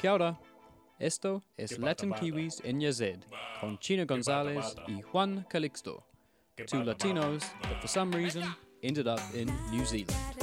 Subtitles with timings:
[0.00, 0.38] Kia ora.
[0.98, 3.20] Esto es Latin Kiwis en Yazid,
[3.60, 6.02] con China Gonzalez y Juan Calixto,
[6.66, 8.42] two Latinos that for some reason
[8.82, 10.37] ended up in New Zealand.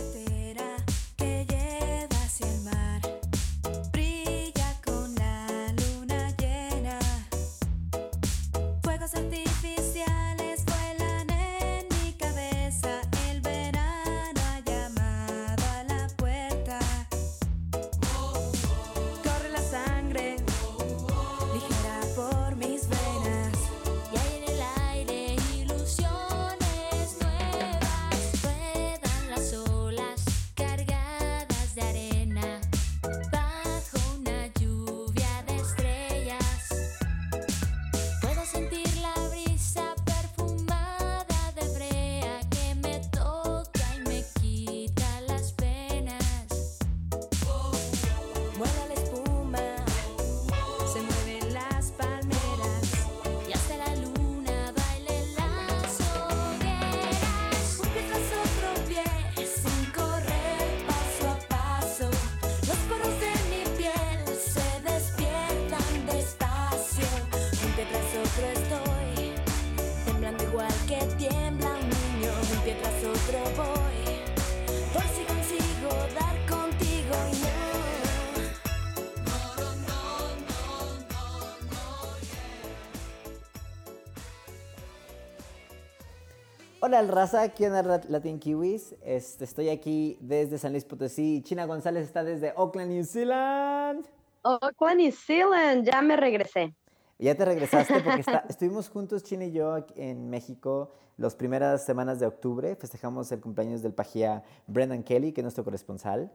[87.15, 88.95] Raza, en Lat- Latin Kiwis.
[89.03, 91.41] Este, estoy aquí desde San Luis Potosí.
[91.43, 94.05] China González está desde Auckland, New Zealand.
[94.43, 96.73] Auckland, New Zealand, ya me regresé.
[97.17, 102.19] Ya te regresaste porque está- estuvimos juntos, China y yo, en México las primeras semanas
[102.19, 102.75] de octubre.
[102.75, 106.29] Festejamos el cumpleaños del pajía Brendan Kelly, que es nuestro corresponsal.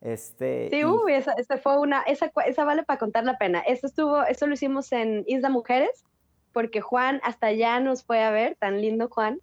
[0.00, 3.60] Este, Sí, y- uy, esa, esa fue una, esa, esa vale para contar la pena.
[3.60, 6.04] Eso estuvo, eso lo hicimos en Isla Mujeres,
[6.52, 9.40] porque Juan hasta allá nos fue a ver, tan lindo Juan.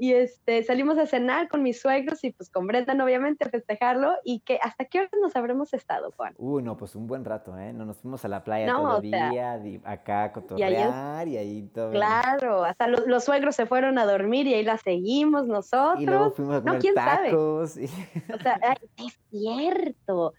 [0.00, 4.14] Y este, salimos a cenar con mis suegros y pues con Brendan obviamente a festejarlo.
[4.24, 6.34] ¿Y que hasta qué horas nos habremos estado, Juan?
[6.38, 7.72] Uy, no, pues un buen rato, ¿eh?
[7.72, 11.62] No, nos fuimos a la playa No, todo el día, acá a cotorrear y ahí
[11.74, 11.90] todo.
[11.90, 16.00] Claro, hasta los, los suegros se fueron a dormir y ahí la seguimos nosotros.
[16.00, 17.30] Y luego fuimos a No, quién sabe.
[17.30, 20.32] y- O sea, ay, es cierto.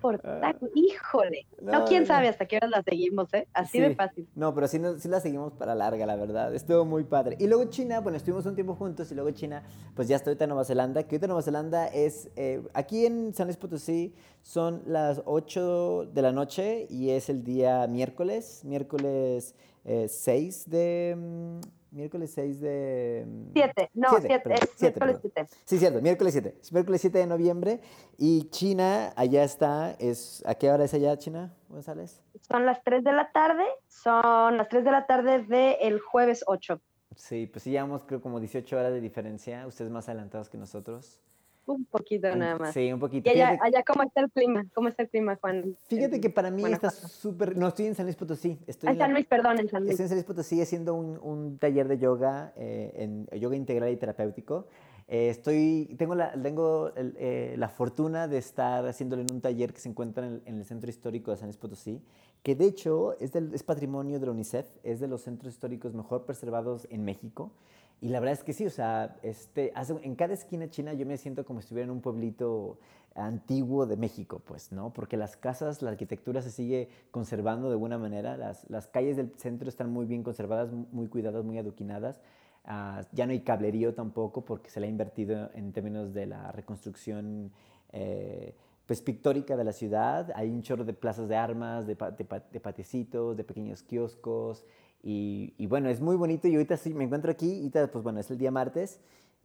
[0.00, 0.70] Por tacos.
[0.74, 1.46] Híjole.
[1.60, 1.78] No, Ah.
[1.80, 2.06] No, quién no.
[2.06, 3.48] sabe hasta qué horas la seguimos, ¿eh?
[3.52, 4.28] Así de fácil.
[4.34, 6.54] No, pero sí, no- sí la seguimos para larga, la verdad.
[6.54, 7.36] Estuvo muy padre.
[7.40, 9.62] Y luego China, bueno, estuvimos un tiempo juntos y luego China,
[9.94, 11.02] pues ya está ahorita en Nueva Zelanda.
[11.02, 16.22] Que ahorita Nueva Zelanda es, eh, aquí en San Luis Potosí son las 8 de
[16.22, 21.60] la noche y es el día miércoles, miércoles eh, 6 de...
[21.90, 23.24] mm, miércoles 6 de...
[23.26, 25.48] mm, Siete, no, siete, perdón, es siete, miércoles perdón.
[25.48, 25.48] siete.
[25.64, 26.56] Sí, cierto, miércoles 7.
[26.60, 27.80] Es miércoles 7 de noviembre
[28.18, 30.42] y China, allá está, es...
[30.46, 32.20] ¿A qué hora es allá, China González?
[32.40, 36.80] Son las 3 de la tarde, son las 3 de la tarde del jueves 8.
[37.16, 41.20] Sí, pues sí, llevamos creo como 18 horas de diferencia, ustedes más adelantados que nosotros.
[41.66, 42.74] Un poquito nada más.
[42.74, 43.28] Sí, un poquito.
[43.28, 44.66] ¿Y allá, Fíjate, allá cómo está el clima?
[44.74, 45.76] ¿Cómo está el clima, Juan?
[45.86, 47.08] fíjate que para mí está Guanajuato.
[47.08, 47.56] súper...
[47.56, 48.58] No, estoy en San Luis Potosí.
[48.66, 49.90] Estoy Ah, en la- San Luis, perdón, en San Luis.
[49.92, 53.90] Estoy en San Luis Potosí haciendo un, un taller de yoga, eh, en yoga integral
[53.90, 54.66] y terapéutico.
[55.06, 59.72] Eh, estoy, tengo la, tengo el, eh, la fortuna de estar haciéndolo en un taller
[59.72, 62.00] que se encuentra en el, en el Centro Histórico de San Luis Potosí,
[62.44, 65.94] que de hecho es, del- es patrimonio de la UNICEF, es de los centros históricos
[65.94, 67.52] mejor preservados en México.
[68.00, 69.72] Y la verdad es que sí, o sea, este,
[70.02, 72.78] en cada esquina china yo me siento como si estuviera en un pueblito
[73.14, 74.92] antiguo de México, pues, ¿no?
[74.92, 79.32] Porque las casas, la arquitectura se sigue conservando de buena manera, las, las calles del
[79.36, 82.20] centro están muy bien conservadas, muy cuidadas, muy adoquinadas.
[82.64, 86.52] Ah, ya no hay cablerío tampoco porque se le ha invertido en términos de la
[86.52, 87.50] reconstrucción
[87.92, 88.54] eh,
[88.86, 90.30] pues, pictórica de la ciudad.
[90.34, 93.82] Hay un chorro de plazas de armas, de, pa- de, pa- de patecitos, de pequeños
[93.82, 94.64] kioscos.
[95.02, 98.04] Y, y bueno, es muy bonito y ahorita sí me encuentro aquí, y ahorita, pues
[98.04, 99.00] bueno, es el día martes,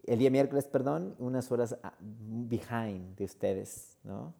[0.05, 4.33] el día miércoles, perdón, unas horas ah, behind de ustedes, ¿no?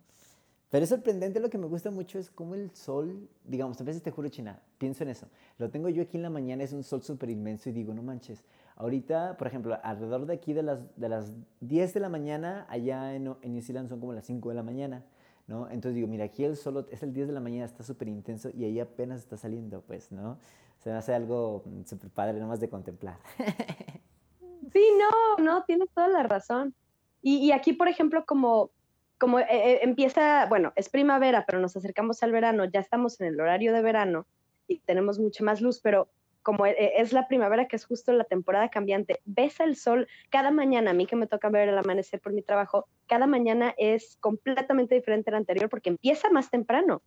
[0.70, 4.02] Pero es sorprendente, lo que me gusta mucho es cómo el sol, digamos, a veces
[4.02, 5.28] te juro, China, pienso en eso.
[5.58, 8.04] Lo tengo yo aquí en la mañana, es un sol súper inmenso y digo, no
[8.04, 8.44] manches.
[8.76, 13.16] Ahorita, por ejemplo, alrededor de aquí de las, de las 10 de la mañana, allá
[13.16, 15.06] en, en New Zealand son como las 5 de la mañana,
[15.48, 15.70] ¿no?
[15.70, 18.50] Entonces digo, mira, aquí el sol es el 10 de la mañana, está súper intenso
[18.54, 20.40] y ahí apenas está saliendo, pues, ¿no?
[20.86, 23.18] Se me hace algo mm, súper padre nomás de contemplar.
[24.74, 26.74] Sí, no, no, tienes toda la razón.
[27.22, 28.72] Y, aquí, por ejemplo, como,
[29.18, 33.28] como eh, eh, empieza, bueno, es primavera, pero nos acercamos al verano, ya estamos en
[33.28, 34.28] el horario de verano
[34.68, 36.10] y tenemos mucha más luz, pero
[36.44, 40.52] como e- es la primavera, que es justo la temporada cambiante, ves el sol cada
[40.52, 44.18] mañana, a mí que me toca ver el amanecer por mi trabajo, cada mañana es
[44.20, 47.02] completamente diferente a la anterior porque empieza más temprano.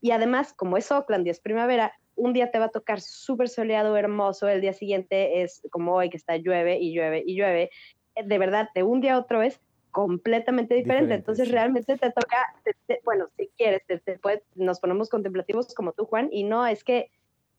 [0.00, 3.48] Y además, como es Oakland y es primavera, un día te va a tocar súper
[3.48, 7.70] soleado, hermoso, el día siguiente es como hoy que está llueve y llueve y llueve.
[8.14, 9.60] Eh, De verdad, de un día a otro es
[9.90, 11.04] completamente diferente.
[11.04, 11.52] Diferente, Entonces, sí.
[11.52, 15.92] realmente te toca, te- te- bueno, si quieres, te- te puede- nos ponemos contemplativos como
[15.92, 17.10] tú, Juan, y no, es que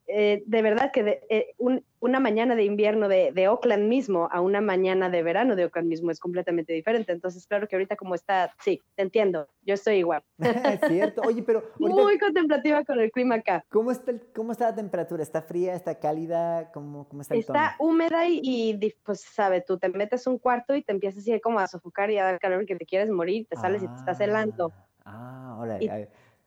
[0.07, 4.30] eh, de verdad que de- eh, un- una mañana de invierno de, de Oakland mismo
[4.31, 7.12] a una mañana de verano de Oakland mismo es completamente diferente.
[7.12, 10.24] Entonces, claro que ahorita como está, sí, te entiendo, yo estoy igual.
[10.39, 11.24] es cierto.
[11.24, 13.65] Oye, pero ahorita, Muy contemplativa con el clima acá.
[13.69, 15.24] ¿cómo, está el- ¿cómo está la temperatura?
[15.24, 15.74] ¿Está fría?
[15.75, 16.71] ¿Está cálida?
[16.71, 17.92] ¿Cómo, cómo está el Está tono?
[17.92, 21.39] húmeda y, y pues, sabe, tú te metes a un cuarto y te empiezas así
[21.42, 23.95] como a sofocar y a dar calor que te quieres morir, te sales y te
[23.95, 24.71] estás helando.
[25.04, 25.80] Ah, ahora.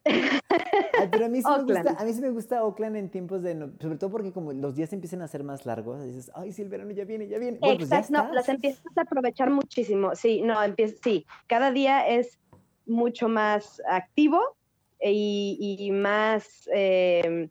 [0.05, 3.43] Y- pero a mí, sí me gusta, a mí sí me gusta Oakland en tiempos
[3.43, 3.55] de...
[3.55, 6.63] no- sobre todo porque como los días empiezan a ser más largos, dices, ay, sí,
[6.63, 7.59] el verano ya viene, ya viene.
[7.59, 10.15] Bueno, pues ya Exacto, no, las empiezas a aprovechar muchísimo.
[10.15, 12.39] Sí, no, empieza, sí, cada día es
[12.87, 14.41] mucho más activo
[15.01, 17.49] y, y más, eh,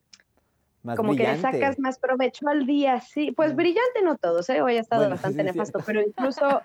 [0.84, 1.60] Más como que le brillante.
[1.60, 3.32] sacas más provecho al día, sí.
[3.32, 3.56] Pues Mm.
[3.58, 4.62] brillante no todos, ¿eh?
[4.62, 6.62] Hoy ha estado Bueno, bastante sí, nefasto, pero incluso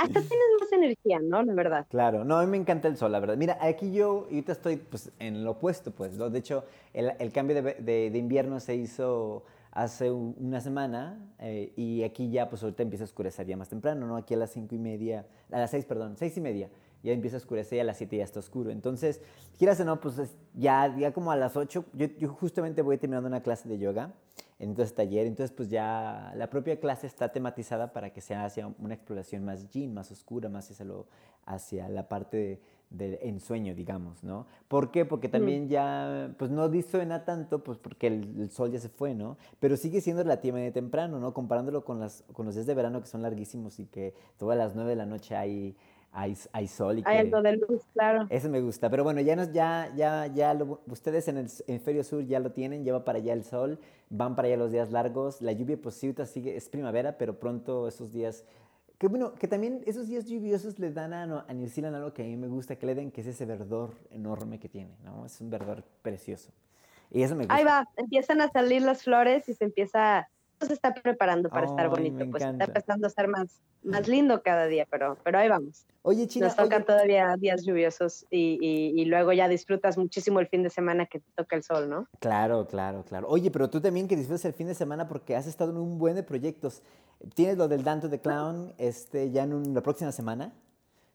[0.00, 1.42] hasta tienes más energía, ¿no?
[1.42, 1.86] La verdad.
[1.90, 3.36] Claro, no, a mí me encanta el sol, la verdad.
[3.36, 6.16] Mira, aquí yo ahorita estoy pues, en lo opuesto, pues.
[6.16, 6.30] ¿no?
[6.30, 6.64] De hecho,
[6.94, 12.82] el, cambio de, invierno se hizo hace una semana eh, y aquí ya, pues ahorita
[12.82, 14.16] empieza a oscurecer ya más temprano, ¿no?
[14.16, 16.70] Aquí a las cinco y media, a las seis, perdón, seis y media,
[17.02, 18.70] ya empieza a oscurecer y a las siete ya está oscuro.
[18.70, 19.20] Entonces,
[19.58, 22.96] quieras o no, pues es- ya, ya como a las ocho, yo, yo justamente voy
[22.96, 24.12] terminando una clase de yoga,
[24.60, 28.94] entonces taller, entonces pues ya la propia clase está tematizada para que sea hacia una
[28.94, 31.06] exploración más yin, más oscura, más hacia, lo,
[31.46, 32.60] hacia la parte
[32.90, 34.46] del ensueño, digamos, ¿no?
[34.68, 35.04] ¿Por qué?
[35.04, 39.14] Porque también ya, pues no disuena tanto, pues porque el, el sol ya se fue,
[39.14, 39.38] ¿no?
[39.60, 41.32] Pero sigue siendo relativamente temprano, ¿no?
[41.32, 44.74] Comparándolo con, las, con los días de verano que son larguísimos y que todas las
[44.74, 45.76] nueve de la noche hay,
[46.12, 47.18] hay, hay sol y Hay que...
[47.20, 48.26] algo de luz, claro.
[48.30, 52.04] Ese me gusta, pero bueno, ya nos, ya, ya, ya lo- ustedes en el hemisferio
[52.04, 53.78] sur ya lo tienen, lleva para allá el sol,
[54.08, 57.86] van para allá los días largos, la lluvia pues sí, sigue, es primavera, pero pronto
[57.88, 58.44] esos días,
[58.98, 62.22] que bueno, que también esos días lluviosos le dan a, a New Zealand algo que
[62.22, 65.24] a mí me gusta, que le den, que es ese verdor enorme que tiene, ¿no?
[65.26, 66.52] Es un verdor precioso.
[67.10, 67.54] Y eso me gusta.
[67.56, 70.28] Ahí va, empiezan a salir las flores y se empieza,
[70.66, 74.66] se está preparando para estar bonito, pues está empezando a ser más, más lindo cada
[74.66, 75.86] día, pero, pero ahí vamos.
[76.02, 80.40] Oye, China, Nos tocan oye, todavía días lluviosos y, y- y luego ya disfrutas muchísimo
[80.40, 82.06] el fin de semana que te toca el sol, ¿no?
[82.20, 83.28] Claro, claro, claro.
[83.28, 85.98] Oye, pero tú también que disfrutas el fin de semana porque has estado en un
[85.98, 86.82] buen de proyectos.
[87.34, 90.52] ¿Tienes lo del Dante de Clown este, ya en un- la próxima semana?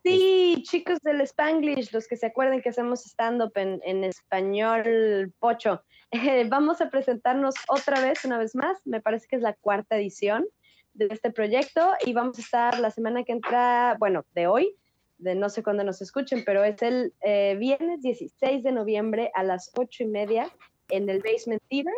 [0.03, 5.81] Sí, chicos del Spanglish, los que se acuerden que hacemos stand-up en, en español pocho,
[6.15, 9.97] eh, vamos a presentarnos otra vez, una vez más, me parece que es la cuarta
[9.97, 10.45] edición
[10.93, 14.75] de este proyecto y vamos a estar la semana que entra, bueno, de hoy,
[15.17, 19.43] de no sé cuándo nos escuchen, pero es el eh, viernes 16 de noviembre a
[19.43, 20.49] las ocho y media
[20.89, 21.93] en el Basement Theater,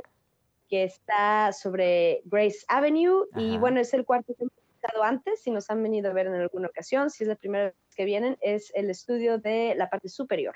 [0.69, 3.25] que está sobre Grace Avenue.
[3.35, 6.27] Y bueno, es el cuarto que hemos estado antes, si nos han venido a ver
[6.27, 9.89] en alguna ocasión, si es la primera vez que vienen, es el estudio de la
[9.89, 10.55] parte superior,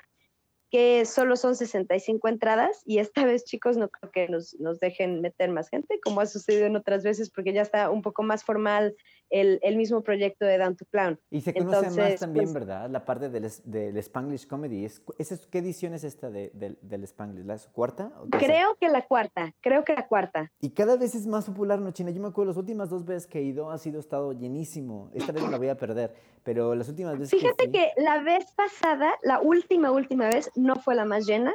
[0.72, 5.20] que solo son 65 entradas y esta vez, chicos, no creo que nos, nos dejen
[5.20, 8.42] meter más gente, como ha sucedido en otras veces, porque ya está un poco más
[8.42, 8.96] formal
[9.32, 11.18] el, el mismo proyecto de Down to Clown.
[11.30, 12.88] Y se conoce más Entonces, también, pues- ¿verdad?
[12.90, 14.84] La parte del, del Spanglish Comedy.
[14.84, 17.44] ¿Es, es- ¿Qué edición es esta de- del- del Spanglish?
[17.44, 18.12] ¿La cuarta?
[18.20, 18.28] o?
[18.28, 20.52] Creo que la cuarta, creo que la cuarta.
[20.60, 22.10] Y cada vez es más popular, ¿no, China?
[22.10, 25.10] Yo me acuerdo, las últimas dos veces que he ido ha sido estado llenísimo.
[25.14, 26.14] Esta vez la voy a perder,
[26.44, 30.76] pero las últimas veces Fíjate que, que la vez pasada, la última, última vez, no
[30.76, 31.52] fue la más llena,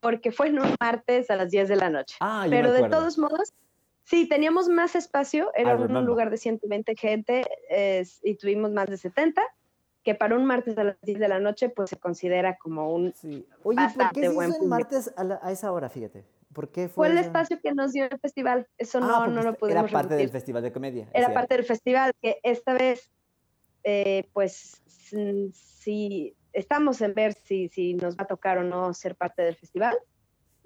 [0.00, 2.16] porque fue en un martes a las 10 de la noche.
[2.20, 3.52] Ah, Pero de todos modos,
[4.08, 6.04] sí, teníamos más espacio, era un remember.
[6.04, 9.42] lugar de 120 gente es- y tuvimos más de 70,
[10.02, 13.12] que para un martes a las 10 de la noche, pues se considera como un...
[13.14, 13.46] Sí.
[13.62, 16.24] Oye, ¿por qué se buen hizo el martes a, la- a esa hora, fíjate?
[16.54, 19.26] ¿Por qué fue Fue el esa- espacio que nos dio el festival, eso Ah, no,
[19.26, 20.30] no lo esta- pudimos Era parte del.
[20.30, 21.02] Festival de Comedia.
[21.12, 21.34] Era cierto.
[21.34, 23.10] parte del festival, que esta vez,
[23.84, 24.82] eh, pues,
[25.52, 29.54] sí, estamos en ver si, si nos va a tocar o no ser parte del
[29.56, 29.96] festival.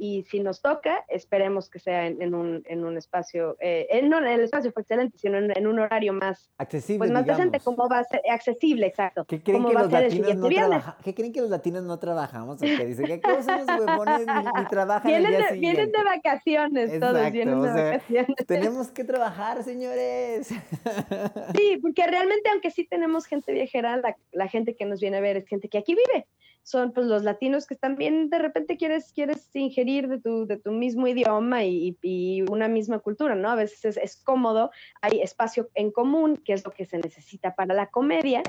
[0.05, 4.03] Y si nos toca, esperemos que sea en, en un, en un espacio, eh, eh,
[4.03, 7.59] no, el espacio fue excelente, sino en, en un horario más, Accesible, pues más decente,
[7.59, 7.65] digamos.
[7.65, 9.25] como va a ser accesible, exacto.
[9.27, 12.57] ¿Qué creen, que los el latinos no trabaja- ¿Qué creen que los latinos no trabajamos?
[12.61, 12.85] ¿O qué?
[12.85, 15.99] Dicen, ¿qué cosas los huevones ni, ni trabajan el Vienen día de, vienen siguiente?
[15.99, 18.47] de vacaciones, todos vienen de o sea, vacaciones.
[18.49, 20.49] Tenemos que trabajar, señores.
[20.49, 25.21] Sí, porque realmente aunque sí tenemos gente viajera, la, la gente que nos viene a
[25.21, 26.27] ver es gente que aquí vive.
[26.65, 30.71] Son pues los latinos que también de repente quieres, quieres ingerir de tu, de tu
[30.73, 33.51] mismo idioma y, y una misma cultura, ¿no?
[33.51, 37.55] A veces es, es, cómodo, hay espacio en común, que es lo que se necesita
[37.55, 38.43] para la comedia,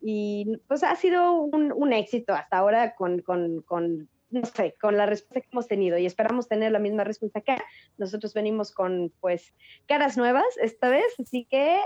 [0.00, 4.96] y pues ha sido un, un éxito hasta ahora con, con, con, no sé, con
[4.96, 7.62] la respuesta que hemos tenido y esperamos tener la misma respuesta acá.
[7.98, 9.52] Nosotros venimos con pues
[9.86, 11.78] caras nuevas esta vez, así que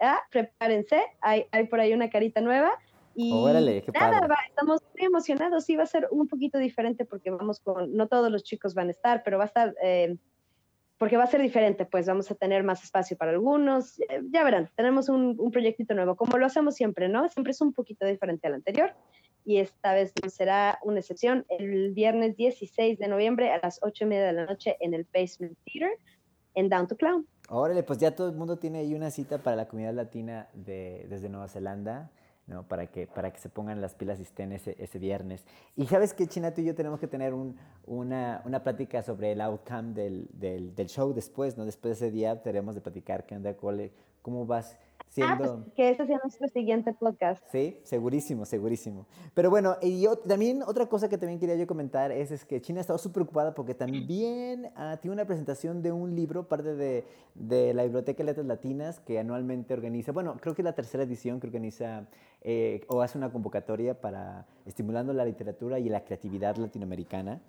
[0.00, 2.70] ah, prepárense, hay, hay por ahí una carita nueva
[3.14, 4.28] y Órale, qué nada, padre.
[4.28, 5.64] va- estamos muy emocionados.
[5.64, 8.88] Sí, va a ser un poquito diferente porque vamos con, no todos los chicos van
[8.88, 10.16] a estar, pero va a estar, eh,
[10.98, 13.98] porque va a ser diferente, pues vamos a tener más espacio para algunos.
[14.00, 17.28] Eh, ya verán, tenemos un, un proyectito nuevo, como lo hacemos siempre, ¿no?
[17.28, 18.94] Siempre es un poquito diferente al anterior.
[19.44, 21.46] Y esta vez no será una excepción.
[21.48, 25.06] El viernes 16 de noviembre a las 8 y media de la noche en el
[25.12, 25.98] Basement Theater
[26.54, 27.26] en Down to Clown.
[27.48, 31.06] Órale, pues ya todo el mundo tiene ahí una cita para la comunidad latina de,
[31.08, 32.10] desde Nueva Zelanda,
[32.50, 32.64] ¿no?
[32.68, 35.46] Para que, para que se pongan las pilas y estén ese, ese viernes.
[35.76, 39.32] Y sabes que China, tú y yo tenemos que tener un- una, una plática sobre
[39.32, 41.64] el outcome del, del, del show después, ¿no?
[41.64, 43.54] Después de ese día tenemos de platicar qué onda,
[44.22, 44.76] cómo vas
[45.22, 45.74] Ah, pues siendo...
[45.74, 47.42] que ese sea nuestro siguiente podcast.
[47.50, 49.06] Sí, segurísimo, segurísimo.
[49.34, 52.60] Pero bueno, y yo, también otra cosa que también quería yo comentar es, es que
[52.60, 56.76] China ha estado súper ocupada porque también ah, tiene una presentación de un libro, parte
[56.76, 57.04] de,
[57.34, 61.02] de la Biblioteca de Letras Latinas, que anualmente organiza, bueno, creo que es la tercera
[61.02, 62.06] edición que organiza
[62.42, 67.40] eh, o hace una convocatoria para estimulando la literatura y la creatividad latinoamericana,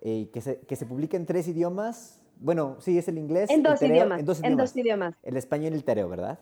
[0.00, 2.20] eh, que, se, que se publica en tres idiomas.
[2.38, 3.50] Bueno, sí, es el inglés.
[3.50, 4.20] En dos tereo- idiomas.
[4.20, 4.64] En dos En idiomas.
[4.74, 5.14] dos idiomas.
[5.22, 6.38] El español y el tereo, ¿verdad?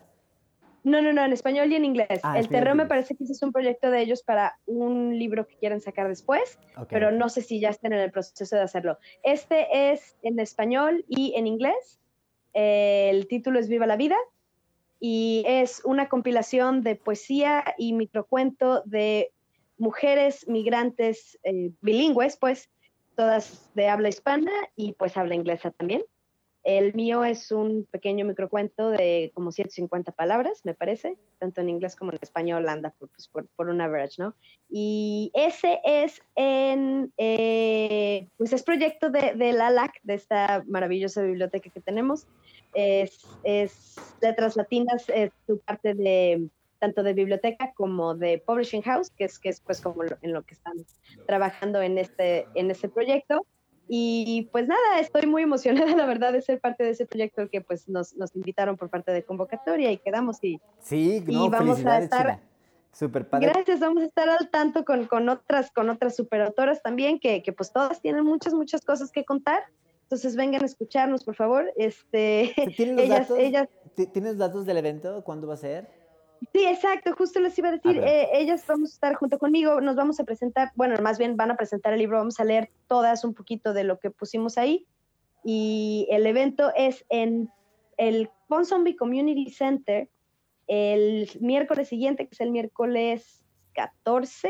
[0.85, 2.21] No, no, no, en español y en inglés.
[2.23, 5.45] Ah, el terreo me parece que ese es un proyecto de ellos para un libro
[5.45, 6.87] que quieren sacar después, Ok.
[6.89, 8.97] pero no sé si ya estén en el proceso de hacerlo.
[9.21, 11.99] Este es en español y en inglés.
[12.53, 14.15] El título es Viva la Vida
[14.99, 19.31] y es una compilación de poesía y microcuento de
[19.77, 22.69] mujeres migrantes eh, bilingües, pues
[23.15, 26.03] todas de habla hispana y pues habla inglesa también.
[26.63, 31.95] El mío es un pequeño microcuento de como 150 palabras, me parece, tanto en inglés
[31.95, 34.35] como en español anda por, pues, por, por un average, ¿no?
[34.69, 41.21] Y ese es en, eh, pues es proyecto de, de la LAC, de esta maravillosa
[41.21, 42.27] biblioteca que tenemos.
[42.73, 46.47] Es, es Letras Latinas, es su parte de
[46.79, 50.31] tanto de biblioteca como de Publishing House, que es, que es pues como lo- en
[50.33, 50.75] lo que están
[51.27, 53.45] trabajando en este, en este proyecto.
[53.91, 57.59] Y pues nada, estoy muy emocionada, la verdad, de ser parte de ese proyecto que
[57.61, 61.83] pues nos, nos invitaron por parte de convocatoria y quedamos y Sí, Y no, vamos
[61.85, 62.43] a estar- China.
[62.91, 63.47] Súper padre.
[63.49, 67.53] gracias, vamos a estar al tanto con, con otras, con otras superautoras también, que, que
[67.53, 69.63] pues todas tienen muchas, muchas cosas que contar.
[70.09, 71.71] Entonces vengan a escucharnos, por favor.
[71.75, 73.37] Este, ¿Tienes los ellas, datos?
[73.39, 75.23] ellas, ¿Ti- ¿Tienes datos del evento?
[75.23, 75.87] ¿Cuándo va a ser?
[76.51, 78.07] Sí, exacto, justo les iba a decir, A ver.
[78.09, 81.51] eh, ellas vamos a estar junto conmigo, nos vamos a presentar, bueno, más bien van
[81.51, 84.87] a presentar el libro, vamos a leer todas un poquito de lo que pusimos ahí.
[85.43, 87.49] Y el evento es en
[87.97, 90.09] el Ponsonby Community Center
[90.65, 94.49] el miércoles siguiente, que es el miércoles 14.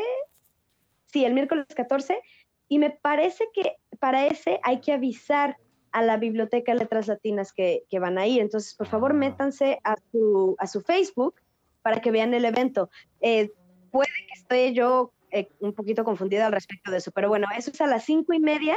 [1.07, 2.21] Sí, el miércoles 14.
[2.69, 5.57] Y me parece que para ese hay que avisar
[5.91, 8.41] a la Biblioteca de Letras Latinas que, que van a ir.
[8.41, 9.15] Entonces, por favor, Ah.
[9.15, 11.35] métanse a su, a su Facebook
[11.81, 12.89] para que vean el evento.
[13.21, 13.51] Eh,
[13.91, 17.71] puede que esté yo eh, un poquito confundida al respecto de eso, pero bueno, eso
[17.71, 18.75] es a las cinco y media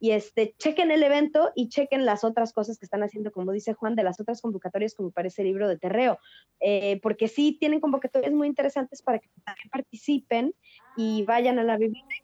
[0.00, 3.74] y este, chequen el evento y chequen las otras cosas que están haciendo, como dice
[3.74, 6.18] Juan, de las otras convocatorias, como parece el libro de Terreo,
[6.60, 10.54] eh, porque sí tienen convocatorias muy interesantes para que también participen
[10.96, 12.23] y vayan a la biblioteca.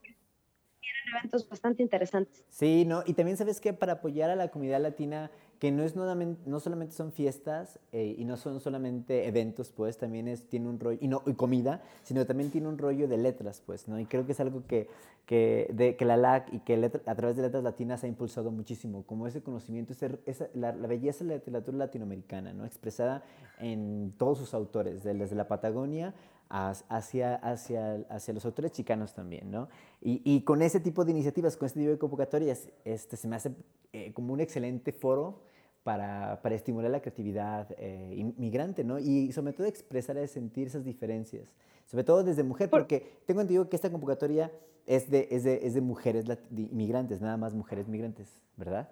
[1.11, 2.45] Eventos bastante interesantes.
[2.49, 3.02] Sí, ¿no?
[3.07, 6.95] Y también sabes que para apoyar a la comunidad latina, que no, es no solamente
[6.95, 11.09] son fiestas eh, y no son solamente eventos, pues también es, tiene un rollo, y,
[11.09, 13.99] no, y comida, sino también tiene un rollo de letras, pues, ¿no?
[14.00, 14.88] Y creo que es algo que,
[15.26, 19.02] que, de, que la LAC y que a través de letras latinas ha impulsado muchísimo,
[19.05, 22.64] como ese conocimiento, esa- la, la belleza de la literatura latinoamericana, ¿no?
[22.64, 23.23] Expresada
[23.59, 26.14] en todos sus autores, de- desde la Patagonia
[26.50, 29.69] hacia, hacia, hacia los autores chicanos también, ¿no?
[30.02, 33.37] Y, y con ese tipo de iniciativas, con este tipo de convocatorias, este, se me
[33.37, 33.52] hace
[33.92, 35.42] eh, como un excelente foro
[35.85, 38.99] para, para estimular la creatividad eh, inmigrante, ¿no?
[38.99, 41.49] Y sobre todo expresar y sentir esas diferencias,
[41.87, 44.50] sobre todo desde mujer, Por- porque tengo entendido que esta convocatoria
[44.87, 48.90] es de, es de, es de mujeres de inmigrantes, nada más mujeres migrantes, ¿verdad?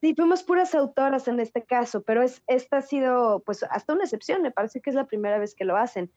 [0.00, 4.04] Sí, fuimos puras autoras en este caso, pero es, esta ha sido pues hasta una
[4.04, 6.10] excepción, me parece que es la primera vez que lo hacen.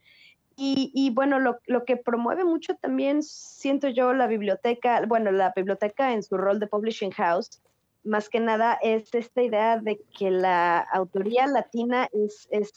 [0.63, 6.13] Y, bueno, lo, lo que promueve mucho también, siento yo, la biblioteca, bueno, la biblioteca
[6.13, 7.63] en su rol de publishing house,
[8.03, 12.71] más que nada es esta idea de que la autoría latina es, es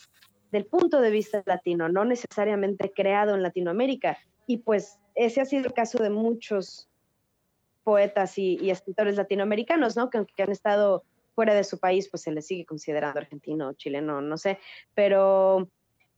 [0.50, 4.16] del punto de vista latino, no necesariamente creado en Latinoamérica.
[4.46, 6.88] Y pues ese ha sido el caso de muchos
[7.82, 10.08] poetas y, y escritores latinoamericanos, ¿no?
[10.08, 14.22] Que aunque han estado fuera de su país, pues se les sigue considerando argentino, chileno,
[14.22, 14.58] no sé,
[14.94, 15.68] pero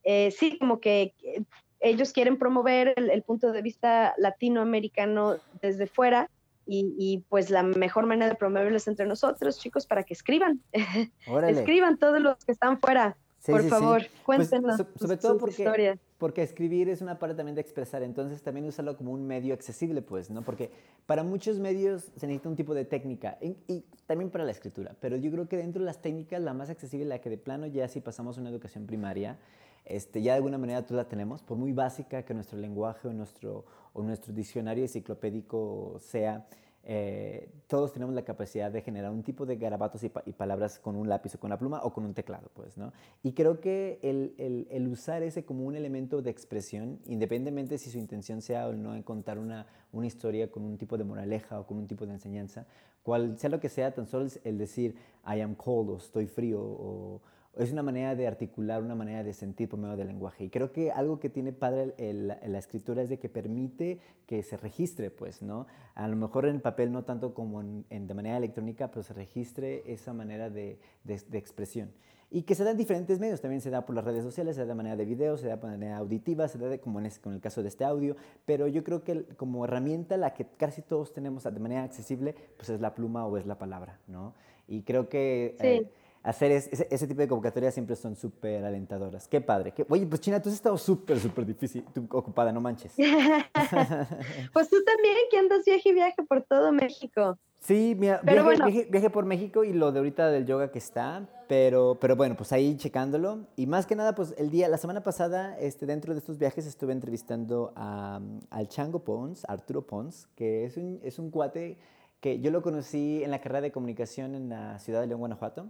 [0.06, 1.42] eh, sí, como que eh,
[1.80, 6.30] ellos quieren promover el, el punto de vista latinoamericano desde fuera
[6.66, 10.60] y, y, pues la mejor manera de promoverlo es entre nosotros, chicos, para que escriban,
[11.48, 13.70] escriban todos los que están fuera, Sí, por sí, sí.
[13.70, 15.98] favor, Pues, cuéntenos so- sobre sus- todo porque, historias.
[16.18, 20.02] porque escribir es una parte también de expresar, entonces también usarlo como un medio accesible,
[20.02, 20.42] pues, ¿no?
[20.42, 20.70] Porque
[21.06, 24.96] para muchos medios se necesita un tipo de técnica y, y también para la escritura,
[25.00, 27.66] pero yo creo que dentro de las técnicas la más accesible, la que de plano
[27.68, 29.38] ya si pasamos una educación primaria,
[29.86, 33.12] este, ya de alguna manera tú la tenemos, por muy básica que nuestro lenguaje o
[33.12, 36.46] nuestro, o nuestro diccionario enciclopédico sea,
[36.88, 40.78] eh, todos tenemos la capacidad de generar un tipo de garabatos y, pa- y palabras
[40.78, 42.92] con un lápiz o con una pluma o con un teclado, pues, ¿no?
[43.24, 44.34] Y creo que el,
[44.70, 48.94] el- usar ese como un elemento de expresión, independientemente si su intención sea o no
[48.94, 52.12] en contar una, una historia con un tipo de moraleja o con un tipo de
[52.12, 52.66] enseñanza,
[53.02, 54.94] cual sea lo que sea, tan solo el decir
[55.26, 57.20] I am cold o estoy frío o,
[57.56, 60.44] es una manera de articular, una manera de sentir por medio del lenguaje.
[60.44, 63.98] Y creo que algo que tiene padre el- el- la escritura es de que permite
[64.26, 65.66] que se registre, pues, ¿no?
[65.94, 69.14] A lo mejor en papel no tanto como en, en- de manera electrónica, pero se
[69.14, 71.90] registre esa manera de, de- de expresión.
[72.28, 74.62] Y que se da en diferentes medios, también se da por las redes sociales, se
[74.62, 77.06] da de manera de video, se da de manera auditiva, se da de- como en,
[77.06, 80.34] es- con el caso de este audio, pero yo creo que el- como herramienta la
[80.34, 84.00] que casi todos tenemos de manera accesible, pues es la pluma o es la palabra,
[84.08, 84.34] ¿no?
[84.68, 85.56] Y creo que...
[85.60, 85.66] Sí.
[85.66, 85.90] eh,
[86.26, 89.28] hacer es- ese, ese tipo de convocatorias siempre son súper alentadoras.
[89.28, 89.72] Qué padre.
[89.72, 92.92] Qué- oye, pues China, tú has estado súper, súper difícil, tú ocupada, no manches.
[94.52, 97.38] Pues tú también, que andas viaje y viaje por todo México.
[97.60, 98.66] Sí, mira, viaje, bueno.
[98.66, 102.36] viaje- viaje por México y lo de ahorita del yoga que está, pero, pero bueno,
[102.36, 103.46] pues ahí checándolo.
[103.56, 106.66] Y más que nada, pues el día, la semana pasada, este, dentro de estos viajes
[106.66, 111.78] estuve entrevistando a, al Chango Pons, Arturo Pons, que es un, es un cuate
[112.20, 115.66] que yo lo conocí en la carrera de comunicación en la ciudad de León, Guanajuato.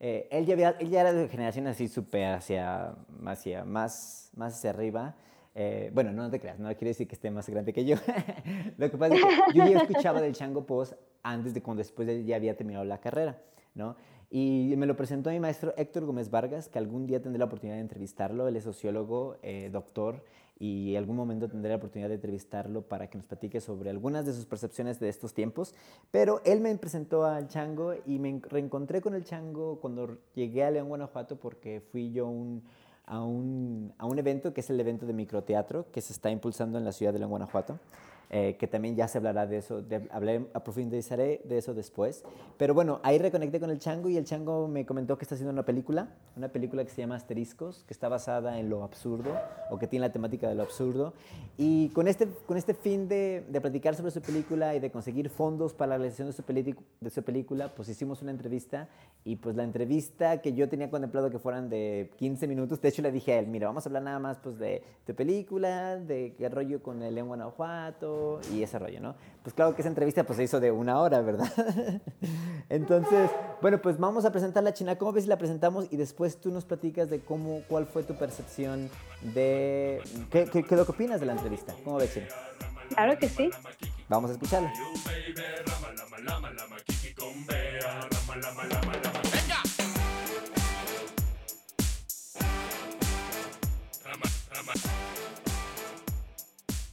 [0.00, 2.94] Eh, él, ya había- él ya era de generación así súper hacia,
[3.26, 5.16] hacia más, más hacia arriba.
[5.54, 7.96] Eh, bueno, no, te creas, no quiere decir que esté más grande que yo.
[8.78, 12.06] Lo que pasa es que yo ya escuchaba del Chango Post antes de cuando después
[12.06, 13.42] de ya había terminado la carrera,
[13.74, 13.96] ¿no?
[14.30, 17.76] Y me lo presentó mi maestro Héctor Gómez Vargas, que algún día tendré la oportunidad
[17.76, 18.46] de entrevistarlo.
[18.46, 20.22] Él es sociólogo, eh, doctor,
[20.60, 24.32] y algún momento tendré la oportunidad de entrevistarlo para que nos platique sobre algunas de
[24.32, 25.74] sus percepciones de estos tiempos.
[26.10, 30.64] Pero él me presentó al Chango y me en- reencontré con el Chango cuando llegué
[30.64, 32.62] a León, Guanajuato, porque fui yo un-
[33.06, 36.76] a, un, a un evento que es el evento de microteatro que se está impulsando
[36.76, 37.78] en la ciudad de León, Guanajuato.
[38.30, 40.00] Eh, que también ya se hablará de eso, de,
[40.62, 42.24] profundizaré de eso después.
[42.58, 45.50] Pero bueno, ahí reconecté con el Chango y el Chango me comentó que está haciendo
[45.50, 49.30] una película, una película que se llama Asteriscos, que está basada en lo absurdo
[49.70, 51.14] o que tiene la temática de lo absurdo.
[51.56, 55.30] Y con este, con este fin de, de platicar sobre su película y de conseguir
[55.30, 56.42] fondos para la realización de su,
[57.00, 58.88] de su película, pues hicimos una entrevista
[59.24, 63.00] y pues la entrevista que yo tenía contemplado que fueran de 15 minutos, de hecho
[63.00, 66.34] le dije a él, mira, vamos a hablar nada más pues de tu película, de
[66.36, 68.17] qué rollo con el León Guanajuato
[68.52, 69.14] y ese rollo, ¿no?
[69.42, 71.52] Pues claro que esa entrevista pues se hizo de una hora, ¿verdad?
[72.68, 73.30] Entonces,
[73.62, 74.96] bueno, pues vamos a presentar la China.
[74.96, 78.14] ¿Cómo ves si la presentamos y después tú nos platicas de cómo, cuál fue tu
[78.14, 78.90] percepción
[79.22, 80.02] de...
[80.30, 81.74] ¿Qué, qué, qué lo que opinas de la entrevista?
[81.84, 82.26] ¿Cómo ves, China?
[82.90, 83.50] Claro que sí.
[84.08, 84.72] Vamos a escucharla.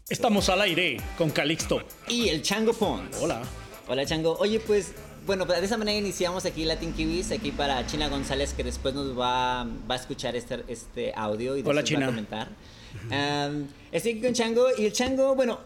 [0.09, 1.81] Estamos al aire con Calixto.
[2.07, 3.17] Y el Chango Pons.
[3.21, 3.41] Hola.
[3.87, 4.37] Hola Chango.
[4.37, 4.91] Oye, pues,
[5.25, 9.17] bueno, de esa manera iniciamos aquí Latin Kiwis, aquí para China González, que después nos
[9.17, 12.05] va, va a escuchar este, este audio y después Hola, va China.
[12.05, 12.49] a comentar.
[13.09, 15.57] Am, estoy aquí con Chango y el Chango, bueno,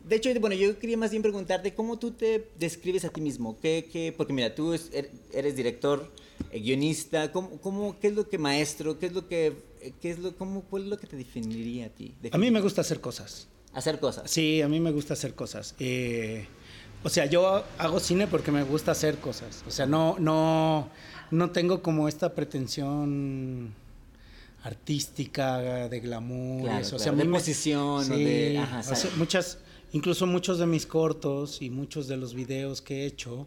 [0.00, 3.56] de hecho, bueno, yo quería más bien preguntarte cómo tú te describes a ti mismo.
[3.60, 6.10] ¿Qué, qué, porque mira, tú er- eres director,
[6.50, 8.98] eh, guionista, ¿cómo, cómo, ¿qué es lo que maestro?
[8.98, 11.86] ¿Qué es lo que, eh, qué es lo, cómo, cuál es lo que te definiría
[11.86, 12.16] a ti?
[12.32, 13.46] A mí me gusta hacer cosas.
[13.76, 14.30] Hacer cosas.
[14.30, 15.74] Sí, a mí me gusta hacer cosas.
[15.78, 16.46] Eh,
[17.04, 19.62] o sea, yo hago cine porque me gusta hacer cosas.
[19.68, 20.88] O sea, no, no,
[21.30, 23.74] no tengo como esta pretensión
[24.62, 26.60] artística de glamour.
[26.60, 26.96] y Claro, eso.
[26.96, 29.16] O sea, de mí me- posición o Sí, de- ajá, o sea, exacto.
[29.18, 29.58] muchas,
[29.92, 33.46] incluso muchos de mis cortos y muchos de los videos que he hecho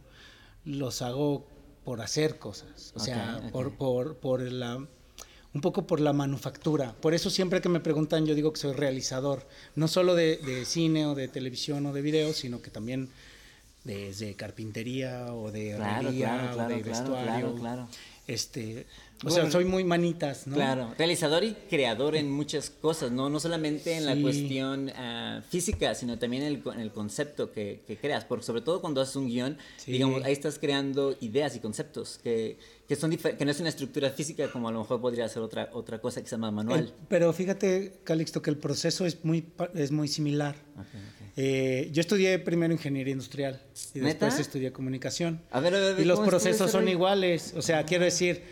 [0.66, 1.46] los hago
[1.84, 2.94] por hacer cosas.
[2.96, 4.86] O sea, por, por, por la
[5.54, 6.94] un poco por la manufactura.
[7.02, 10.66] Por eso siempre que me preguntan yo digo que soy realizador, no solo de, de
[10.66, 13.10] cine o de televisión o de video, sino que también
[13.84, 17.88] desde carpintería o de Claro, herrería claro, o claro, de claro, vestuario.
[18.28, 18.86] Este,
[19.26, 20.56] o sea, soy muy manitas, ¿no?
[20.56, 25.94] Claro, realizador y creador en muchas cosas, no, no solamente en la cuestión ah, física,
[25.96, 29.16] sino también en el, en el concepto que, que creas, porque sobre todo cuando haces
[29.18, 29.92] un guion, Sí.
[29.94, 33.70] digamos, ahí estás creando ideas y conceptos que, que, son difer- que no es una
[33.70, 36.80] estructura física como a lo mejor podría ser otra, otra cosa que se llama manual.
[36.80, 40.56] El- pero fíjate, Calixto, que el proceso es muy, es muy similar.
[41.38, 43.62] Eh, yo estudié primero ingeniería industrial
[43.94, 44.26] y ¿Neta?
[44.26, 45.42] después estudié comunicación.
[45.52, 47.54] A ver, a ver, a ver, Y los ¿cómo estuvo procesos son iguales.
[47.56, 48.44] O sea, quiero decir,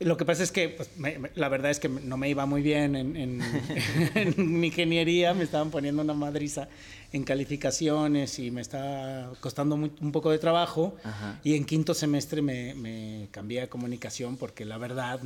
[0.00, 2.44] lo que pasa es que pues, me- me- la verdad es que no me iba
[2.46, 3.40] muy bien en, en-
[4.14, 5.32] en mi ingeniería.
[5.34, 6.68] Me estaban poniendo una madriza
[7.12, 10.96] en calificaciones y me estaba costando muy- un poco de trabajo.
[11.04, 11.40] Ajá.
[11.44, 15.20] Y en quinto semestre me, me cambié a comunicación porque la verdad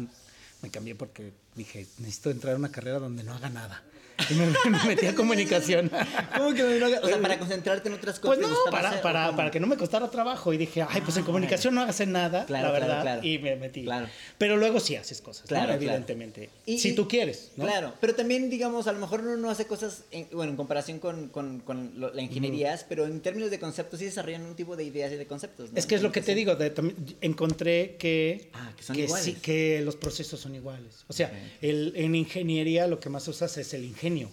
[0.62, 3.83] me cambié porque dije, necesito entrar a una carrera donde no haga nada.
[4.28, 5.90] Y me, me metí a comunicación.
[6.37, 8.38] ¿Cómo que no haga- O sea, para concentrarte en otras cosas.
[8.38, 9.37] Pues ¿te no, para, hacer, o para, cómo?
[9.37, 10.52] para que no me costara trabajo.
[10.52, 13.02] Y dije, ay, pues en Ah, comunicación no hagas nada, Claro, la claro, verdad.
[13.02, 13.26] claro.
[13.26, 13.85] Y me metí.
[13.85, 14.06] Claro.
[14.38, 15.48] Pero luego sí haces cosas, ¿no?
[15.56, 16.50] Claro, evidentemente.
[16.66, 17.64] Y- si tú quieres, ¿no?
[17.64, 20.98] Claro, pero también, digamos, a lo mejor uno no hace cosas, en, bueno, en comparación
[20.98, 24.76] con, con, con lo- la ingeniería, pero en términos de conceptos sí desarrollan un tipo
[24.76, 25.72] de ideas y de conceptos.
[25.72, 25.78] ¿no?
[25.78, 29.02] Es que es lo que te digo, de- también encontré que, Ah, que son sí,
[29.02, 29.37] iguales.
[29.42, 31.04] que los procesos son iguales.
[31.09, 31.35] O sea, Ok.
[31.62, 34.31] el, en ingeniería lo que más usas es el ingenio.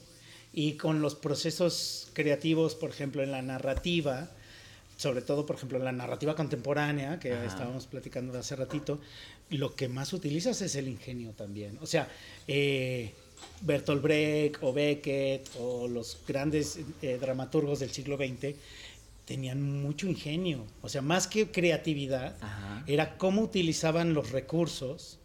[0.53, 4.31] Y con los procesos creativos, por ejemplo, en la narrativa,
[4.97, 7.45] sobre todo, por ejemplo, en la narrativa contemporánea, que Ajá.
[7.45, 8.99] estábamos platicando de hace ratito,
[9.49, 11.77] lo que más utilizas es el ingenio también.
[11.81, 12.09] O sea,
[12.47, 13.13] eh,
[13.61, 18.55] Bertolt Brecht o Beckett o los grandes eh, dramaturgos del siglo XX
[19.25, 20.65] tenían mucho ingenio.
[20.81, 22.83] O sea, más que creatividad, Ajá.
[22.87, 25.19] era cómo utilizaban los recursos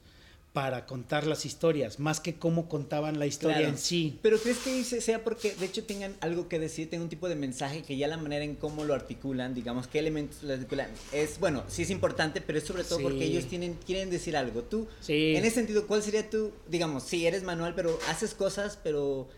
[0.53, 3.73] para contar las historias, más que cómo contaban la historia Claro.
[3.73, 4.19] en sí.
[4.21, 7.37] Pero crees que sea porque de hecho tengan algo que decir, tengan un tipo de
[7.37, 11.39] mensaje que ya la manera en cómo lo articulan, digamos, qué elementos lo articulan, es
[11.41, 13.03] bueno, sí es importante, pero es sobre todo Sí.
[13.05, 14.63] porque ellos tienen, quieren decir algo.
[14.63, 15.35] Tú, Sí.
[15.37, 19.29] en ese sentido, ¿cuál sería tu, digamos, sí eres manual, pero haces cosas, pero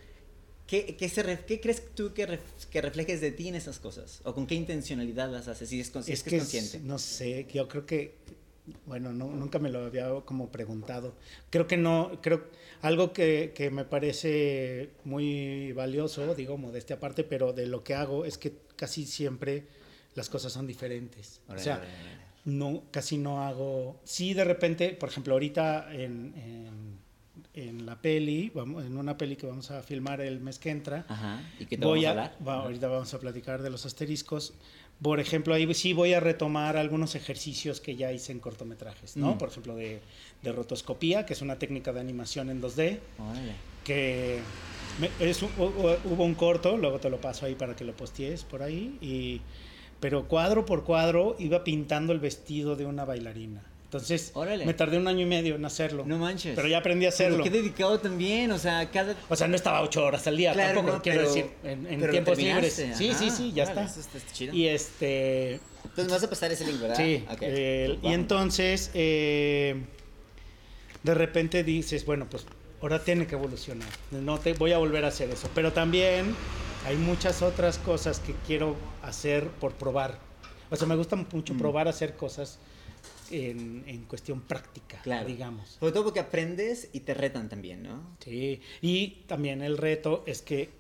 [0.66, 4.20] ¿qué, qué, se qué crees tú que, ref- que reflejes de ti en esas cosas?
[4.24, 5.68] ¿O con qué intencionalidad las haces?
[5.68, 6.80] Si es, con- si es, que es consciente.
[6.80, 8.16] no sé, yo creo que,
[8.86, 11.14] bueno, no- nunca me lo había como preguntado.
[11.50, 12.44] Creo que no, creo,
[12.82, 18.24] algo que, que me parece muy valioso, digo, modestia aparte, pero de lo que hago
[18.24, 19.66] es que casi siempre
[20.14, 21.40] las cosas son diferentes.
[21.48, 21.82] O sea,
[22.44, 24.00] no, casi no hago.
[24.04, 26.98] Sí, de repente, por ejemplo, ahorita en, en,
[27.54, 31.04] en la peli, vamos, en una peli que vamos a filmar el mes que entra,
[31.08, 31.40] Ajá.
[31.58, 32.46] ¿Y qué te voy vamos a a, hablar?
[32.46, 34.54] va- ahorita vamos a platicar de los asteriscos.
[35.02, 39.34] Por ejemplo, ahí sí voy a retomar algunos ejercicios que ya hice en cortometrajes, ¿no?
[39.34, 39.38] Mm.
[39.38, 40.00] Por ejemplo, de,
[40.42, 43.52] de rotoscopía, que es una técnica de animación en 2D, Órale.
[43.84, 44.38] que
[45.00, 48.62] me- es hubo un corto, luego te lo paso ahí para que lo postees por
[48.62, 49.40] ahí, y,
[50.00, 53.62] pero cuadro por cuadro iba pintando el vestido de una bailarina.
[53.94, 54.66] Entonces, Órale.
[54.66, 56.02] me tardé un año y medio en hacerlo.
[56.04, 56.56] No manches.
[56.56, 57.44] Pero ya aprendí a Pero hacerlo.
[57.44, 59.14] qué dedicado también, o sea, cada...
[59.28, 62.00] O sea, no estaba ocho horas al día, Claro, tampoco no, quiero pero- decir, en,
[62.00, 62.74] pero tiempos libres.
[62.96, 63.84] Sí, sí, sí, ya está.
[63.84, 64.52] eso está chido.
[64.52, 66.96] Y este, Entonces me vas a pasar ese link, ¿verdad?
[66.96, 67.38] sí, Ok.
[67.42, 69.76] eh, y entonces eh,
[71.04, 72.46] de repente dices, bueno, pues
[72.82, 73.88] ahora tiene que evolucionar.
[74.10, 76.34] No te voy a volver a hacer eso, pero también
[76.84, 80.18] hay muchas otras cosas que quiero hacer por probar.
[80.70, 81.58] O sea, me gusta mucho Mm.
[81.58, 82.58] probar hacer cosas
[83.34, 85.26] en, en cuestión práctica, Claro.
[85.28, 85.76] digamos.
[85.80, 88.16] Sobre todo porque aprendes y te retan también, ¿no?
[88.20, 90.70] Sí, y también el reto es que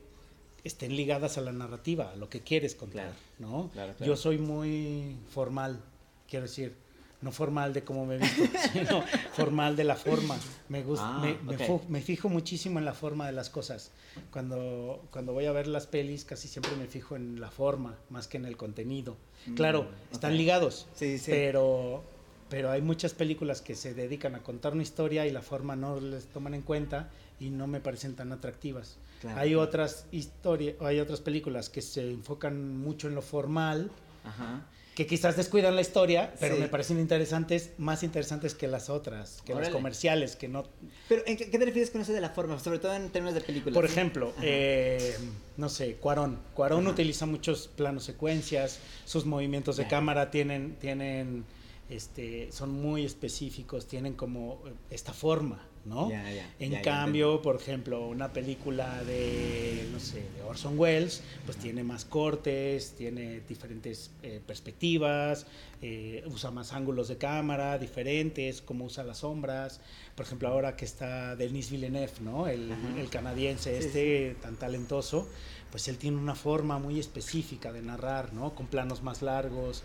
[0.64, 3.70] estén ligadas a la narrativa, a lo que quieres contar, Claro, ¿no?
[3.72, 4.04] claro, claro.
[4.12, 5.80] Yo soy muy formal,
[6.28, 6.74] quiero decir,
[7.20, 10.38] no formal de cómo me visto, sino formal de la forma.
[10.68, 13.90] Me gusta, Ah, me, me me fijo muchísimo en la forma de las cosas.
[14.30, 18.26] Cuando, cuando voy a ver las pelis, casi siempre me fijo en la forma, más
[18.26, 19.16] que en el contenido.
[19.54, 20.38] Claro, están Mm, ok.
[20.38, 21.30] ligados, Sí, sí.
[21.30, 22.02] pero
[22.48, 26.00] pero hay muchas películas que se dedican a contar una historia y la forma no
[26.00, 28.96] les toman en cuenta y no me parecen tan atractivas.
[29.20, 33.90] Claro, hay otras historias, hay otras películas que se enfocan mucho en lo formal,
[34.22, 34.66] Ajá.
[34.94, 36.60] que quizás descuidan la historia, pero Sí.
[36.60, 39.66] me parecen interesantes, más interesantes que las otras, que Órale.
[39.68, 40.64] los comerciales, que no
[41.08, 42.58] Pero, ¿en qué, qué te refieres con eso de la forma?
[42.60, 43.74] Sobre todo en términos de películas.
[43.74, 43.92] Por ¿sí?
[43.92, 44.42] ejemplo, Ajá.
[44.46, 45.16] eh,
[45.56, 46.38] no sé, Cuarón.
[46.54, 46.90] Cuarón Ajá.
[46.92, 49.88] utiliza muchos planos secuencias, sus movimientos de Ya.
[49.88, 51.44] cámara tienen, tienen,
[51.88, 56.10] este, son muy específicos, tienen como eh, esta forma, ¿no?
[56.58, 62.06] En cambio, por ejemplo, una película de, no sé, de Orson Welles, pues tiene más
[62.06, 65.46] cortes, tiene diferentes eh, perspectivas,
[65.82, 69.80] eh, usa más ángulos de cámara diferentes, cómo usa las sombras.
[70.14, 72.46] Por ejemplo, ahora que está Denis Villeneuve, ¿no?
[72.46, 72.72] El,
[73.10, 75.28] canadiense Sí, este tan talentoso,
[75.70, 78.54] pues él tiene una forma muy específica de narrar, ¿no?
[78.54, 79.82] Con planos más largos,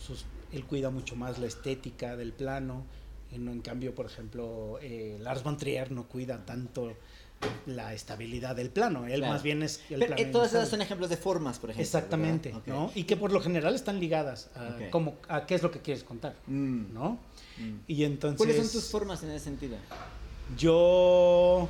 [0.00, 2.84] sus, él cuida mucho más la estética del plano.
[3.32, 6.94] En, en cambio, por ejemplo, eh, Lars von Trier no cuida tanto
[7.66, 9.06] la estabilidad del plano.
[9.06, 9.32] Él Claro.
[9.32, 11.82] más bien es el Pero, plano todas esas son ejemplos de formas, por ejemplo.
[11.82, 12.54] Exactamente.
[12.66, 12.92] ¿no?
[12.94, 14.90] Y que por lo general están ligadas a, Ok.
[14.90, 17.18] cómo- a qué es lo que quieres contar, Mm, ¿no?
[17.58, 17.78] mm.
[17.88, 18.36] Y entonces...
[18.38, 19.76] ¿Cuáles son tus formas en ese sentido?
[20.58, 21.68] Yo,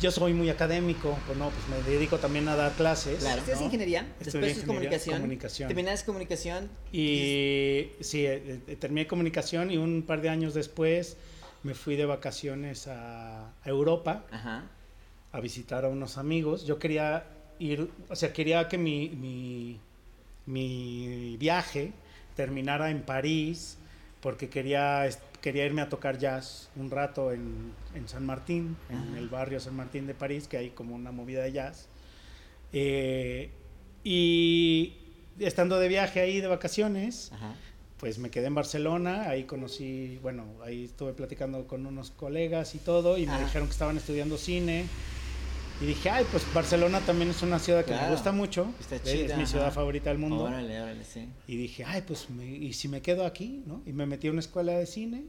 [0.00, 3.18] yo soy muy académico, pues no, pues me dedico también a dar clases.
[3.20, 3.66] Claro, estudias ¿no?
[3.66, 5.68] ingeniería, Estudié después es ingeniería, comunicación, comunicación.
[5.68, 11.16] terminaste comunicación Y sí, eh, eh, terminé comunicación y un par de años después
[11.62, 14.64] me fui de vacaciones a, a Europa Ajá.
[15.32, 16.66] a visitar a unos amigos.
[16.66, 17.24] Yo quería
[17.58, 19.78] ir, o sea, quería que mi, mi,
[20.46, 21.92] mi viaje
[22.34, 23.76] terminara en París
[24.20, 25.08] porque quería,
[25.42, 29.18] quería irme a tocar jazz un rato en, en San Martín, en Ajá.
[29.18, 31.88] el barrio San Martín de París, que hay como una movida de jazz.
[32.72, 33.50] Eh,
[34.04, 34.94] y
[35.38, 37.54] estando de viaje ahí de vacaciones, Ajá.
[37.98, 42.78] pues me quedé en Barcelona, ahí conocí, bueno, ahí estuve platicando con unos colegas y
[42.78, 43.44] todo, y me Ajá.
[43.44, 44.86] dijeron que estaban estudiando cine.
[45.82, 48.04] Y dije, ay, pues Barcelona también es una ciudad que Claro.
[48.06, 49.74] me gusta mucho, Está es chida, mi ciudad ajá.
[49.74, 50.44] favorita del mundo.
[50.44, 51.28] Órale, órale, sí.
[51.48, 53.64] Y dije, ay, pues, me- ¿y si me quedo aquí?
[53.66, 53.82] ¿no?
[53.84, 55.24] Y me metí a una escuela de cine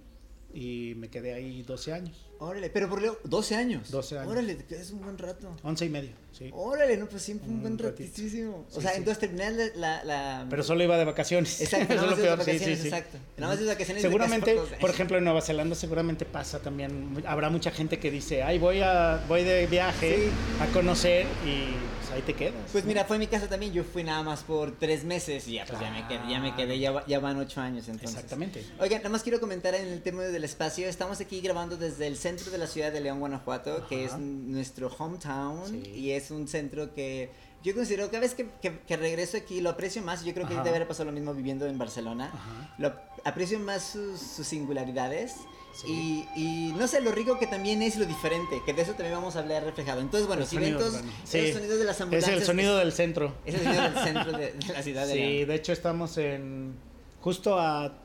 [0.54, 3.90] y me quedé ahí 12 años, Órale, pero por lo 12 años.
[3.90, 4.30] 12 años.
[4.32, 5.56] Órale, te quedas un buen rato.
[5.64, 6.50] 11 y medio, sí.
[6.52, 8.66] Órale, no, pues siempre un Un buen ratísimo.
[8.74, 8.98] O sea, sí.
[8.98, 11.62] entonces terminé la, la, la- Pero solo iba de vacaciones.
[11.62, 13.18] Exacto, nada es más de vacaciones, sí, exacto.
[13.38, 14.02] Nada más de vacaciones.
[14.02, 18.44] Seguramente, por por ejemplo, en Nueva Zelanda seguramente pasa también, habrá mucha gente que dice,
[18.44, 20.28] ay, voy a voy de viaje
[20.60, 21.76] a conocer y
[22.14, 22.56] ahí te quedas.
[22.72, 22.88] Pues ¿no?
[22.90, 23.74] mira, fue mi caso también.
[23.74, 26.56] Yo fui nada más por tres meses y ya, pues ya me quedé, ya, me
[26.56, 28.16] quedé ya, ya van ocho años entonces.
[28.16, 28.66] Exactamente.
[28.80, 30.88] Oigan, nada más quiero comentar en el tema del espacio.
[30.88, 34.20] Estamos aquí grabando desde el centro de la ciudad de León, Guanajuato, que es Ajá.
[34.22, 35.90] nuestro hometown Sí.
[35.96, 37.30] y es un centro que
[37.64, 40.24] yo considero cada vez que, que- que regreso aquí lo aprecio más.
[40.26, 40.64] Yo creo que Ajá.
[40.64, 42.30] debe haber pasado lo mismo viviendo en Barcelona.
[42.34, 42.76] Ajá.
[42.78, 45.36] Lo aprecio más sus, sus singularidades.
[45.74, 46.26] Sí.
[46.36, 49.16] Y, y no sé, lo rico que también es lo diferente, que de eso también
[49.16, 50.02] vamos a hablar reflejado.
[50.02, 50.94] Entonces, bueno, El si ven todos
[51.26, 52.38] sonidos de las Es ambulancias.
[52.38, 53.34] el sonido del centro.
[53.46, 55.48] Es el sonido del centro de, de la ciudad de Sí, León.
[55.50, 56.76] de hecho estamos en
[57.22, 57.98] justo a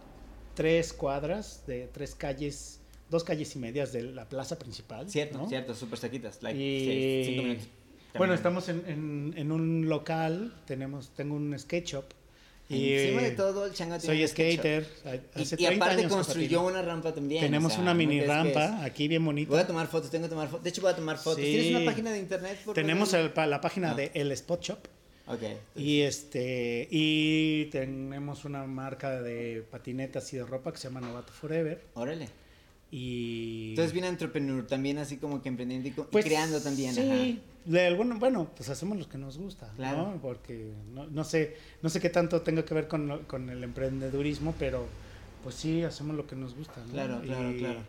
[0.55, 5.09] tres cuadras de tres calles, dos calles y medias de la plaza principal.
[5.11, 5.49] Cierto, ¿no?
[5.49, 6.43] cierto, súper cerquitas.
[6.43, 7.69] Like, Y- seis, cinco minutos.
[8.17, 12.05] Bueno, estamos en, en- en un local, tenemos, tengo un skate shop.
[12.71, 14.87] Y Encima de todo, el chango tiene soy skater.
[15.37, 17.41] Y, Hace y 30 aparte construyó una rampa también.
[17.43, 19.51] Tenemos o sea, una no mini rampa aquí bien bonita.
[19.51, 20.65] Voy a tomar fotos, tengo que tomar fotos.
[20.65, 21.37] De hecho, voy a tomar fotos.
[21.43, 21.51] Sí.
[21.51, 22.59] ¿Tienes una página de internet?
[22.65, 23.95] por Tenemos el la página Ah.
[23.95, 24.79] de El Spot Shop.
[25.29, 25.43] Ok.
[25.77, 31.33] Y este y tenemos una marca de patinetas y de ropa que se llama Novato
[31.33, 31.83] Forever.
[31.95, 32.29] Órale.
[32.91, 36.95] Y Entonces, bien entrepreneur, también así como que emprendiendo y, Pues, creando también.
[36.95, 39.99] Sí, de alguna- bueno, pues hacemos lo que nos gusta, Claro.
[40.15, 40.21] ¿no?
[40.23, 44.55] Porque no, no sé, no sé qué tanto tenga que ver con, con el emprendedurismo,
[44.59, 44.87] pero
[45.43, 46.93] pues sí, hacemos lo que nos gusta, ¿no?
[46.93, 47.81] Claro, claro, y, claro.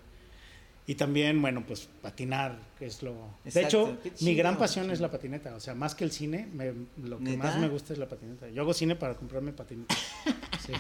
[0.86, 3.12] Y también, bueno, pues patinar, que es lo...
[3.46, 5.08] Exacto, De hecho, qué mi gran chido, pasión qué es chido.
[5.08, 6.74] la patineta, o sea, más que el cine, me-
[7.08, 7.44] lo que ¿Neta?
[7.44, 8.50] más me gusta es la patineta.
[8.50, 9.96] Yo hago cine para comprarme patineta.
[10.66, 10.74] Sí.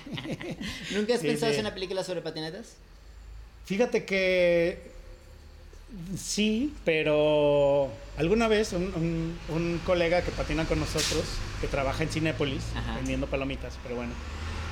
[0.93, 1.55] ¿Nunca has Sí, pensado sí.
[1.57, 2.75] hacer una película sobre patinetas?
[3.69, 4.79] Fíjate que
[6.17, 11.23] sí, pero alguna vez un, un- un colega que patina con nosotros,
[11.61, 12.95] que trabaja en Cinépolis, Ajá.
[12.95, 14.11] vendiendo palomitas, pero bueno,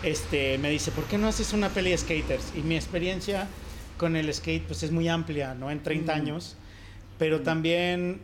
[0.02, 2.54] este, me dice, ¿por qué no haces una peli de skaters?
[2.56, 3.48] Y mi experiencia
[4.00, 5.70] con el skate pues es muy amplia, ¿no?
[5.70, 6.20] En 30 Mm.
[6.20, 6.56] años,
[7.20, 8.20] pero también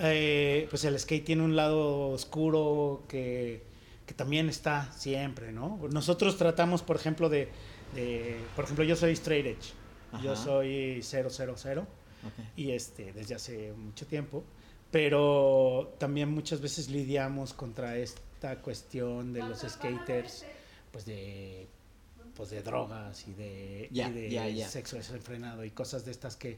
[0.00, 3.62] eh, pues el skate tiene un lado oscuro que,
[4.08, 5.78] que también está siempre, ¿no?
[5.92, 7.48] Nosotros tratamos, por ejemplo, de,
[7.94, 9.72] de- por ejemplo, yo soy straight edge,
[10.22, 11.86] yo soy 000 Ok.
[12.56, 14.42] y este desde hace mucho tiempo,
[14.90, 20.44] pero también muchas veces lidiamos contra esta cuestión de los skaters,
[20.90, 21.68] pues de
[22.34, 23.94] pues de drogas y de, y
[24.30, 26.56] de sexo desenfrenado y cosas de estas que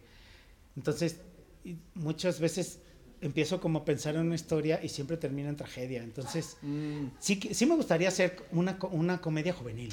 [0.76, 1.16] entonces
[1.94, 2.78] muchas veces
[3.20, 6.02] empiezo como a pensar en una historia y siempre termina en tragedia.
[6.02, 9.92] Entonces Mm, sí sí me gustaría hacer una, una comedia juvenil.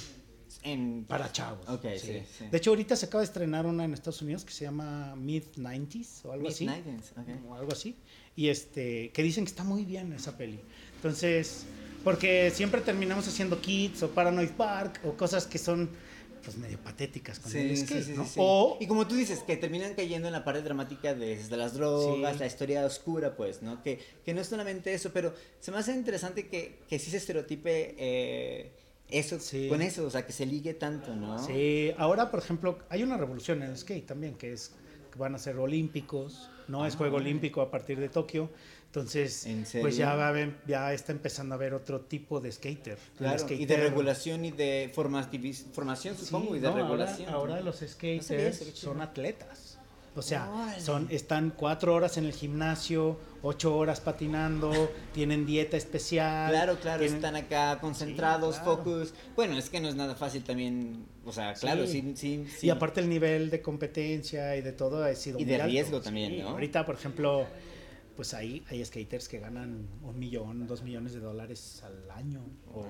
[0.64, 1.06] En...
[1.08, 2.46] para chavos Ok, sí, sí.
[2.50, 5.44] de hecho ahorita se acaba de estrenar una en Estados Unidos que se llama Mid
[5.56, 6.66] 90s o algo Mid así.
[6.66, 7.50] 90s, ok.
[7.50, 7.96] o algo así.
[8.36, 10.60] Y este que dicen que está muy bien esa peli.
[10.96, 11.66] Entonces
[12.04, 15.90] porque siempre terminamos haciendo Kids o Paranoid Park o cosas que son
[16.48, 18.26] pues medio patéticas con el skate, sí, sí, ¿no?
[18.38, 22.40] o Y como tú dices, que terminan cayendo en la parte dramática de, las drogas,
[22.40, 23.84] la historia oscura, pues, ¿no?
[23.84, 27.18] Que, que no es solamente eso, pero se me hace interesante que, que sí se
[27.18, 28.72] estereotipe eh,
[29.10, 31.38] eso con eso, o sea, que se ligue tanto, ¿no?
[31.46, 34.72] Sí, ahora por ejemplo hay una revolución en el skate también, que es
[35.12, 37.30] que van a ser olímpicos, no es Ah, juego órale.
[37.30, 38.50] olímpico a partir de Tokio, ¿En
[38.98, 39.48] Entonces,
[39.80, 42.98] pues ya, va a ya está empezando a haber otro tipo de skater.
[43.50, 47.30] Y de regulación y de formación, Sí, supongo, y de no, regulación.
[47.30, 49.78] Ahora, los skaters eso, son atletas.
[50.16, 54.72] O sea, son, están cuatro horas en el gimnasio, ocho horas patinando,
[55.14, 56.50] tienen dieta especial.
[56.50, 58.78] Claro, claro, tienen- están acá concentrados, Sí, claro.
[58.78, 59.14] focus.
[59.36, 62.66] Bueno, es que no es nada fácil también, o sea, claro, sí, sí, sí.
[62.66, 65.68] Y aparte el nivel de competencia y de todo ha sido Y muy de alto.
[65.68, 66.50] riesgo también, ¿no?
[66.50, 67.46] Ahorita, por ejemplo,
[68.18, 72.42] pues ahí hay skaters que ganan un millón, dos millones de dólares al año.
[72.74, 72.86] O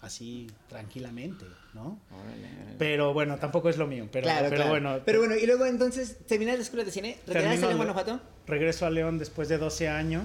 [0.00, 2.00] así tranquilamente, ¿no?
[2.10, 2.76] Órale, órale.
[2.78, 4.08] Pero bueno, tampoco es lo mío.
[4.10, 4.70] Pero, claro, pero claro.
[4.70, 7.18] bueno, Pero bueno, y luego entonces, ¿terminas la escuela de cine?
[7.26, 8.20] ¿Regresaste Termino en la- Guanajuato?
[8.46, 10.24] regreso a León después de 12 años.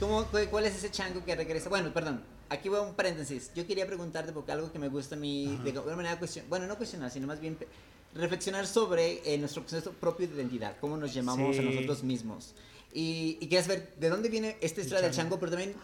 [0.00, 1.68] ¿Cómo, cu- ¿Cuál es ese chango que regresa?
[1.68, 3.50] Bueno, perdón, aquí voy a un paréntesis.
[3.54, 6.66] Yo quería preguntarte porque algo que me gusta a mí, de alguna manera cuestionar, bueno,
[6.66, 7.58] no cuestionar, sino más bien
[8.14, 12.54] reflexionar sobre eh, nuestro concepto propio de identidad, cómo nos llamamos a nosotros mismos.
[12.94, 15.36] Y, y querías ver de dónde viene esta historia del chango.
[15.36, 15.74] chango, pero también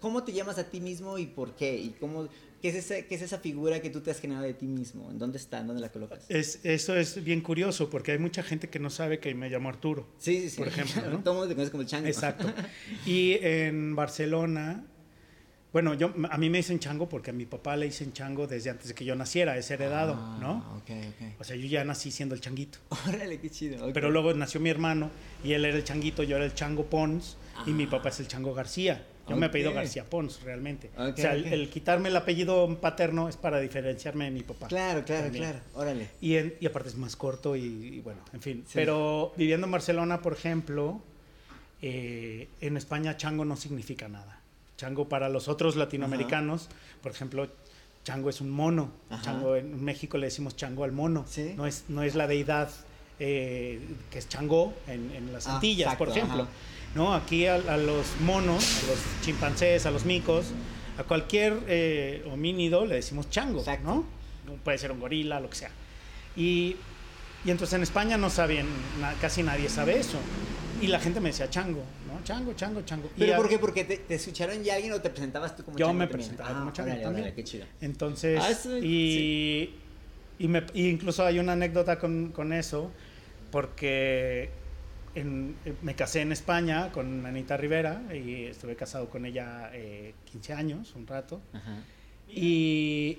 [0.00, 2.28] cómo te llamas a ti mismo y por qué, y cómo,
[2.60, 5.10] qué es, esa, qué es esa figura que tú te has generado de ti mismo,
[5.10, 6.24] en dónde está, en dónde la colocas.
[6.28, 9.68] Es, eso es bien curioso porque hay mucha gente que no sabe que me llamo
[9.68, 10.08] Arturo.
[10.18, 10.56] Sí, sí, sí.
[10.58, 11.18] por ejemplo, ¿no?
[11.22, 12.08] Todo el mundo te conoce como el chango.
[12.08, 12.52] Exacto.
[13.06, 14.84] Y en Barcelona,
[15.72, 18.70] bueno, yo, a mí me dicen chango porque a mi papá le dicen chango desde
[18.70, 20.56] antes de que yo naciera, es heredado, Ah, ¿no?
[20.78, 21.40] Ok, ok.
[21.40, 22.78] O sea, yo ya nací siendo el changuito.
[23.08, 23.92] Órale, qué chido.
[23.92, 25.10] Pero luego nació mi hermano
[25.44, 28.28] y él era el changuito, yo era el chango Pons y mi papá es el
[28.28, 29.06] chango García.
[29.28, 29.72] Yo me he apellido.
[29.72, 30.90] García Pons, realmente.
[30.96, 34.66] O sea, el- quitarme el apellido paterno es para diferenciarme de mi papá.
[34.66, 35.44] Claro, claro, También.
[35.44, 35.60] claro.
[35.74, 36.08] Órale.
[36.20, 38.64] Y, en- y aparte es más corto y, y bueno, en fin.
[38.66, 38.72] Sí.
[38.74, 41.00] Pero viviendo en Barcelona, por ejemplo,
[41.80, 44.40] eh, en España chango no significa nada.
[44.80, 46.68] Chango para los otros latinoamericanos,
[47.02, 47.46] por ejemplo,
[48.02, 48.90] chango es un mono.
[49.10, 49.22] Ajá.
[49.22, 51.26] Chango en México le decimos chango al mono.
[51.28, 51.52] Sí.
[51.54, 52.70] No, es, no es la deidad
[53.18, 53.78] eh,
[54.10, 56.42] que es chango en, en las Ah, Antillas, exacto, por ejemplo.
[56.44, 56.50] ajá.
[56.94, 60.46] No, aquí a, a los monos, a los chimpancés, a los micos,
[60.96, 63.86] a cualquier eh, homínido le decimos chango, Exacto.
[64.46, 64.56] ¿no?
[64.64, 65.70] Puede ser un gorila, lo que sea.
[66.36, 66.76] Y,
[67.44, 68.66] y entonces en España no sabían,
[68.98, 70.16] na- casi nadie sabe eso.
[70.80, 72.22] Y la gente me decía chango, ¿no?
[72.24, 73.10] Chango, chango, chango.
[73.16, 73.58] Y ¿Pero a- por qué?
[73.58, 76.18] ¿Porque te, te escucharon ya alguien o te presentabas tú como Yo chango me también?
[76.18, 77.24] presentaba Ah, como chango órale, también.
[77.24, 77.66] órale, qué chido.
[77.80, 79.74] Entonces, Ah, eso- y,
[80.38, 82.90] y, me- y incluso hay una anécdota con, con eso,
[83.50, 84.50] porque
[85.14, 90.14] en- eh, me casé en España con Anita Rivera y estuve casado con ella eh,
[90.30, 91.40] 15 años, un rato.
[91.52, 91.76] Ajá.
[92.28, 93.18] Y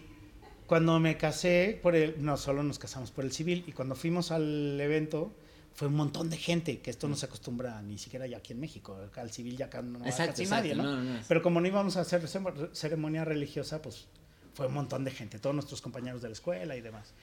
[0.67, 4.31] cuando me casé, por el, no solo nos casamos por el civil, y cuando fuimos
[4.31, 5.33] al evento,
[5.73, 8.59] fue un montón de gente, que esto no se acostumbra ni siquiera ya aquí en
[8.59, 8.97] México.
[9.15, 10.83] Al civil ya acá no va Exacto, casi exacto, nadie, ¿no?
[10.83, 11.19] no, no.
[11.27, 12.27] Pero como no íbamos a hacer
[12.73, 14.07] ceremonia religiosa, pues
[14.53, 17.13] fue un montón de gente, todos nuestros compañeros de la escuela y demás.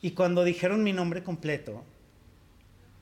[0.00, 1.84] Y cuando dijeron mi nombre completo,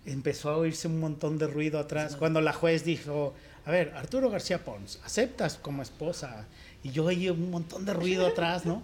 [0.05, 2.17] empezó a oírse un montón de ruido atrás.
[2.17, 3.35] Cuando la juez dijo,
[3.65, 6.47] a ver, Arturo García Pons, ¿aceptas como esposa?
[6.83, 8.83] Y yo oí un montón de ruido atrás, ¿no?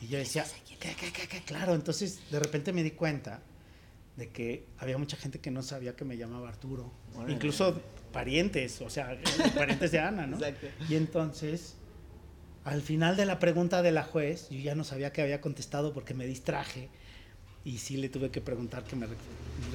[0.00, 0.44] Y yo decía,
[0.80, 1.42] ¿qué, qué, qué, qué?
[1.44, 3.40] Claro, entonces de repente me di cuenta
[4.16, 6.92] de que había mucha gente que no sabía que me llamaba Arturo.
[7.14, 7.32] Órale.
[7.32, 7.80] Incluso
[8.12, 9.18] parientes, o sea,
[9.54, 10.36] parientes de Ana, ¿no?
[10.36, 10.66] Exacto.
[10.88, 11.76] Y entonces,
[12.64, 15.92] al final de la pregunta de la juez, yo ya no sabía que había contestado
[15.92, 16.90] porque me distraje.
[17.64, 19.14] Y sí le tuve que preguntar que me re-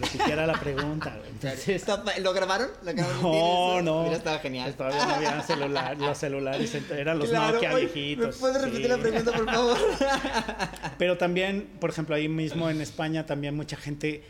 [0.01, 1.17] repitiera la pregunta.
[1.29, 1.85] Entonces,
[2.21, 2.67] ¿Lo grabaron?
[2.83, 3.21] ¿Lo grabaron?
[3.21, 4.03] no, no.
[4.03, 4.65] Mira, estaba genial.
[4.65, 8.35] Pues todavía no había celular, los celulares, eran los Claro, Nokia oye, viejitos.
[8.35, 8.87] ¿Me puedes repetir sí.
[8.89, 9.77] la pregunta, por favor?
[10.97, 14.21] Pero también, por ejemplo, ahí mismo en España, también mucha gente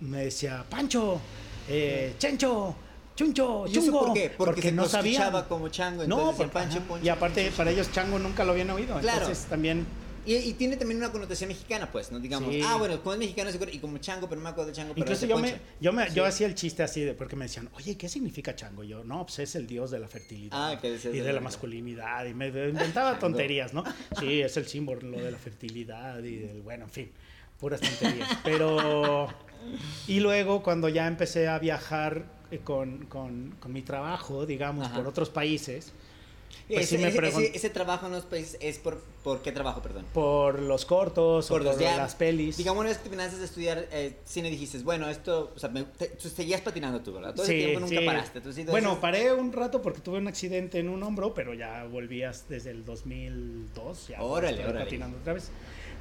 [0.00, 1.20] me decía, Pancho,
[1.68, 2.74] eh, Chencho,
[3.14, 4.00] Chuncho, ¿Y eso Chungo.
[4.06, 4.30] por qué?
[4.36, 6.88] Porque se no escuchaba como chango, No, entonces decían porque- Pancho.
[6.88, 7.56] Poncho, y aparte Poncho.
[7.56, 8.98] para ellos chango nunca lo habían oído.
[9.00, 9.20] Claro.
[9.22, 9.86] Entonces también
[10.26, 12.18] Y, y tiene también una connotación mexicana, pues, ¿no?
[12.20, 12.60] Digamos, Sí.
[12.64, 15.04] ah, bueno, como es mexicano, y como chango, pero no me acuerdo de chango, pero
[15.06, 17.68] Incluso de yo me, yo me, yo hacía el chiste así de, porque me decían,
[17.74, 18.84] oye, ¿qué significa chango?
[18.84, 21.32] Y yo, no, pues es el dios de la fertilidad Ah, y de de la
[21.34, 22.26] la- masculinidad.
[22.26, 23.84] Y me inventaba tonterías, ¿no?
[24.18, 27.10] Sí, es el símbolo de la fertilidad y del, bueno, en fin,
[27.58, 28.28] puras tonterías.
[28.44, 29.28] Pero,
[30.06, 34.96] y luego cuando ya empecé a viajar eh, con, con, con mi trabajo, digamos, Ajá.
[34.96, 35.92] por otros países,
[36.68, 39.52] pues ese, sí me ese- ese- ese trabajo en los países es por, por qué
[39.52, 40.04] trabajo, perdón.
[40.12, 41.96] por los cortos, o Cortos, por ya.
[41.96, 42.56] las pelis.
[42.56, 45.84] Digamos, una vez que terminaste de estudiar eh, cine, dijiste, bueno, esto, o sea, me-
[45.84, 47.34] te- tú seguías patinando tú, ¿verdad?
[47.34, 48.06] Todo ese Sí, tiempo nunca sí.
[48.06, 48.32] paraste.
[48.32, 51.84] sí, entonces- bueno, paré un rato porque tuve un accidente en un hombro, pero ya
[51.84, 54.08] volvías desde el 2002.
[54.08, 54.84] Ya Órale, órale.
[54.84, 55.50] patinando otra vez.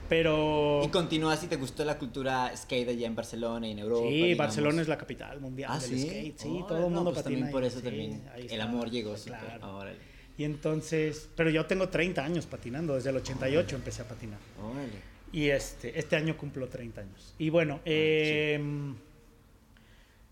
[0.10, 4.08] Pero Y continúas y te gustó la cultura skate allá en Barcelona y en Europa.
[4.08, 4.38] sí, digamos.
[4.38, 6.02] Barcelona es la capital mundial Ah, del ¿sí?
[6.08, 6.40] skate.
[6.40, 7.36] Sí, Órale, todo el no, mundo pues patina.
[7.40, 9.78] también por eso también el amor llegó claro.
[9.78, 9.98] Órale.
[10.38, 14.40] Y entonces, pero yo tengo 30 años patinando, desde el 88 empecé a patinar.
[14.62, 15.18] Órale.
[15.32, 17.34] Y este, este año cumplo 30 años.
[17.40, 18.96] Y bueno, em,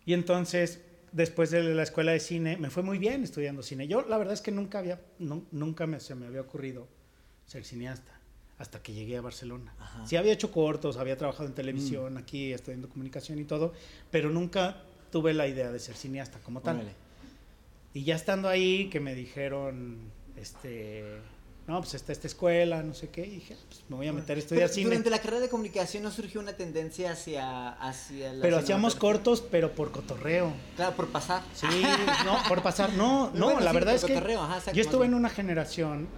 [0.06, 0.82] y entonces
[1.12, 3.88] después de la escuela de cine, me fue muy bien estudiando cine.
[3.88, 6.88] Yo la verdad es que nunca había, nu- nunca me, se me había ocurrido
[7.46, 8.12] ser cineasta
[8.58, 9.74] hasta que llegué a Barcelona.
[9.80, 10.06] Ajá.
[10.08, 13.74] Sí había hecho cortos, había trabajado en televisión aquí, estudiando comunicación y todo,
[14.12, 16.76] pero nunca tuve la idea de ser cineasta como tal.
[16.78, 16.92] Órale.
[17.96, 21.06] Y ya estando ahí, que me dijeron, este,
[21.66, 24.36] no, pues está esta escuela, no sé qué, y dije, pues me voy a meter
[24.36, 24.88] a estudiar Pero cine.
[24.88, 29.40] Durante la carrera de comunicación no surgió una tendencia hacia, hacia la Pero hacíamos cortos,
[29.40, 30.52] pero por cotorreo.
[30.76, 31.42] Claro, por pasar.
[31.54, 31.68] Sí,
[32.26, 32.92] no, por pasar.
[32.96, 36.10] No, no, Bueno, la sí, verdad es que ajá, yo estuve en una generación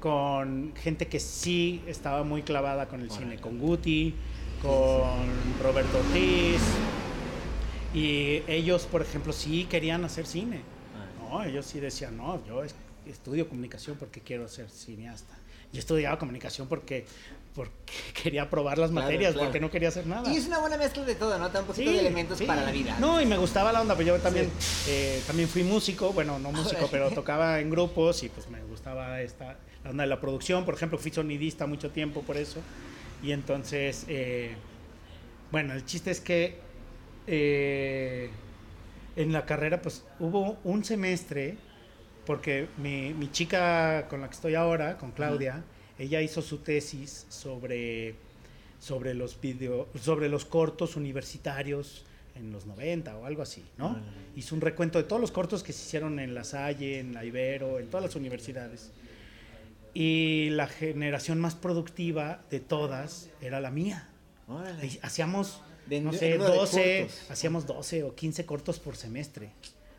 [0.00, 4.14] con gente que sí estaba muy clavada con el cine, con Guti,
[4.62, 5.28] con
[5.62, 6.62] Roberto Ortiz.
[7.92, 10.62] Y ellos, por ejemplo, sí querían hacer cine.
[11.30, 12.74] No, ellos sí decían, no, yo es-
[13.06, 15.34] estudio comunicación porque quiero ser cineasta.
[15.72, 17.06] Yo estudiaba comunicación porque,
[17.54, 17.72] porque
[18.22, 19.46] quería probar las Claro, materias, claro.
[19.46, 20.30] porque no quería hacer nada.
[20.32, 21.46] Y es una buena mezcla de todo, ¿no?
[21.46, 22.44] Un poquito Sí, de elementos sí.
[22.46, 22.96] para la vida.
[22.98, 24.50] No, y me gustaba la onda, pues yo también,
[24.88, 29.20] eh, también fui músico, bueno, no músico, pero tocaba en grupos y pues me gustaba
[29.22, 32.60] esta, la onda de la producción, por ejemplo, fui sonidista mucho tiempo por eso.
[33.22, 34.54] Y entonces, eh,
[35.52, 36.58] bueno, el chiste es que
[37.26, 38.30] eh,
[39.16, 41.56] en la carrera pues hubo un semestre,
[42.26, 45.62] porque mi, mi chica con la que estoy ahora, con Claudia,
[45.98, 48.14] ella hizo su tesis sobre
[48.80, 52.04] sobre los video, sobre los cortos universitarios
[52.34, 54.00] en los 90 o algo así, ¿no?
[54.34, 57.24] Hizo un recuento de todos los cortos que se hicieron en La Salle, en la
[57.24, 58.90] Ibero, en todas las universidades.
[59.92, 64.08] Y la generación más productiva de todas era la mía.
[64.48, 64.98] Órale.
[65.02, 65.60] Hacíamos,
[65.90, 67.30] De- no sé, número de 12, cortos.
[67.30, 69.52] hacíamos 12 o 15 cortos por semestre.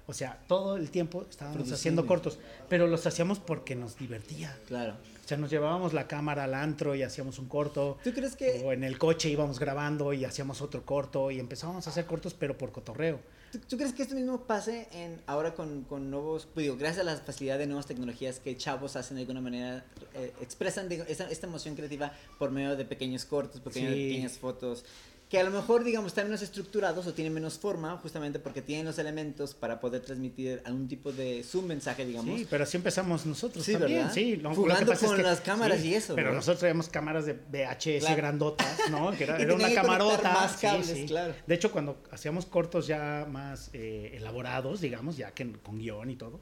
[0.08, 4.58] O sea, todo el tiempo estábamos haciendo cortos, pero los hacíamos porque nos divertía.
[4.68, 4.96] Claro.
[5.24, 7.98] O sea, nos llevábamos la cámara al antro y hacíamos un corto.
[8.04, 11.88] ¿Tú crees que O en el coche íbamos grabando y hacíamos otro corto y empezábamos
[11.88, 13.20] a hacer cortos, pero por cotorreo.
[13.54, 17.02] ¿Tú, tú crees que esto mismo pase en, ahora con, con nuevos, pues digo, gracias
[17.08, 19.86] a la facilidad de nuevas tecnologías que chavos hacen de alguna manera,
[20.16, 24.08] eh, expresan digo, esa- esta emoción creativa por medio de pequeños cortos, pequeñas, Sí.
[24.10, 24.84] pequeñas fotos,
[25.32, 28.86] que a lo mejor, digamos, están menos estructurados o tienen menos forma, justamente porque tienen
[28.86, 32.38] los elementos para poder transmitir algún tipo de su mensaje, digamos.
[32.38, 34.00] Sí, pero así empezamos nosotros Sí, también.
[34.00, 34.14] ¿verdad?
[34.14, 36.36] Sí, lo- lo que Jugando pasa es con que- las cámaras y eso, Pero ¿verdad?
[36.40, 38.18] nosotros traíamos cámaras de VHS Claro.
[38.18, 39.12] grandotas, ¿no?
[39.18, 40.34] Que era, Y era una que camarota.
[40.34, 41.06] más sí, cables, sí.
[41.06, 41.34] claro.
[41.48, 46.18] De hecho, cuando hacíamos cortos ya más eh, elaborados, digamos, ya que con guion y
[46.18, 46.42] todo,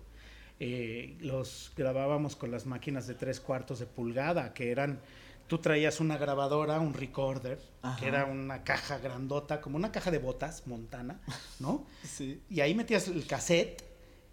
[0.59, 4.99] eh, los grabábamos con las máquinas de tres cuartos de pulgada, que eran,
[5.49, 7.99] tú traías una grabadora, un recorder, Ajá.
[7.99, 11.19] que era una caja grandota, como una caja de botas montana,
[11.59, 11.85] ¿no?
[12.03, 12.39] Sí.
[12.49, 13.83] Y ahí metías el cassette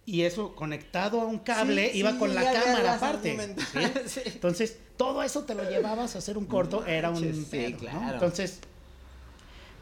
[0.05, 3.57] y eso conectado a un cable Sí, iba sí, con la cámara aparte.
[4.07, 4.21] ¿sí?
[4.27, 7.77] Entonces, todo eso te lo llevabas a hacer un corto, era un pedo, ¿no?
[7.79, 8.12] claro.
[8.12, 8.61] Entonces,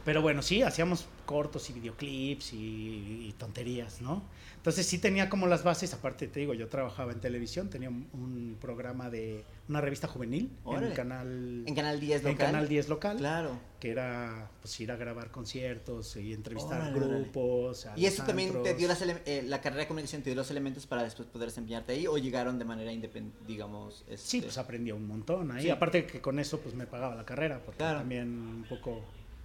[0.04, 4.22] pero bueno, sí, hacíamos cortos y videoclips y, y tonterías, ¿no?
[4.56, 8.08] Entonces sí tenía como las bases, aparte te digo, yo trabajaba en televisión, tenía un,
[8.14, 12.46] un programa de una revista juvenil en el canal En Canal 10 en local.
[12.46, 13.58] Canal 10 local Claro.
[13.78, 17.84] que era pues ir a grabar conciertos y entrevistar Órale, grupos.
[17.86, 20.50] a ¿Y eso también te dio las eh, la carrera de comunicación te dio los
[20.50, 24.04] elementos para después poder desempeñarte ahí o llegaron de manera independiente, digamos?
[24.16, 25.64] Sí, este, pues aprendí un montón ahí.
[25.64, 25.70] Sí.
[25.70, 27.98] Aparte que con eso pues me pagaba la carrera, porque Claro.
[27.98, 29.02] también un poco...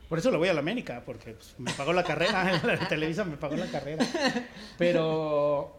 [0.10, 3.24] Por eso le voy a la América, porque pues, me pagó la carrera, la Televisa
[3.24, 4.04] me pagó la carrera.
[4.78, 5.72] Pero,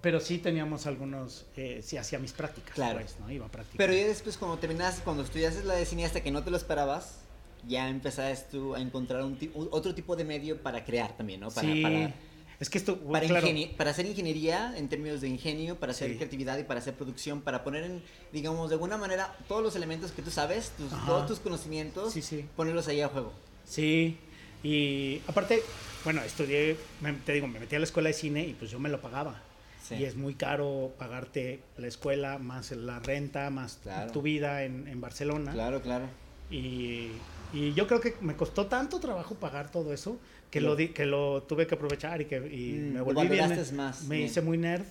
[0.00, 2.98] pero sí teníamos algunos, eh, sí hacía mis prácticas, Claro.
[2.98, 3.30] pues, ¿no?
[3.30, 3.78] Iba a practicar.
[3.78, 7.20] Pero ya después cuando terminaste, cuando estudiaste la de cineasta que no te lo esperabas,
[7.66, 9.38] ya empezaste tú a encontrar un
[9.70, 11.50] otro tipo de medio para crear también, ¿no?
[11.50, 12.14] Para, sí, para,
[12.58, 16.10] es que esto, para, claro, ingenie- para hacer ingeniería en términos de ingenio, para hacer
[16.10, 16.16] Sí.
[16.16, 20.12] creatividad y para hacer producción, para poner en, digamos, de alguna manera todos los elementos
[20.12, 22.44] que tú sabes, tus, todos tus conocimientos, Sí, sí.
[22.56, 23.32] ponerlos ahí a juego.
[23.66, 24.16] Sí,
[24.62, 25.62] y aparte,
[26.04, 28.78] bueno, estudié, me- te digo, me metí a la escuela de cine y pues yo
[28.78, 29.42] me lo pagaba.
[29.82, 29.94] Sí.
[29.96, 34.10] Y es muy caro pagarte la escuela, más la renta, más Claro.
[34.12, 35.52] tu vida en, en Barcelona.
[35.52, 36.06] Claro, claro.
[36.50, 37.10] Y,
[37.52, 40.18] y yo creo que me costó tanto trabajo pagar todo eso
[40.50, 43.28] que Lo- lo, di- que lo tuve que aprovechar y que y Mm, me volví
[43.28, 43.42] bien.
[43.48, 44.28] valoraste más, me bien.
[44.28, 44.84] hice muy nerd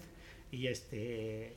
[0.52, 1.54] y este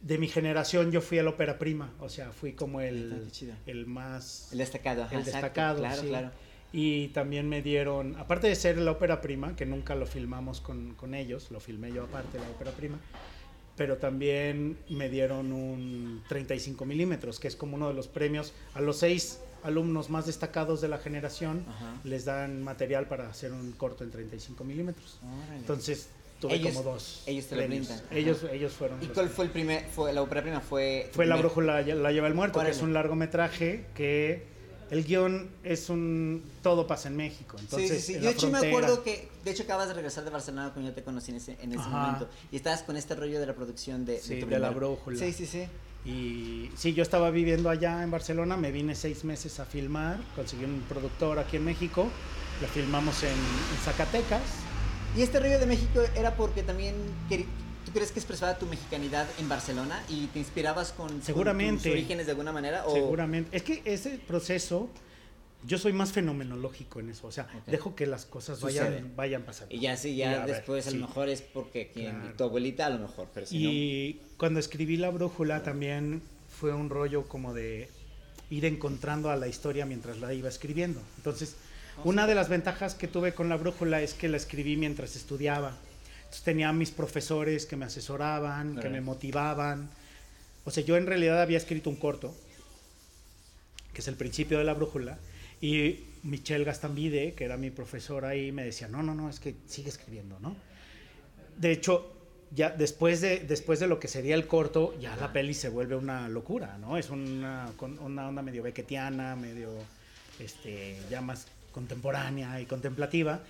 [0.00, 3.30] de mi generación yo fui a la ópera prima, o sea, fui como Neta, el,
[3.66, 5.24] el más El destacado, el exacto.
[5.30, 6.08] destacado, Claro, sí.
[6.08, 6.30] claro.
[6.76, 10.94] Y también me dieron, aparte de ser la ópera prima, que nunca lo filmamos con,
[10.96, 12.98] con ellos, lo filmé yo aparte, la ópera prima,
[13.76, 18.80] pero también me dieron un 35 milímetros, que es como uno de los premios a
[18.80, 21.94] los seis alumnos más destacados de la generación, Ajá.
[22.02, 25.20] les dan material para hacer un corto en 35 milímetros.
[25.56, 26.08] Entonces
[26.40, 27.22] tuve Ellos- como dos.
[27.26, 28.00] ellos te lo brindan.
[28.10, 29.00] Ellos, ellos fueron.
[29.00, 30.60] ¿Y cuál fue el primer, fue la ópera prima?
[30.60, 34.52] Fue, fue La primer- Brújula la lleva el muerto, que es un largometraje que
[34.90, 36.42] el guion es un...
[36.62, 37.56] Todo pasa en México.
[37.58, 38.14] Entonces, sí, sí, sí.
[38.14, 40.90] en Yo de hecho me acuerdo que, de hecho acabas de regresar de Barcelona cuando
[40.90, 41.90] yo te conocí en ese, en ese Ajá.
[41.90, 42.28] momento.
[42.50, 45.18] Y estabas con este rollo de la producción de, Sí, tu de la brújula.
[45.18, 45.66] Sí, sí, sí.
[46.04, 50.64] Y sí, yo estaba viviendo allá en Barcelona, me vine seis meses a filmar, conseguí
[50.64, 52.08] un productor aquí en México,
[52.60, 54.42] la filmamos en, en Zacatecas.
[55.16, 56.94] Y este rollo de México era porque también
[57.84, 61.82] ¿Tú crees que expresaba tu mexicanidad en Barcelona y te inspirabas con, con Seguramente.
[61.84, 62.86] tus orígenes de alguna manera?
[62.86, 62.92] O...
[62.94, 63.54] Seguramente.
[63.56, 64.88] Es que ese proceso,
[65.66, 68.88] yo soy más fenomenológico en eso, o sea, dejo que las cosas Sucede.
[68.90, 69.74] vayan, vayan pasando.
[69.74, 70.96] Y ya sí, ya a ver, después a sí.
[70.98, 72.34] lo mejor es porque quien, Claro.
[72.36, 76.22] tu abuelita a lo mejor, pero si Y cuando escribí La Brújula también
[76.58, 77.88] fue un rollo como de
[78.50, 81.00] ir encontrando a la historia mientras la iba escribiendo.
[81.18, 81.56] Entonces,
[82.04, 85.76] una de las ventajas que tuve con La Brújula es que la escribí mientras estudiaba.
[86.34, 89.88] Entonces tenía a mis profesores que me asesoraban, que me motivaban.
[90.64, 92.34] O sea, yo en realidad había escrito un corto,
[93.92, 95.16] que es el principio de La Brújula,
[95.60, 99.54] y Michelle Gastambide, que era mi profesora ahí, me decía, no, no, no, es que
[99.68, 100.56] sigue escribiendo, ¿no?
[101.56, 102.12] De hecho,
[102.50, 105.94] ya después de, después de lo que sería el corto, ya la peli se vuelve
[105.94, 106.98] una locura, ¿no?
[106.98, 107.70] Es una,
[108.00, 109.70] una onda medio bequetiana, medio,
[110.40, 113.40] este, ya más contemporánea y contemplativa.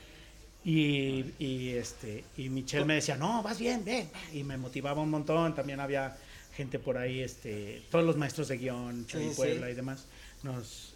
[0.65, 4.09] Y, y, este, y Michelle me decía, no, vas bien, ven.
[4.33, 5.55] Y me motivaba un montón.
[5.55, 6.17] También había
[6.57, 9.73] gente por ahí, este, todos los maestros de guion, Chuy Sí, Puebla sí.
[9.73, 10.07] y demás.
[10.43, 10.95] Nos,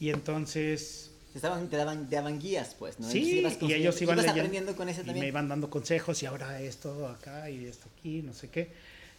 [0.00, 3.08] y entonces estaban, te, daban, te daban guías, pues, ¿no?
[3.08, 5.24] Sí, y ellos iban leyendo, aprendiendo con ese y también.
[5.24, 8.70] me iban dando consejos y ahora esto acá y esto aquí, no sé qué.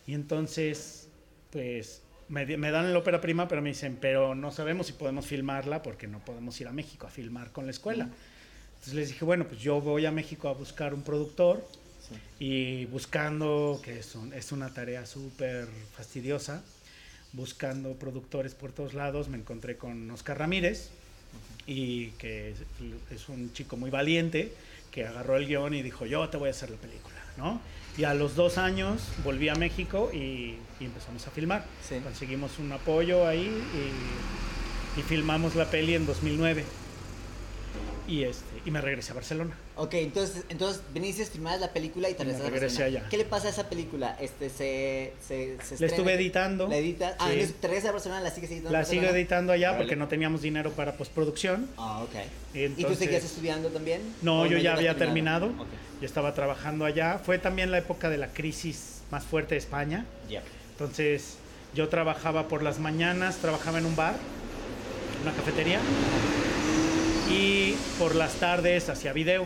[0.06, 1.08] Y entonces,
[1.52, 5.82] pues, me, dan el ópera prima, pero me dicen, pero no sabemos si podemos filmarla
[5.82, 8.10] porque no podemos ir a México a filmar con la escuela.
[8.84, 11.66] Entonces les dije, bueno, pues yo voy a México a buscar un productor
[12.10, 12.16] Sí.
[12.46, 16.62] y buscando, que es, un- es una tarea súper fastidiosa,
[17.32, 20.90] buscando productores por todos lados, me encontré con Oscar Ramírez,
[21.66, 22.58] y que es,
[23.10, 24.52] es un chico muy valiente,
[24.92, 27.62] que agarró el guion y dijo, yo te voy a hacer la película, ¿no?
[27.98, 31.66] Y a los dos años volví a México y, y empezamos a filmar.
[31.88, 32.00] Sí.
[32.04, 33.48] Conseguimos un apoyo ahí
[34.98, 36.66] y, y filmamos la peli en 2009.
[38.08, 39.56] Y, este, y me regresé a Barcelona.
[39.78, 43.00] Ok, entonces, entonces viniste, filmabas la película y te Y me regresaste a regresé Barcelona.
[43.02, 43.10] allá.
[43.10, 44.18] ¿Qué le pasa a esa película?
[44.20, 46.68] Este, se, se, se La estuve editando.
[46.68, 47.16] La editas.
[47.20, 47.34] Ah, Sí.
[47.34, 48.70] entonces te regresas a Barcelona, la sigues editando.
[48.70, 49.84] en La sigo editando allá Órale.
[49.86, 51.70] porque no teníamos dinero para postproducción.
[51.78, 52.16] Ah, ok.
[52.54, 54.02] ¿Y tú Entonces- seguías estudiando también?
[54.22, 55.48] No, ¿O yo ya había terminado.
[55.48, 55.68] Ok.
[56.02, 57.20] Yo estaba trabajando allá.
[57.24, 60.06] Fue también la época de la crisis más fuerte de España.
[60.30, 60.44] Ya.
[60.72, 61.36] Entonces
[61.74, 64.16] yo trabajaba por las mañanas, trabajaba en un bar,
[65.24, 65.80] una cafetería,
[67.34, 69.46] y por las tardes hacía video.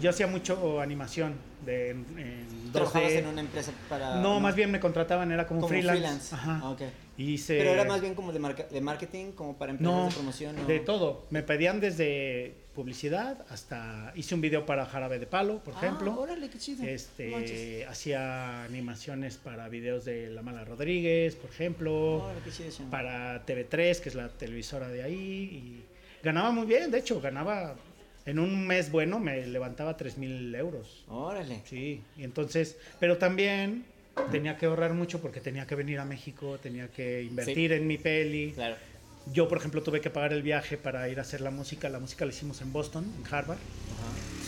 [0.00, 1.34] Yo hacía mucho animación
[1.66, 2.72] de, en, en 2D.
[2.72, 4.16] ¿Trabajabas en una empresa para...?
[4.20, 6.32] No, más bien me contrataban, era como, como freelance.
[6.34, 6.60] Ajá.
[6.62, 6.82] Ah, ok.
[7.18, 10.14] Hice- Pero era más bien como de, marca- de marketing, como para empresas No, de
[10.14, 10.56] promoción.
[10.60, 10.64] ¿o?
[10.64, 11.26] de todo.
[11.30, 14.12] Me pedían desde publicidad hasta...
[14.14, 16.18] Hice un video para Jarabe de Palo, por Ah, ejemplo.
[16.20, 16.82] órale, qué chido.
[16.84, 17.02] Manches.
[17.02, 23.44] Este, hacía animaciones para videos de La Mala Rodríguez, por ejemplo, Órale, qué chido, para
[23.44, 25.84] TV3, que es la televisora de ahí, y
[26.22, 27.74] ganaba muy bien, de hecho, ganaba,
[28.26, 31.62] en un mes bueno me levantaba 3 mil euros, Órale.
[31.64, 33.84] sí, y entonces, pero también
[34.30, 37.96] tenía que ahorrar mucho porque tenía que venir a México, tenía que invertir en mi
[37.98, 38.76] peli, Claro.
[39.32, 41.98] yo, por ejemplo, tuve que pagar el viaje para ir a hacer la música, la
[41.98, 43.58] música la hicimos en Boston, en Harvard,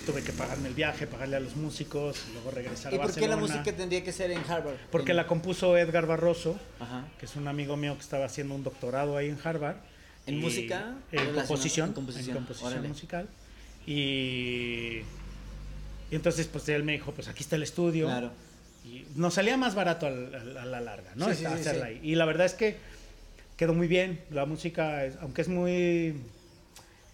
[0.04, 3.14] tuve que pagarme el viaje, pagarle a los músicos, y luego regresar ¿Y a por
[3.14, 3.56] qué la Barcelona.
[3.60, 4.74] música tendría que ser en Harvard?
[4.90, 7.06] Porque En- la compuso Edgar Barroso, Ajá.
[7.18, 9.76] que es un amigo mío que estaba haciendo un doctorado ahí en Harvard.
[10.26, 10.96] ¿En Y- música?
[11.10, 11.88] En composición.
[11.88, 13.28] En composición musical.
[13.86, 15.00] Y,
[16.10, 18.06] y entonces, pues él me dijo, pues aquí está el estudio.
[18.06, 18.30] Claro.
[18.84, 21.28] Y nos salía más barato al- al- a la larga, ¿no?
[21.30, 21.92] Sí, sí, hacerla sí.
[21.94, 22.00] ahí.
[22.10, 22.76] Y la verdad es que
[23.56, 24.20] quedó muy bien.
[24.30, 26.14] La música, es- aunque es muy,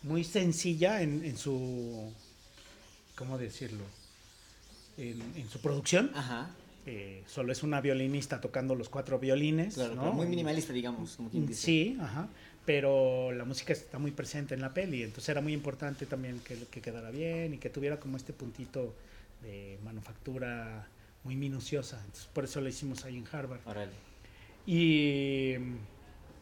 [0.03, 2.13] muy sencilla en, en su,
[3.17, 3.85] ¿cómo decirlo?
[4.97, 6.11] En, en su producción.
[6.15, 6.51] Ajá.
[6.87, 9.75] Eh, solo es una violinista tocando los cuatro violines.
[9.75, 10.01] Claro, ¿no?
[10.03, 11.61] pero muy minimalista, digamos, como quien dice.
[11.61, 12.29] Sí, ajá.
[12.69, 16.55] Pero la música está muy presente en la peli, entonces era muy importante también que,
[16.71, 18.95] que quedara bien y que tuviera como este puntito
[19.43, 20.87] de manufactura
[21.25, 21.97] muy minuciosa.
[22.05, 23.61] Entonces por eso lo hicimos ahí en Harvard.
[24.67, 25.55] Y,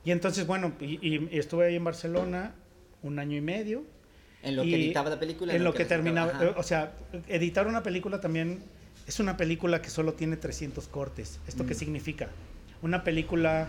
[0.04, 0.98] y entonces, bueno, y,
[1.32, 2.54] y estuve ahí en Barcelona
[3.04, 3.84] un año y medio.
[4.42, 5.54] En lo que editaba la película.
[5.54, 6.32] En lo que terminaba.
[6.32, 6.54] ajá.
[6.56, 6.92] O sea,
[7.28, 8.58] editar una película también
[9.06, 11.38] es una película que solo tiene 300 cortes.
[11.46, 11.78] ¿Esto qué Mm.
[11.78, 12.28] significa?
[12.82, 13.68] Una película.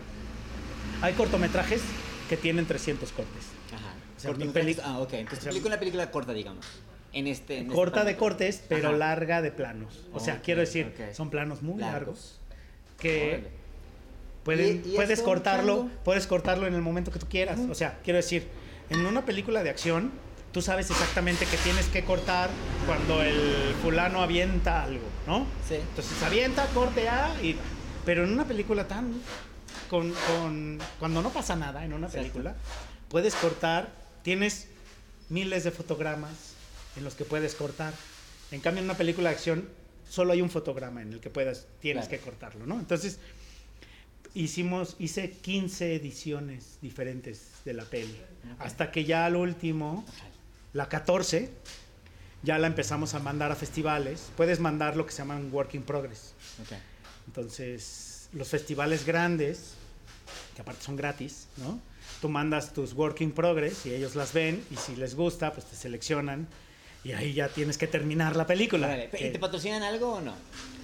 [1.04, 1.82] Hay cortometrajes
[2.28, 3.44] que tienen 300 cortes.
[3.74, 3.94] Ajá.
[4.16, 5.14] o sea, mi peli- Ah, ok.
[5.14, 6.66] Entonces, o sea, película, una película corta, digamos.
[7.14, 7.58] En este.
[7.58, 8.98] en este Corta de cortes, pero Ajá.
[8.98, 10.06] larga de planos.
[10.14, 11.96] O sea, quiero decir, son planos muy largos.
[11.96, 12.40] Largos.
[13.00, 13.50] Que Órale.
[14.44, 17.60] Pueden, ¿Y- y puedes cortarlo, puedes cortarlo en el momento que tú quieras.
[17.70, 18.48] O sea, quiero decir,
[18.90, 20.12] en una película de acción,
[20.54, 22.50] tú sabes exactamente que tienes que cortar
[22.86, 25.46] cuando el fulano avienta algo, ¿no?
[25.68, 25.76] Sí.
[25.76, 27.56] Entonces avienta, corte A, y,
[28.06, 29.14] pero en una película tan...
[29.90, 32.24] Con, con- cuando no pasa nada en una Exacto.
[32.30, 32.56] película,
[33.10, 33.90] puedes cortar,
[34.24, 34.68] tienes
[35.30, 36.32] miles de fotogramas
[36.96, 37.94] en los que puedes cortar.
[38.52, 39.70] En cambio, en una película de acción,
[40.10, 42.24] solo hay un fotograma en el que puedas, tienes Claro.
[42.24, 42.80] que cortarlo, ¿no?
[42.80, 43.20] Entonces,
[44.34, 48.16] hicimos, hice 15 ediciones diferentes de la peli.
[48.60, 50.06] Hasta que ya al último,
[50.74, 51.50] la 14,
[52.44, 54.28] ya la empezamos a mandar a festivales.
[54.38, 56.34] Puedes mandar lo que se llaman work in progress.
[56.62, 56.78] Ok.
[57.28, 59.74] Entonces, los festivales grandes,
[60.56, 61.80] que aparte son gratis, ¿no?
[62.22, 65.66] Tú mandas tus work in progress y ellos las ven y si les gusta, pues
[65.66, 66.48] te seleccionan
[67.04, 69.06] y ahí ya tienes que terminar la película.
[69.06, 70.34] ¿Y te patrocinan algo o no?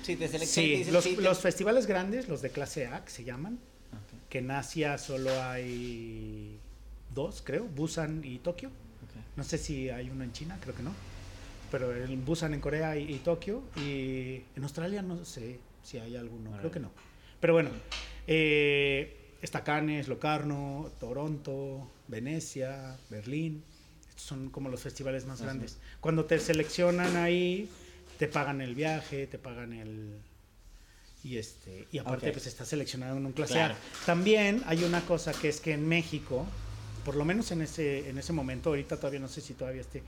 [0.03, 0.39] Si te seleccionan.
[0.39, 3.23] te Sí, dicen, los, sí, te- los festivales grandes, los de clase A, que se
[3.23, 3.59] llaman,
[4.29, 6.57] que en Asia solo hay
[7.13, 8.69] dos, creo, Busan y Tokio.
[8.69, 9.37] ok.
[9.37, 10.91] No sé si hay uno en China, creo que no.
[11.71, 13.63] Pero en Busan en Corea y, y Tokio.
[13.77, 16.91] Y en Australia no sé si hay alguno, creo que no.
[17.43, 17.71] Pero bueno,
[18.25, 23.65] eh, está Cannes, Locarno, Toronto, Venecia, Berlín.
[24.07, 25.77] Estos son como los festivales más grandes.
[25.99, 27.69] Cuando te seleccionan ahí,
[28.17, 30.21] te pagan el viaje, te pagan el...
[31.21, 33.73] Y, este, y aparte, pues estás seleccionado en un clase Claro.
[33.73, 34.05] A.
[34.05, 36.45] También hay una cosa que es que en México,
[37.03, 40.01] por lo menos en ese, en ese momento, ahorita todavía no sé si todavía esté,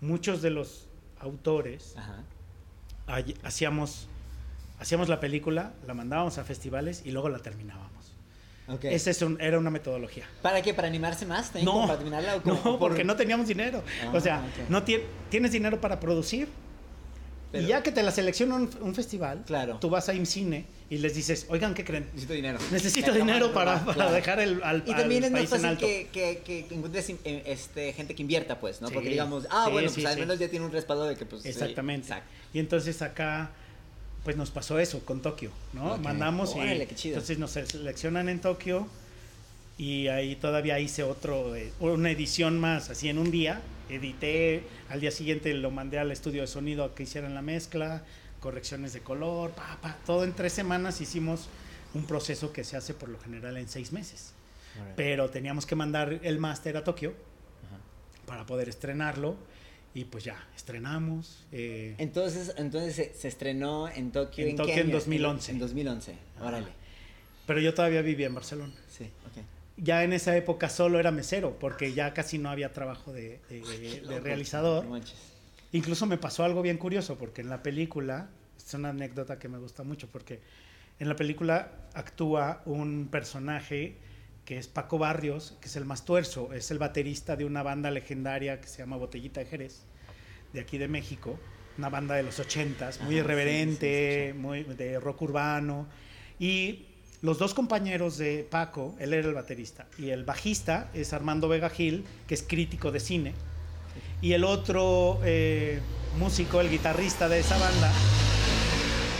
[0.00, 0.86] muchos de los
[1.20, 1.94] autores
[3.06, 4.08] hay- hacíamos,
[4.82, 7.92] hacíamos la película, la mandábamos a festivales y luego la terminábamos.
[8.68, 8.84] Ok.
[8.84, 10.24] Esa es un- era una metodología.
[10.42, 10.74] ¿Para qué?
[10.74, 11.46] ¿Para animarse más?
[11.46, 12.36] ¿También como No, para terminarla?
[12.36, 13.82] o como no, por- porque no teníamos dinero.
[14.04, 14.68] Ah, o sea, ok.
[14.68, 16.48] no tie- tienes dinero para producir.
[17.50, 19.76] Pero- y ya que te la selecciona un, un festival, Claro.
[19.78, 22.04] tú vas a IMCINE y les dices, oigan, ¿qué creen?
[22.14, 22.58] Necesito dinero.
[22.70, 24.12] Necesito dinero para, para claro.
[24.12, 27.92] dejar el, al, Y también al es más fácil que, que, que encuentres eh, este,
[27.92, 28.88] gente que invierta, pues, ¿no?
[28.88, 28.94] Sí.
[28.94, 31.26] Porque digamos, ah, Sí, bueno, sí, pues al menos ya tiene un respaldo de que,
[31.26, 31.44] pues.
[31.44, 32.06] Exactamente.
[32.06, 32.30] Exacto.
[32.54, 33.50] Y entonces acá,
[34.24, 35.94] pues nos pasó eso con Tokio, ¿no?
[35.94, 36.00] Ok.
[36.00, 37.14] Mandamos Órale, y qué chido.
[37.14, 38.86] entonces nos seleccionan en Tokio
[39.78, 43.60] y ahí todavía hice otro, eh, una edición más, así en un día.
[43.88, 48.02] Edité, al día siguiente lo mandé al estudio de sonido a que hicieran la mezcla,
[48.40, 51.48] correcciones de color, pa, pa, todo en tres semanas hicimos
[51.94, 54.32] un proceso que se hace por lo general en seis meses.
[54.96, 57.12] Pero teníamos que mandar el máster a Tokio
[58.24, 59.36] para poder estrenarlo
[59.94, 61.44] y pues ya, estrenamos.
[61.52, 64.44] eh, Entonces, entonces se, se estrenó en Tokio.
[64.46, 64.92] En qué Tokio en año?
[64.92, 65.52] 2011.
[65.52, 66.14] En 2011.
[66.40, 66.66] Órale.
[67.46, 68.72] pero yo todavía vivía en Barcelona.
[68.88, 69.44] Sí, ok.
[69.78, 73.60] Ya en esa época solo era mesero, porque ya casi no había trabajo de, de-
[73.60, 74.84] de Loco, realizador.
[74.84, 75.00] no.
[75.72, 78.28] Incluso me pasó algo bien curioso, porque en la película,
[78.58, 80.40] es una anécdota que me gusta mucho, porque
[81.00, 83.96] en la película actúa un personaje
[84.52, 87.90] que es Paco Barrios, que es el más tuerzo, es el baterista de una banda
[87.90, 89.80] legendaria que se llama Botellita de Jerez,
[90.52, 91.38] de aquí de México,
[91.78, 95.86] una banda de los ochentas, muy Ajá, sí, irreverente, muy de rock urbano,
[96.38, 96.84] y
[97.22, 101.70] los dos compañeros de Paco, él era el baterista, y el bajista es Armando Vega
[101.70, 103.32] Gil, que es crítico de cine,
[104.20, 105.80] y el otro eh,
[106.18, 107.90] músico, el guitarrista de esa banda,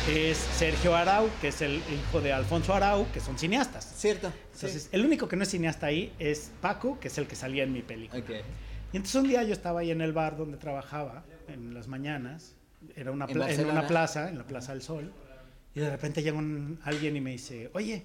[0.08, 3.84] es Sergio Arau, que es el hijo de Alfonso Arau, que son cineastas.
[3.96, 4.32] Cierto.
[4.54, 7.62] Entonces, el único que no es cineasta ahí es Paco, que es el que salía
[7.64, 8.20] en mi película.
[8.22, 8.30] Ok.
[8.92, 12.54] Y entonces un día yo estaba ahí en el bar donde trabajaba, en las mañanas,
[12.96, 13.36] era una ¿En
[13.70, 15.12] una plaza, en la Plaza del Sol,
[15.74, 18.04] y de repente llega un- alguien y me dice, oye,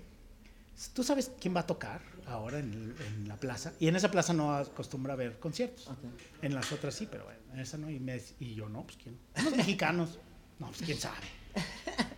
[0.93, 3.73] ¿tú sabes quién va a tocar ahora en, el- en la plaza?
[3.79, 5.87] Y en esa plaza no acostumbra a ver conciertos.
[5.87, 5.97] Ok.
[6.43, 7.89] En las otras sí, pero bueno, en esa no.
[7.89, 9.17] Y, me- y yo, no, pues quién.
[9.39, 10.19] Unos mexicanos.
[10.59, 11.17] No, pues quién sabe.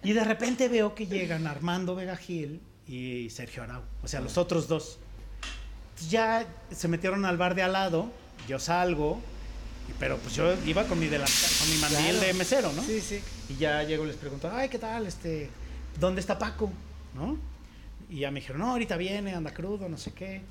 [0.10, 3.84] Y de repente veo que llegan Armando Vega Gil y Sergio Arau.
[4.02, 4.98] O sea, los otros dos.
[6.10, 8.10] Ya se metieron al bar de al lado.
[8.48, 9.22] Yo salgo.
[10.00, 12.20] Pero pues yo iba con mi, delantal, con mi mandil Claro.
[12.22, 12.82] de mesero, ¿no?
[12.82, 13.22] Sí, sí.
[13.50, 15.06] Y ya llego y les pregunto, ay, ¿qué tal?
[15.06, 15.52] Este,
[16.00, 16.72] ¿Dónde está Paco?
[17.14, 17.38] ¿No?
[18.10, 20.42] Y ya me dijeron, no, ahorita viene, anda crudo, no sé qué.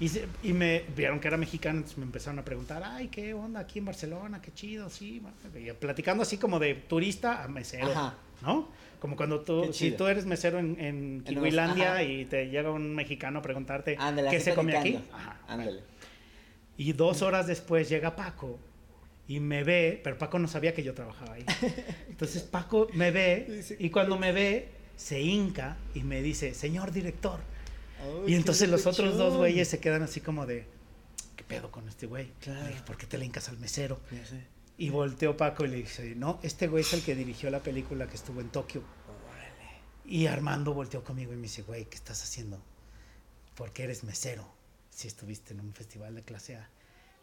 [0.00, 3.34] Y, se- y me vieron que era mexicano, entonces me empezaron a preguntar, ay, ¿qué
[3.34, 4.40] onda aquí en Barcelona?
[4.40, 5.20] Qué chido, sí.
[5.56, 8.14] y platicando así como de turista a mesero, Ajá.
[8.42, 8.68] ¿no?
[9.00, 13.40] Como cuando tú, si tú eres mesero en, en Kiwilandia y te llega un mexicano
[13.40, 14.98] a preguntarte Ándale, qué se come aquí.
[15.12, 15.80] Ajá, Ándale.
[16.76, 18.58] y dos horas después llega Paco
[19.28, 21.44] y me ve, pero Paco no sabía que yo trabajaba ahí.
[22.08, 27.40] Entonces Paco me ve y cuando me ve se hinca y me dice, señor director.
[28.26, 30.66] Y entonces los otros dos güeyes se quedan así como de,
[31.36, 32.32] ¿qué pedo con este güey?
[32.40, 32.62] Claro.
[32.62, 34.00] Le dije, ¿Por qué te le hincas al mesero?
[34.10, 34.42] Ya sé.
[34.76, 38.06] Y volteó Paco y le dice, no, este güey es el que dirigió la película
[38.06, 38.82] que estuvo en Tokio.
[40.04, 42.62] Y Armando volteó conmigo y me dice, güey, ¿qué estás haciendo?
[43.56, 44.48] Porque eres mesero,
[44.88, 46.70] si estuviste en un festival de clase A.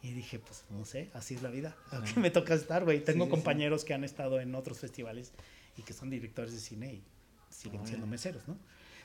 [0.02, 1.76] Y dije, pues no sé, así es la vida.
[1.92, 3.04] Aquí me toca estar, güey.
[3.04, 3.36] Tengo sí, sí.
[3.36, 5.32] compañeros que han estado en otros festivales
[5.78, 7.04] y que son directores de cine y
[7.50, 8.58] siguen siendo meseros, ¿no?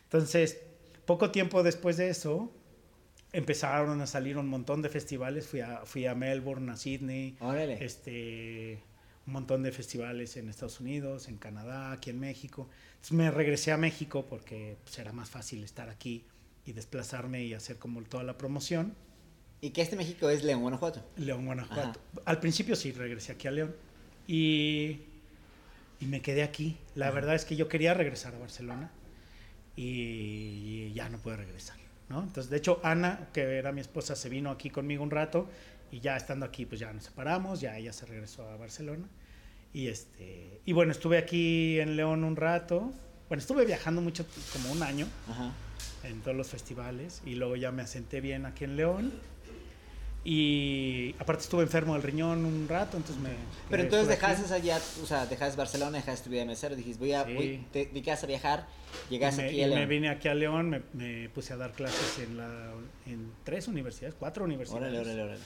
[0.02, 0.58] Entonces,
[1.11, 2.52] poco tiempo después de eso,
[3.32, 5.44] empezaron a salir un montón de festivales.
[5.44, 7.84] Fui a, fui a Melbourne, a Sydney, Órale.
[7.84, 8.78] este,
[9.26, 12.68] un montón de festivales en Estados Unidos, en Canadá, aquí en México.
[12.90, 16.26] Entonces me regresé a México porque pues, era más fácil estar aquí
[16.64, 18.94] y desplazarme y hacer como toda la promoción.
[19.61, 21.02] Y que este México es León, Guanajuato.
[21.16, 21.98] León, Guanajuato.
[22.24, 23.74] Al principio sí, regresé aquí a León.
[24.28, 25.00] Y,
[25.98, 26.76] y me quedé aquí.
[26.94, 28.92] La verdad es que yo quería regresar a Barcelona
[29.83, 31.76] y ya no pude regresar.
[32.11, 32.22] ¿no?
[32.22, 35.49] Entonces, de hecho, Ana, que era mi esposa, se vino aquí conmigo un rato
[35.91, 39.07] y ya estando aquí, pues ya nos separamos, ya ella se regresó a Barcelona.
[39.72, 42.93] Y, este, y bueno, estuve aquí en León un rato.
[43.28, 45.53] Bueno, estuve viajando mucho, como un año, Ajá.
[46.05, 49.12] en todos los festivales y luego ya me asenté bien aquí en León.
[50.22, 53.30] Y aparte estuve enfermo del riñón un rato, entonces me...
[53.70, 57.12] Pero entonces dejaste allá, o sea, dejaste Barcelona, dejaste tu vida de mesero, dijiste, voy
[57.14, 57.34] a, Sí.
[57.34, 58.66] voy- te dedicas a viajar,
[59.08, 59.88] llegaste me, aquí a me León.
[59.88, 62.72] vine aquí a León, me, me puse a dar clases en, la,
[63.06, 64.82] en tres universidades, cuatro universidades.
[64.92, 65.40] Órale, órale, órale.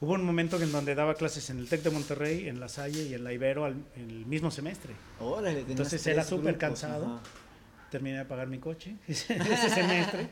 [0.00, 3.02] Hubo un momento en donde daba clases en el TEC de Monterrey, en La Salle
[3.08, 4.92] y en la Ibero al, en el mismo semestre.
[5.20, 7.04] Órale, Entonces era súper cansado.
[7.16, 7.20] ajá.
[7.90, 10.28] Terminé de pagar mi coche ese semestre,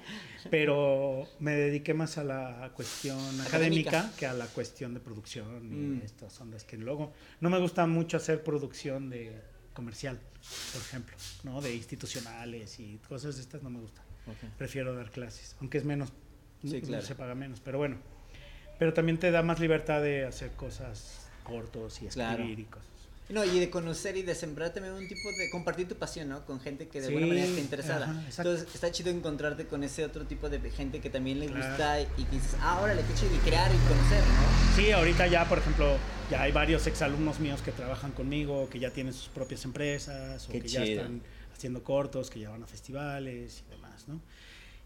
[0.50, 3.48] pero me dediqué más a la cuestión Académica.
[4.00, 6.02] académica que a la cuestión de producción y Mm.
[6.04, 9.32] estas ondas que luego no me gusta mucho hacer producción de
[9.74, 10.18] comercial,
[10.72, 11.60] por ejemplo, ¿no?
[11.60, 14.02] De institucionales y cosas de estas no me gusta.
[14.56, 16.12] Prefiero dar clases, aunque es menos,
[16.62, 17.04] Sí, claro.
[17.04, 17.96] se paga menos, pero bueno.
[18.78, 22.44] Pero también te da más libertad de hacer cosas cortos y escribir Claro.
[22.48, 22.86] y cosas.
[23.30, 26.46] No, y de conocer y de sembrar también un tipo de compartir tu pasión, ¿no?
[26.46, 28.04] Con gente que de alguna Sí, manera está interesada.
[28.10, 28.22] ajá.
[28.38, 31.66] Entonces está chido encontrarte con ese otro tipo de gente que también le Claro.
[31.68, 34.76] gusta y que dices, ah, órale, qué chido, y crear y conocer, ¿no?
[34.76, 35.98] Sí, ahorita ya, por ejemplo,
[36.30, 40.52] ya hay varios exalumnos míos que trabajan conmigo, que ya tienen sus propias empresas, o
[40.52, 41.00] Qué que ya chido.
[41.02, 41.20] están
[41.54, 44.22] haciendo cortos, que ya van a festivales y demás, ¿no?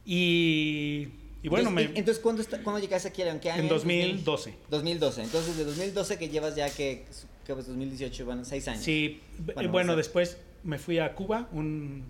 [0.05, 1.09] Y,
[1.45, 3.39] y bueno, entonces, me, entonces ¿cuándo, está- ¿cuándo llegaste aquí León?
[3.39, 3.63] ¿Qué año?
[3.63, 4.55] en 2012.
[4.69, 5.23] 2012.
[5.23, 7.05] Entonces, de 2012 que llevas ya que,
[7.45, 8.83] que pues 2018 van seis años.
[8.83, 12.05] Sí, Bueno, bueno, después me fui a Cuba un,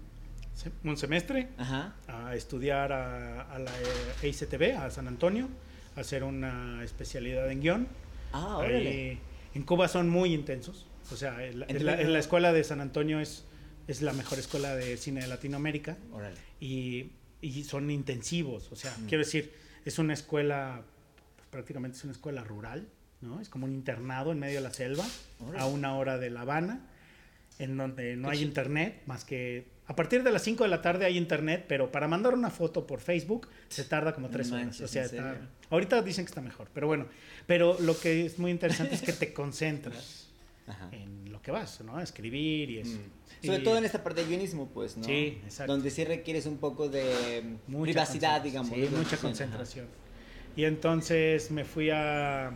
[0.85, 1.95] un semestre Ajá.
[2.07, 3.85] a estudiar a, a la eh,
[4.29, 5.49] EICTV, a San Antonio,
[5.97, 7.89] a hacer una especialidad en guion.
[8.33, 8.89] Ah, órale.
[8.89, 9.19] Ahí,
[9.55, 10.87] en Cuba son muy intensos.
[11.13, 13.45] O sea, en la, en la- en la escuela de San Antonio es,
[13.89, 16.37] es la mejor escuela de cine de Latinoamérica Órale.
[16.61, 17.11] y,
[17.41, 18.71] y son intensivos.
[18.73, 19.07] O sea, Mm.
[19.07, 19.53] quiero decir,
[19.85, 20.83] es una escuela,
[21.37, 22.87] pues, prácticamente es una escuela rural,
[23.23, 23.41] ¿no?
[23.41, 25.05] Es como un internado en medio de la selva,
[25.59, 26.81] a una hora de La Habana,
[27.59, 30.81] en donde no Qué hay internet, más que a partir de las 5 de la
[30.81, 34.51] tarde hay internet, pero para mandar una foto por Facebook se tarda como No tres
[34.51, 34.65] horas.
[34.67, 35.37] manches, O sea,
[35.71, 37.07] ahorita dicen que está mejor, pero bueno.
[37.47, 40.29] Pero lo que es muy interesante es que te concentras
[40.67, 40.89] Ajá.
[40.93, 41.97] en lo que vas, ¿no?
[41.97, 42.97] A escribir y eso.
[42.97, 43.47] Mm.
[43.47, 45.03] Sobre Y- todo en esta parte de guionismo, pues, ¿no?
[45.05, 45.73] Sí, exacto.
[45.73, 48.71] Donde sí requieres un poco de Mucha privacidad, digamos.
[48.73, 49.87] sí, mucha concentración, concentración.
[50.57, 52.53] Y entonces me fui a...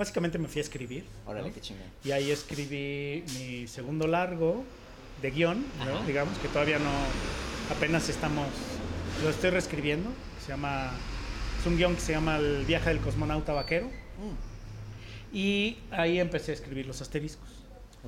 [0.00, 1.04] Básicamente me fui a escribir.
[1.26, 1.54] Órale, ¿no?
[1.54, 1.84] qué chingón.
[2.02, 4.64] Y ahí escribí mi segundo largo
[5.20, 6.02] de guion, ¿no?
[6.06, 6.90] Digamos que todavía no,
[7.76, 8.48] apenas estamos,
[9.22, 10.08] lo estoy reescribiendo.
[10.42, 10.90] Se llama,
[11.60, 13.88] es un guion que se llama El viaje del cosmonauta vaquero.
[13.88, 17.50] Mm, Y ahí empecé a escribir los asteriscos.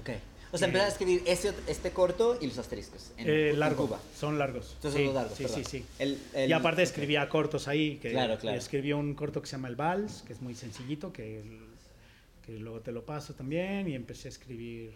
[0.01, 0.09] ok.
[0.55, 3.11] O sea, empezaste a escribir este, este corto y los asteriscos.
[3.19, 4.01] En, Eh, en largo, Cuba.
[4.19, 4.73] son largos.
[4.77, 5.65] Entonces sí, son largos, sí, perdón.
[5.65, 5.85] sí, sí.
[5.99, 8.57] El- el- y aparte escribía cortos ahí, que Claro, claro.
[8.59, 11.43] escribí un corto que se llama El Vals, que es muy sencillito, que,
[12.45, 14.93] que luego te lo paso también, y empecé a escribir,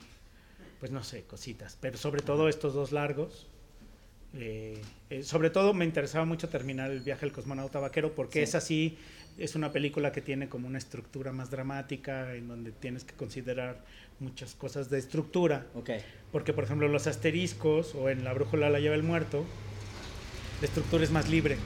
[0.80, 3.46] pues no sé, cositas, pero sobre todo estos dos largos.
[4.38, 8.42] eh, eh, sobre todo me interesaba mucho terminar el viaje del cosmonauta vaquero porque Sí.
[8.42, 8.98] es así,
[9.38, 13.82] es una película que tiene como una estructura más dramática en donde tienes que considerar
[14.20, 15.90] muchas cosas de estructura Ok.
[16.32, 19.46] porque, por ejemplo, los asteriscos o en la brújula la lleva el muerto,
[20.60, 21.56] la estructura es más libre.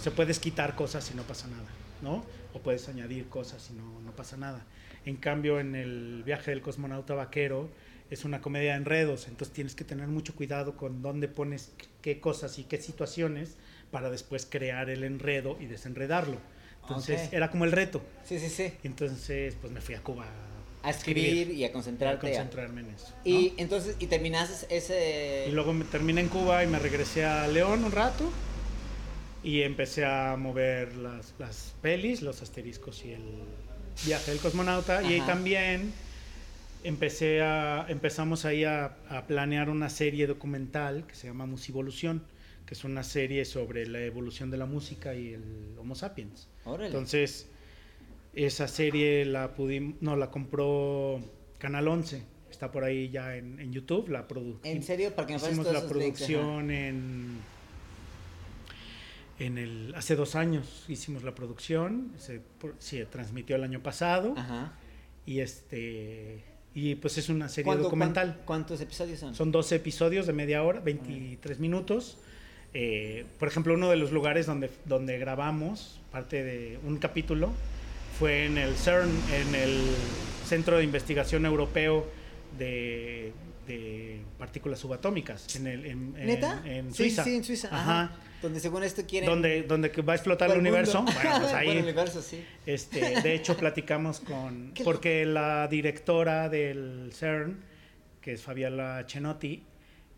[0.00, 1.68] Se puedes quitar cosas y no pasa nada,
[2.02, 2.24] ¿no?
[2.52, 4.64] O puedes añadir cosas y no, no pasa nada.
[5.04, 7.68] En cambio, en el viaje del cosmonauta vaquero
[8.10, 12.20] es una comedia de enredos, entonces tienes que tener mucho cuidado con dónde pones qué
[12.20, 13.56] cosas y qué situaciones
[13.90, 16.38] para después crear el enredo y desenredarlo.
[16.82, 18.02] Entonces, era como el reto.
[18.24, 18.72] Sí, sí, sí.
[18.82, 20.26] Entonces, pues me fui a Cuba
[20.82, 22.26] A escribir y a a concentrarte.
[22.26, 23.08] a- concentrarme en eso.
[23.10, 23.30] ¿no?
[23.30, 25.46] Y entonces, y terminaste ese...
[25.48, 28.30] Y luego me terminé en Cuba y me regresé a León un rato
[29.42, 33.22] y empecé a mover las, las pelis, los asteriscos y el
[34.04, 35.02] viaje del cosmonauta.
[35.02, 35.92] Y ahí también
[36.82, 42.22] empecé a, empezamos ahí a, a planear una serie documental que se llama Musivolución,
[42.66, 45.42] que es una serie sobre la evolución de la música y el
[45.78, 46.48] Homo sapiens.
[46.64, 46.86] Órale.
[46.86, 47.46] Entonces,
[48.34, 51.20] esa serie la pudimos, no, la compró
[51.58, 52.22] Canal 11.
[52.50, 55.12] Está por ahí ya en, en YouTube, la produ- ¿En serio?
[55.14, 57.38] Para que me Hicimos la links, producción en,
[59.38, 62.40] en el, hace dos años hicimos la producción, se,
[62.78, 64.72] se transmitió el año pasado Ajá.
[65.26, 66.42] y este
[66.76, 68.32] y pues es una serie ¿Cuánto- documental.
[68.34, 69.34] cuán- ¿Cuántos episodios son?
[69.34, 72.18] Son 12 episodios de media hora, 23 minutos.
[72.72, 77.52] Eh, por ejemplo, uno de los lugares donde, donde grabamos, parte de un capítulo,
[78.18, 79.80] fue en el CERN, en el
[80.44, 82.08] Centro de Investigación Europeo
[82.58, 83.32] de,
[83.66, 86.62] de Partículas Subatómicas, en, el, en, en- ¿Neta?
[86.64, 87.24] en Sí, Suiza.
[87.24, 87.68] Sí, en Suiza.
[87.72, 88.16] Ajá.
[88.42, 89.28] Donde según esto quieren...
[89.30, 90.98] Donde, donde va a explotar Por el universo.
[91.02, 91.12] mundo.
[91.14, 92.44] Bueno, pues Por el ahí, universo, sí.
[92.66, 94.72] este, de hecho, platicamos con.
[94.84, 97.58] Porque la directora del CERN,
[98.20, 99.62] que es Fabiola Chenotti,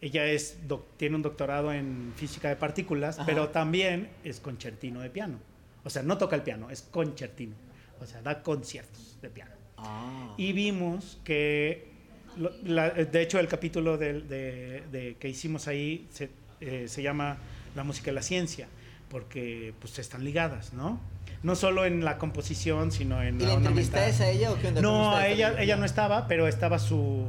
[0.00, 0.58] ella es
[0.96, 3.26] tiene un doctorado en física de partículas, Ajá.
[3.26, 5.38] pero también es concertino de piano.
[5.84, 7.54] O sea, no toca el piano, es concertino.
[8.00, 9.52] O sea, da conciertos de piano.
[9.78, 10.34] Ah.
[10.36, 11.92] Y vimos que,
[12.38, 16.30] lo- la- de hecho, el capítulo del- de, de- que hicimos ahí se,
[16.60, 17.36] eh, se llama
[17.74, 18.68] La música y la ciencia,
[19.10, 20.98] porque pues están ligadas, ¿no?
[21.42, 24.08] No solo en la composición, sino en ¿Y la mental.
[24.08, 24.80] es a ella o qué onda?
[24.82, 27.26] ¿Cómo No, a ella, ella no estaba, pero estaba su,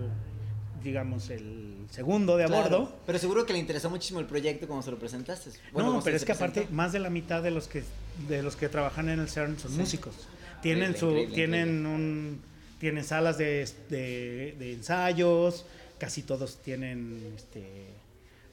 [0.83, 2.95] digamos, el segundo de a Claro, bordo.
[3.05, 5.51] Pero seguro que le interesó muchísimo el proyecto como se lo presentaste.
[5.71, 6.75] Bueno, no, pero es que aparte presentó.
[6.75, 7.83] más de la mitad de los que
[8.27, 9.77] de los que trabajan en el CERN son Sí.
[9.79, 10.15] músicos.
[10.61, 12.41] Tienen Increíble, su increíble, tienen un
[12.79, 15.65] tienen salas de, de- de ensayos,
[15.99, 17.63] casi todos tienen este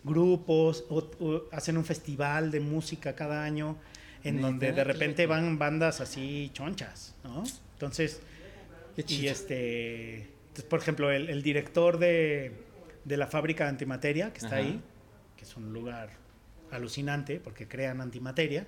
[0.03, 3.77] grupos o, o hacen un festival de música cada año
[4.23, 7.43] en Neta, donde de repente van bandas así chonchas, ¿no?
[7.75, 8.21] Entonces,
[8.97, 10.15] y este,
[10.49, 12.53] entonces, por ejemplo, el, el director de,
[13.05, 14.57] de la fábrica de antimateria, que está Ajá.
[14.57, 14.81] ahí,
[15.37, 16.11] que es un lugar
[16.71, 18.67] alucinante porque crean antimateria,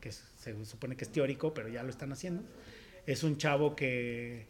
[0.00, 2.42] que es- se supone que es teórico, pero ya lo están haciendo.
[3.06, 4.46] Es un chavo que,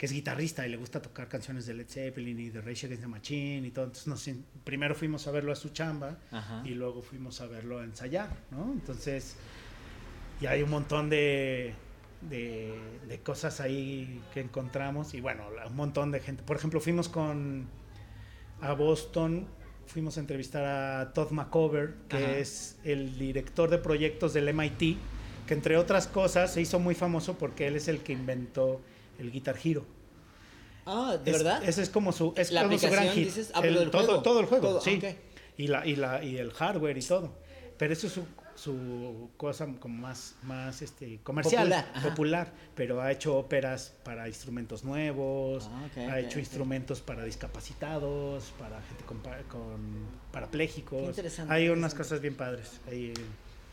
[0.00, 3.02] que es guitarrista y le gusta tocar canciones de Led Zeppelin y de Rage Against
[3.02, 3.84] the Machine y todo.
[3.84, 4.30] Entonces, nos
[4.64, 6.62] primero fuimos a verlo a su chamba Ajá.
[6.64, 8.72] y luego fuimos a verlo a ensayar, ¿no?
[8.72, 9.36] Entonces,
[10.40, 11.74] y hay un montón de,
[12.30, 16.42] de, de cosas ahí que encontramos y bueno, un montón de gente.
[16.44, 17.66] Por ejemplo, fuimos con
[18.62, 19.46] a Boston,
[19.86, 22.38] fuimos a entrevistar a Todd McCover, que Ajá.
[22.38, 24.96] es el director de proyectos del MIT,
[25.46, 28.80] que entre otras cosas se hizo muy famoso porque él es el que inventó
[29.20, 29.86] el Guitar Hero.
[30.86, 31.62] Ah, ¿de Es- verdad?
[31.62, 33.26] Ese es como su, es ¿La como su gran hit.
[33.26, 33.52] dices?
[33.62, 34.22] El- el todo, juego.
[34.22, 35.00] todo el juego, Todo, sí.
[35.56, 37.32] Y, la, y, la, y el hardware y todo.
[37.76, 38.24] Pero eso es su,
[38.56, 42.52] su cosa como más, más este, comercial, Popular, popular.
[42.74, 49.04] Pero ha hecho óperas para instrumentos nuevos, Ah, ha hecho instrumentos para discapacitados, para gente
[49.04, 49.18] con,
[49.48, 49.80] con
[50.32, 51.16] parapléjicos.
[51.48, 52.80] Hay unas cosas bien padres.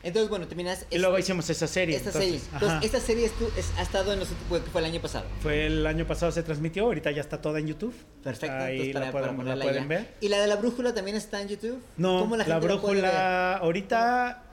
[0.08, 0.86] Entonces, bueno, terminas...
[0.90, 1.98] Y luego hicimos esa serie.
[1.98, 2.50] Esta entonces, serie.
[2.54, 4.36] Entonces, esta serie estu- es- ha estado en los que
[4.72, 5.26] fue el año pasado.
[5.42, 7.94] Fue el año pasado se transmitió, ahorita ya está toda en YouTube.
[8.24, 8.56] Perfecto.
[8.56, 10.14] Ahí la para la pueden ver.
[10.22, 11.80] ¿Y la de la brújula también está en YouTube?
[11.98, 12.82] No, ¿Cómo la, gente puede ver?
[12.82, 14.44] brújula ahorita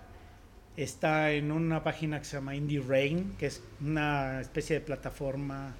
[0.76, 5.72] está en una página que se llama Indie Rain, que es una especie de plataforma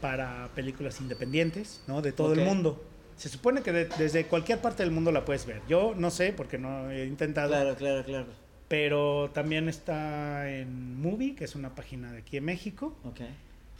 [0.00, 2.02] para películas independientes, ¿no?
[2.02, 2.82] De todo el mundo.
[3.16, 5.62] Se supone que de- desde cualquier parte del mundo la puedes ver.
[5.68, 8.26] Yo no sé porque no he intentado, Claro, claro, claro.
[8.68, 12.94] Pero también está en Movie, que es una página de aquí en México.
[13.04, 13.20] Ok.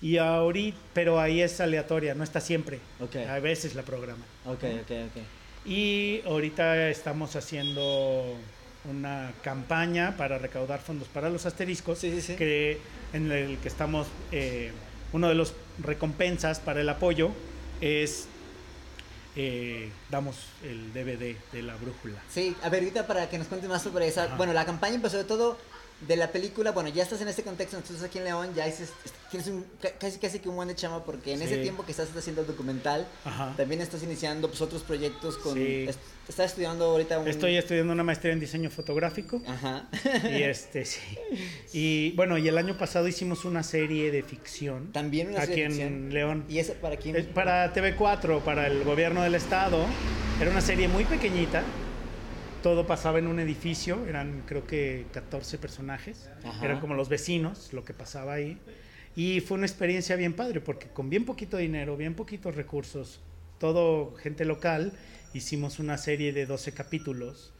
[0.02, 2.78] Y ahorita, pero ahí es aleatoria, no está siempre.
[3.00, 3.16] Ok.
[3.28, 4.24] A veces la programa.
[4.44, 5.22] Ok, ok, ok.
[5.68, 8.36] Y ahorita estamos haciendo
[8.88, 12.36] una campaña para recaudar fondos para los asteriscos, Sí, sí, sí.
[12.36, 12.78] que
[13.12, 14.70] en el que estamos, eh,
[15.12, 17.30] uno de los recompensas para el apoyo
[17.80, 18.28] es
[19.36, 22.20] eh, damos el DVD de la brújula.
[22.30, 24.24] Sí, a ver, ahorita para que nos cuentes más sobre esa.
[24.24, 24.36] Ajá.
[24.36, 25.58] Bueno, la campaña empezó de todo
[26.00, 26.72] de la película.
[26.72, 28.90] Bueno, ya estás en este contexto, entonces aquí en León ya dices,
[29.30, 31.62] tienes un, ca- casi casi que un buen de chama porque en ese Sí.
[31.62, 33.54] tiempo que estás haciendo el documental, Ajá.
[33.56, 35.54] también estás iniciando pues otros proyectos con.
[35.54, 35.86] Sí.
[35.88, 37.28] est- estás estudiando ahorita un.
[37.28, 39.40] Estoy estudiando una maestría en diseño fotográfico.
[39.46, 39.88] Ajá.
[40.30, 41.00] Y este, sí.
[41.72, 44.92] Y bueno, y el año pasado hicimos una serie de ficción.
[44.92, 46.12] También una aquí serie de en ficción.
[46.12, 46.44] León.
[46.48, 47.16] ¿Y eso para quién?
[47.16, 49.78] Es para TV4, para el gobierno del estado.
[50.40, 51.62] Era una serie muy pequeñita.
[52.62, 54.04] Todo pasaba en un edificio.
[54.06, 56.28] Eran creo que 14 personajes.
[56.44, 56.64] Ajá.
[56.64, 58.58] Eran como los vecinos, lo que pasaba ahí.
[59.14, 63.20] Y fue una experiencia bien padre porque con bien poquito dinero, bien poquitos recursos,
[63.58, 64.92] todo gente local,
[65.32, 67.52] hicimos una serie de 12 capítulos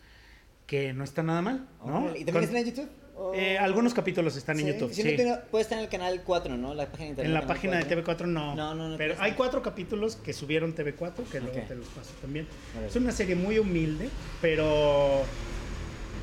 [0.67, 1.69] que no está nada mal.
[1.85, 2.09] ¿no?
[2.17, 2.89] ¿Y también Con- está en YouTube?
[3.19, 6.57] O- Eh, algunos capítulos están en YouTube, si no puede estar en el canal 4,
[6.57, 6.75] ¿no?
[6.75, 8.27] La página de internet En la página de 4.
[8.27, 8.55] TV4 no.
[8.55, 12.11] No, no, no Pero hay cuatro capítulos que subieron TV4, que luego te los paso
[12.21, 12.47] también.
[12.87, 14.11] Es una serie muy humilde,
[14.43, 15.23] pero.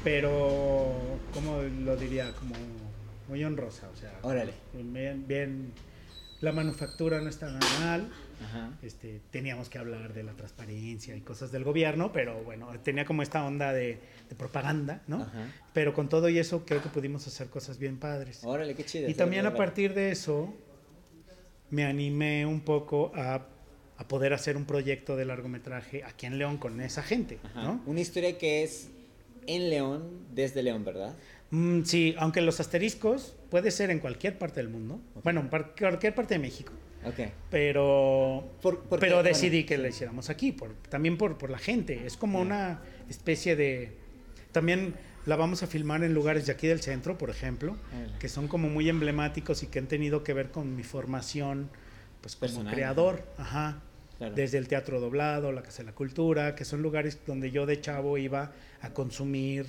[0.04, 0.92] Pero.
[1.34, 2.32] ¿Cómo lo diría?
[2.34, 2.54] Como
[3.28, 3.90] muy honrosa.
[3.92, 4.54] O sea, Órale.
[4.74, 5.28] bien.
[5.28, 5.74] bien
[6.42, 8.10] la manufactura no está nada mal.
[8.44, 8.72] Ajá.
[8.82, 13.22] Este, teníamos que hablar de la transparencia y cosas del gobierno, pero bueno, tenía como
[13.24, 15.22] esta onda de, de propaganda, ¿no?
[15.24, 15.48] Ajá.
[15.74, 18.42] Pero con todo y eso creo que pudimos hacer cosas bien padres.
[18.44, 19.10] Órale, qué chido.
[19.10, 20.54] Y también a partir de eso
[21.70, 23.46] me animé un poco a,
[23.98, 27.64] a poder hacer un proyecto de largometraje aquí en León con esa gente, Ajá.
[27.64, 27.82] ¿no?
[27.86, 28.90] Una historia que es
[29.48, 31.16] en León, desde León, ¿verdad?
[31.52, 35.76] Mm, sí, aunque los asteriscos puede ser en cualquier parte del mundo, bueno, en par-
[35.78, 36.74] cualquier parte de México,
[37.06, 37.20] Ok.
[37.50, 39.06] pero Por- por qué?
[39.06, 42.06] pero decidí que la hiciéramos aquí, por, también por, por la gente.
[42.06, 43.92] Es como una especie de...
[44.52, 44.94] También
[45.26, 47.78] la vamos a filmar en lugares de aquí del centro, por ejemplo,
[48.20, 51.70] que son como muy emblemáticos y que han tenido que ver con mi formación
[52.22, 53.24] pues como Personal, creador.
[53.38, 53.82] Ajá.
[54.18, 54.36] Claro.
[54.36, 57.82] Desde el teatro doblado, la Casa de la Cultura, que son lugares donde yo de
[57.82, 58.52] chavo iba
[58.82, 59.66] a consumir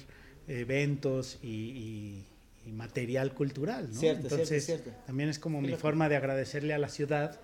[0.48, 2.24] eventos y, y-
[2.66, 3.98] y material cultural, ¿no?
[4.00, 4.90] Cierto, Entonces, cierto.
[5.06, 7.40] también es como mi forma de agradecerle a la ciudad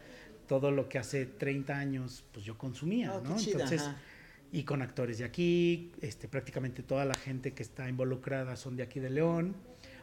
[0.46, 3.36] todo lo que hace 30 años pues yo consumía, Oh, qué ¿no?
[3.36, 3.96] chido, Entonces, ajá.
[4.52, 8.82] y con actores de aquí, este, prácticamente toda la gente que está involucrada son de
[8.82, 9.54] aquí de León.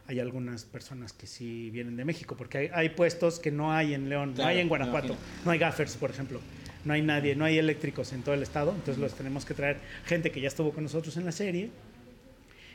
[0.06, 3.92] Hay algunas personas que sí vienen de México, porque hay, hay puestos que no hay
[3.92, 5.14] en León, no hay en Guanajuato,
[5.44, 6.40] no hay gaffers, por ejemplo,
[6.86, 9.76] no hay nadie, no hay eléctricos en todo el estado, entonces los tenemos que traer
[10.06, 11.68] gente que ya estuvo con nosotros en la serie.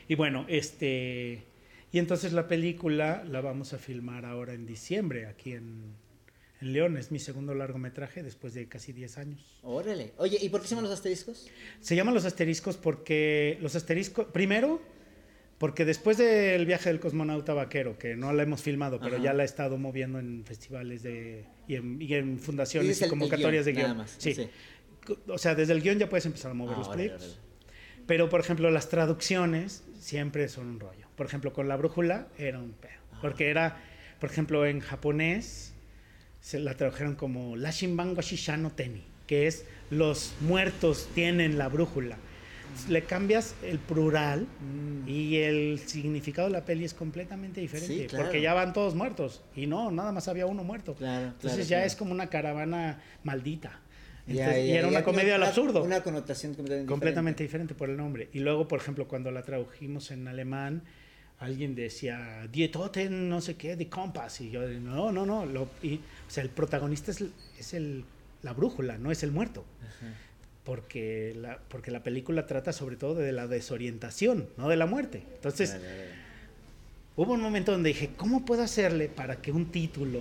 [0.06, 1.42] Y bueno, este,
[1.94, 5.94] y entonces la película la vamos a filmar ahora en diciembre aquí en,
[6.60, 9.58] en León, es mi segundo largometraje después de casi 10 años.
[9.62, 10.12] Órale.
[10.18, 11.48] Oye, ¿y por qué se llaman los asteriscos?
[11.80, 14.82] Se llaman los asteriscos porque los asteriscos, primero,
[15.58, 19.24] porque después del viaje del cosmonauta vaquero, que no la hemos filmado, pero Ajá.
[19.24, 23.10] ya la he estado moviendo en festivales de, y, en, y en fundaciones y el-
[23.10, 23.98] convocatorias guion, de nada guion.
[23.98, 24.34] más, Sí.
[24.34, 24.48] sí.
[25.28, 27.38] O sea, desde el guion ya puedes empezar a mover Ah, los órale, proyectos.
[27.38, 28.04] órale.
[28.06, 31.03] Pero, por ejemplo, las traducciones siempre son un rollo.
[31.16, 32.92] Por ejemplo, con la brújula era un pedo.
[33.12, 33.18] Ah.
[33.22, 33.76] Porque era,
[34.20, 35.72] por ejemplo, en japonés
[36.40, 42.16] se la tradujeron como Lashinban Washisha no Teni, que es los muertos tienen la brújula.
[42.88, 44.48] Le cambias el plural
[45.06, 47.94] y el significado de la peli es completamente diferente.
[47.94, 47.98] Mm.
[48.00, 48.24] Sí, claro.
[48.24, 49.42] Porque ya van todos muertos.
[49.54, 50.94] Y no, nada más había uno muerto.
[50.94, 53.80] Claro, Entonces claro, ya es como una caravana maldita.
[54.26, 57.42] Ya, Entonces, y ya, era ya una tiene comedia una- absurdo Una connotación completamente, completamente
[57.44, 58.28] diferente por el nombre.
[58.32, 60.82] Y luego, por ejemplo, cuando la tradujimos en alemán,
[61.38, 64.40] alguien decía, Die Toten, no sé qué, de Compass.
[64.40, 65.44] Y yo, no, no, no.
[65.46, 67.24] Lo, y, o sea, el protagonista es,
[67.58, 68.04] es el,
[68.42, 69.64] la brújula, no es el muerto.
[70.64, 75.22] Porque la, porque la película trata sobre todo de la desorientación, no de la muerte.
[75.34, 76.10] Entonces, Vale, vale, vale.
[77.16, 80.20] hubo un momento donde dije, ¿cómo puedo hacerle para que un título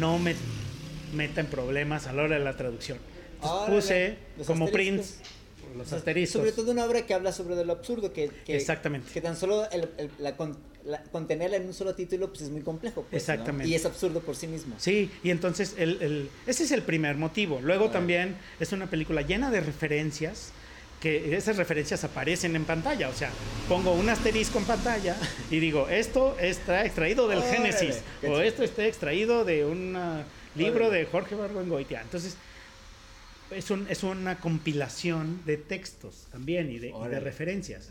[0.00, 0.34] no me
[1.14, 2.98] meta en problemas a la hora de la traducción?
[3.36, 5.06] Entonces Órale, puse como asteriscos.
[5.06, 5.39] Prince
[5.76, 6.40] los asteriscos.
[6.40, 9.10] Sobre todo una obra que habla sobre lo absurdo, que, que- Exactamente.
[9.12, 12.50] que tan solo el- el- la con- la- contenerla en un solo título pues es
[12.50, 13.02] muy complejo.
[13.02, 13.16] pues, ¿no?
[13.18, 13.68] Exactamente.
[13.68, 14.74] Y es absurdo por sí mismo.
[14.78, 17.60] Sí, y entonces el, ese es el primer motivo.
[17.62, 17.98] Luego Órale.
[17.98, 20.52] también es una película llena de referencias,
[21.00, 23.08] que esas referencias aparecen en pantalla.
[23.08, 23.30] O sea,
[23.68, 25.16] pongo un asterisco en pantalla
[25.50, 30.24] y digo, esto está extraído del Génesis, o esto está extraído de un ah,
[30.56, 32.02] libro de Jorge Barbengoitia.
[32.02, 32.36] Entonces,
[33.50, 37.20] es, un- es una compilación de textos también y de, y de Órale.
[37.20, 37.90] referencias.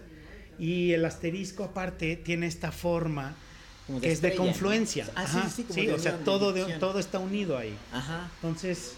[0.57, 3.35] Y el asterisco aparte tiene esta forma
[3.87, 5.05] Como que es de confluencia.
[5.15, 7.75] Ah, sí, Ajá, sí, como sí, de o sea, todo, de- todo está unido ahí.
[7.91, 8.29] Ajá.
[8.35, 8.95] Entonces,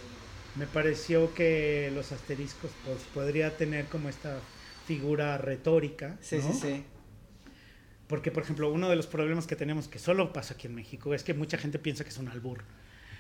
[0.56, 4.40] me pareció que los asteriscos pues, podría tener como esta
[4.88, 6.18] figura retórica.
[6.22, 6.52] Sí, ¿no?
[6.52, 6.84] sí, sí.
[8.08, 11.14] Porque, por ejemplo, uno de los problemas que tenemos, que solo pasa aquí en México,
[11.14, 12.64] es que mucha gente piensa que es un albur.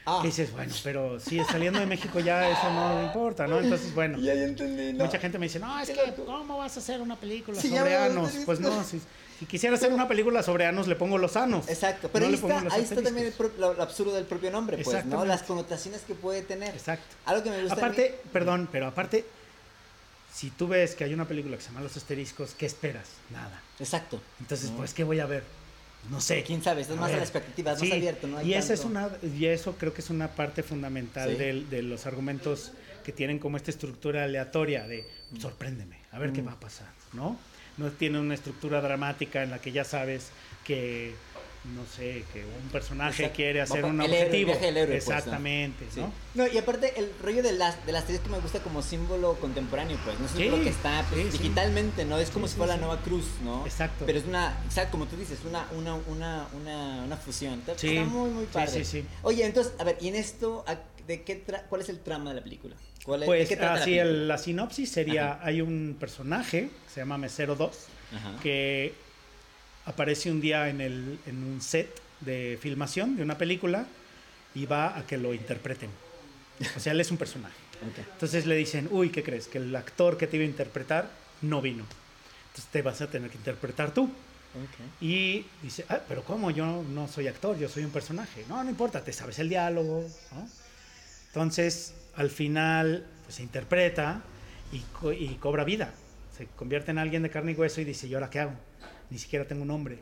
[0.06, 3.60] Ah, Y dices, bueno, pero si saliendo de México ya eso no importa, ¿no?
[3.60, 4.18] Entonces, bueno.
[4.18, 5.06] ya, ya entendí, ¿no?
[5.06, 6.14] Mucha gente me dice, no, es que.
[6.26, 8.32] ¿cómo vas a hacer una película Sí, sobre anos?
[8.46, 9.00] Pues no, si,
[9.40, 11.68] si quisiera hacer una película sobre anos, le pongo los anos.
[11.70, 13.52] Exacto, pero No ahí, está, ahí está también el, asteriscos.
[13.52, 15.24] pro- lo, lo absurdo del propio nombre, pues, ¿no?
[15.24, 16.74] Las connotaciones que puede tener.
[16.74, 17.06] Exacto.
[17.26, 19.24] Algo que me gusta mí- Aparte, perdón, pero aparte,
[20.34, 23.06] si tú ves que hay una película que se llama Los Asteriscos, ¿qué esperas?
[23.30, 23.62] Nada.
[23.80, 24.20] Exacto.
[24.40, 24.78] Entonces, No.
[24.78, 25.44] pues, ¿qué voy a ver?
[26.10, 26.44] No sé.
[26.44, 26.82] ¿Quién sabe?
[26.82, 27.18] Estás A más a ver.
[27.20, 28.38] la expectativa, más Sí, abierto, ¿no?
[28.38, 31.36] Hay y, esa es una, y eso creo que es una parte fundamental Sí.
[31.70, 32.72] de los argumentos
[33.06, 35.06] que tienen como esta estructura aleatoria de
[35.40, 36.48] sorpréndeme, a ver qué Mm.
[36.48, 37.38] va a pasar, ¿no?
[37.78, 40.30] No tiene una estructura dramática en la que ya sabes
[40.66, 41.14] que
[41.64, 44.52] no sé, que un personaje quiere hacer un el héroe, objetivo.
[44.52, 45.16] viaje del héroe, pues, ¿no?
[45.16, 46.02] Exactamente, Sí.
[46.34, 46.48] ¿no?
[46.48, 49.98] Y aparte el rollo de las de las series que me gusta como símbolo contemporáneo,
[50.04, 52.18] pues no es Sí, lo que está pues, sí, digitalmente, ¿no?
[52.18, 53.64] Es como si fuera la nueva cruz, ¿no?
[53.66, 54.06] Exacto.
[54.08, 57.62] Pero es una, exacto, como tú dices, una una una una, una fusión.
[57.78, 58.72] Sí, está muy muy padre.
[58.84, 59.06] sí, sí.
[59.22, 60.66] Oye, entonces, a ver, ¿y en esto
[61.06, 62.76] de qué tra- cuál es el trama de la película?
[63.06, 64.28] ¿Cuál es, Pues ¿De qué trata así la el- película?
[64.36, 67.72] la sinopsis sería, hay un personaje, se llama Mesero 2,
[68.16, 68.34] Ajá.
[68.42, 68.94] que
[69.86, 71.90] aparece un día en, el, en un set
[72.22, 73.86] de filmación de una película
[74.54, 75.90] y va a que lo interpreten.
[76.76, 77.56] O sea, él es un personaje.
[77.82, 77.98] Ok.
[78.14, 79.48] Entonces le dicen, uy, ¿qué crees?
[79.48, 81.10] Que el actor que te iba a interpretar
[81.42, 81.84] no vino.
[82.50, 84.04] Entonces te vas a tener que interpretar tú.
[84.04, 85.02] Ok.
[85.04, 86.52] Y dice, ah, pero ¿cómo?
[86.52, 88.46] Yo no soy actor, yo soy un personaje.
[88.48, 90.06] No, no importa, te sabes el diálogo.
[90.32, 90.48] ¿no?
[91.30, 94.22] Entonces, al final, pues se interpreta
[94.72, 95.92] y, co- y cobra vida.
[96.38, 98.54] Se convierte en alguien de carne y hueso y dice, ¿y ahora qué hago?
[99.12, 100.00] Ni siquiera tengo un nombre.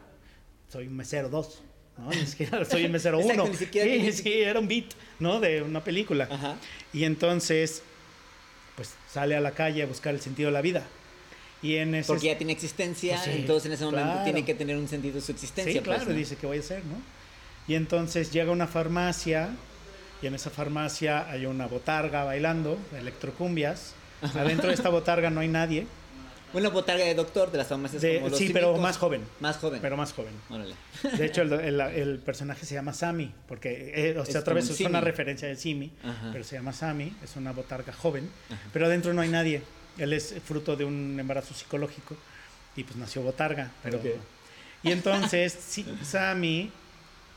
[0.72, 1.62] Soy un mesero 2.
[1.98, 2.10] ¿no?
[2.12, 3.52] Ni siquiera soy un mesero Exacto, 1.
[3.52, 4.86] ni siquiera Sí, sí, era un beat,
[5.20, 5.40] ¿no?
[5.42, 6.28] De una película.
[6.32, 6.56] Ajá.
[6.94, 7.84] Y entonces,
[8.78, 10.84] pues sale a la calle a buscar el sentido de la vida.
[11.62, 14.24] Y en ese Porque ya tiene existencia, Pues sí, entonces en ese momento claro.
[14.24, 15.74] tiene que tener un sentido su existencia.
[15.74, 16.18] Sí, pues, claro, ¿no?
[16.18, 16.96] dice que voy a hacer, ¿no?
[17.68, 19.50] Y entonces llega a una farmacia
[20.22, 23.94] y en esa farmacia hay una botarga bailando, electrocumbias.
[24.22, 25.86] Adentro de esta botarga no hay nadie,
[26.54, 29.22] Una botarga de doctor de las farmacias De- como los sí, pero más joven.
[29.40, 29.80] Más joven.
[29.82, 30.34] pero más joven.
[30.50, 30.74] Órale.
[31.18, 34.54] De hecho, el, el- el personaje se llama Sammy, porque, eh, o Es sea, otra
[34.56, 36.30] vez es un una referencia de Simi, Ajá.
[36.32, 38.30] pero se llama Sammy, es una botarga joven,
[38.74, 39.62] pero adentro no hay nadie.
[39.98, 42.16] Él es fruto de un embarazo psicológico
[42.76, 43.72] y pues nació botarga.
[43.84, 44.00] Pero.
[44.82, 46.72] Y entonces, sí, Sammy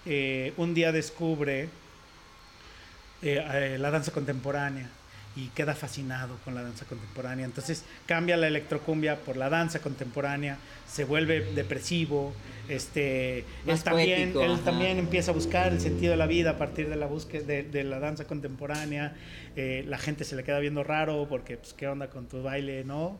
[0.07, 1.69] eh, un día descubre
[3.23, 4.89] eh, eh, la danza contemporánea
[5.35, 7.45] y queda fascinado con la danza contemporánea.
[7.45, 12.35] Entonces cambia la electrocumbia por la danza contemporánea, se vuelve depresivo,
[12.69, 16.51] este, Más él también, poético, él también empieza a buscar el sentido de la vida
[16.51, 19.15] a partir de la búsqueda de, de la danza contemporánea.
[19.57, 22.85] Eh, la gente se le queda viendo raro porque, pues, ¿qué onda con tu baile,
[22.85, 23.19] no?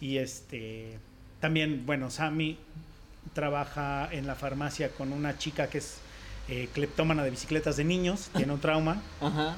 [0.00, 0.98] Y este,
[1.40, 2.58] también, bueno, Sammy
[3.34, 5.98] trabaja en la farmacia con una chica que es
[6.48, 9.56] eh, cleptómana de bicicletas de niños, tiene un trauma Ajá.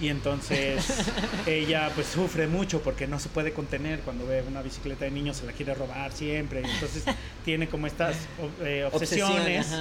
[0.00, 0.84] Y entonces
[1.46, 5.38] ella pues sufre mucho porque no se puede contener cuando ve una bicicleta de niños,
[5.38, 7.04] se la quiere robar siempre, entonces
[7.44, 8.16] tiene como estas
[8.62, 9.74] eh, obsesiones.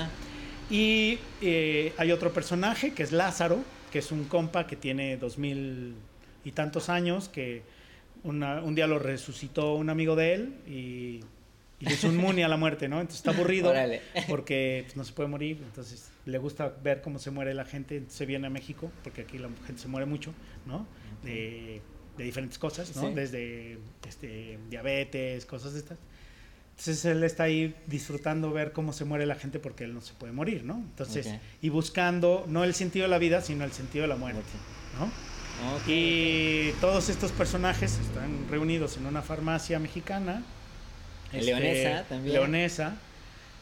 [0.69, 5.37] Y eh, hay otro personaje que es Lázaro, que es un compa que tiene dos
[5.37, 5.93] mil
[6.43, 7.61] y tantos años, que
[8.23, 10.71] una- un día lo resucitó un amigo de él y,
[11.79, 12.99] y le hizo un muni a la muerte, ¿no?
[12.99, 14.01] Entonces está aburrido Órale.
[14.27, 18.03] porque pues, no se puede morir, entonces le gusta ver cómo se muere la gente,
[18.07, 20.33] se viene a México, porque aquí la gente se muere mucho,
[20.65, 20.87] ¿no?
[21.23, 21.81] De,
[22.17, 23.09] de diferentes cosas, ¿no?
[23.09, 23.13] Sí.
[23.13, 25.97] Desde este, diabetes, cosas de estas.
[26.71, 30.13] Entonces él está ahí disfrutando ver cómo se muere la gente porque él no se
[30.13, 30.75] puede morir, ¿no?
[30.75, 31.33] Entonces, Ok.
[31.61, 34.41] y buscando no el sentido de la vida, sino el sentido de la muerte,
[34.99, 35.05] ¿no?
[35.75, 35.83] Ok.
[35.87, 40.43] Y todos estos personajes están reunidos en una farmacia mexicana.
[41.31, 42.33] este, Leonesa también.
[42.33, 42.95] Leonesa,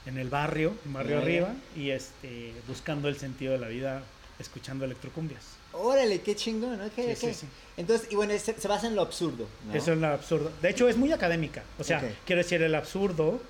[0.06, 1.32] en el barrio, un barrio Órale.
[1.39, 4.04] arriba, y este, buscando el sentido de la vida,
[4.39, 5.43] escuchando electrocumbias.
[5.74, 7.18] Órale, qué chingón, ok, Sí, ok.
[7.18, 7.47] sí, sí.
[7.78, 9.74] Entonces, y bueno, se, se basa en lo absurdo, ¿no?
[9.74, 10.51] Eso es lo absurdo.
[10.62, 11.64] De hecho, es muy académica.
[11.80, 13.41] O sea, quiero decir, el absurdo.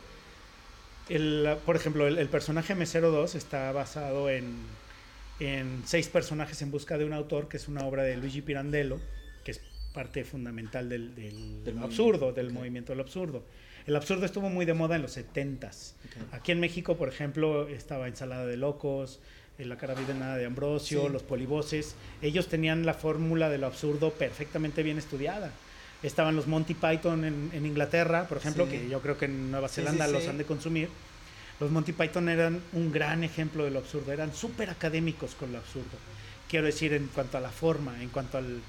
[1.10, 4.56] El, por ejemplo, el, el personaje Mesero 2 está basado en,
[5.42, 9.00] en seis personajes en busca de un autor, que es una obra de Luigi Pirandello,
[9.44, 9.62] que es
[9.94, 13.44] parte fundamental del, del Del absurdo, movimiento, del movimiento del absurdo.
[13.88, 15.94] El absurdo estuvo muy de moda en los 70s.
[16.06, 16.34] Ok.
[16.34, 19.20] Aquí en México, por ejemplo, estaba Ensalada de Locos,
[19.58, 21.10] eh, La Carabina de Ambrosio, Sí.
[21.12, 21.96] Los Polivoces.
[22.22, 25.52] Ellos tenían la fórmula de lo absurdo perfectamente bien estudiada.
[26.02, 28.72] Estaban los Monty Python en, en Inglaterra, por ejemplo, Sí.
[28.72, 30.90] que yo creo que en Nueva Sí, sí, Zelanda los han de consumir.
[31.60, 35.60] Los Monty Python eran un gran ejemplo de lo absurdo, eran súper académicos con lo
[35.60, 35.98] absurdo.
[36.50, 38.60] Quiero decir, en cuanto a la forma, en cuanto al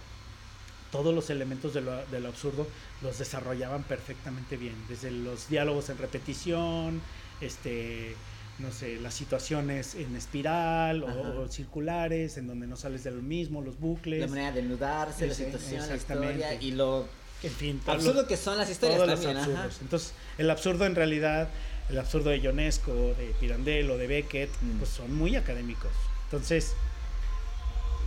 [0.95, 2.68] todos los elementos de lo, de lo absurdo
[3.03, 7.03] los desarrollaban perfectamente bien, desde los diálogos en repetición,
[7.40, 8.14] este,
[8.61, 13.61] no sé, las situaciones en espiral o, circulares, en donde no sales de lo mismo,
[13.61, 16.34] los bucles, La manera de nudarse, la situación, la exactamente.
[16.45, 17.09] historia y lo
[17.42, 19.51] en fin, absurdo que son las historias todos los también, ajá.
[19.64, 19.78] absurdos.
[19.82, 21.49] Entonces, el absurdo en realidad,
[21.90, 24.78] el absurdo de Ionesco, de Pirandello, de Beckett, Mm.
[24.78, 25.90] pues son muy académicos.
[26.27, 26.73] Entonces,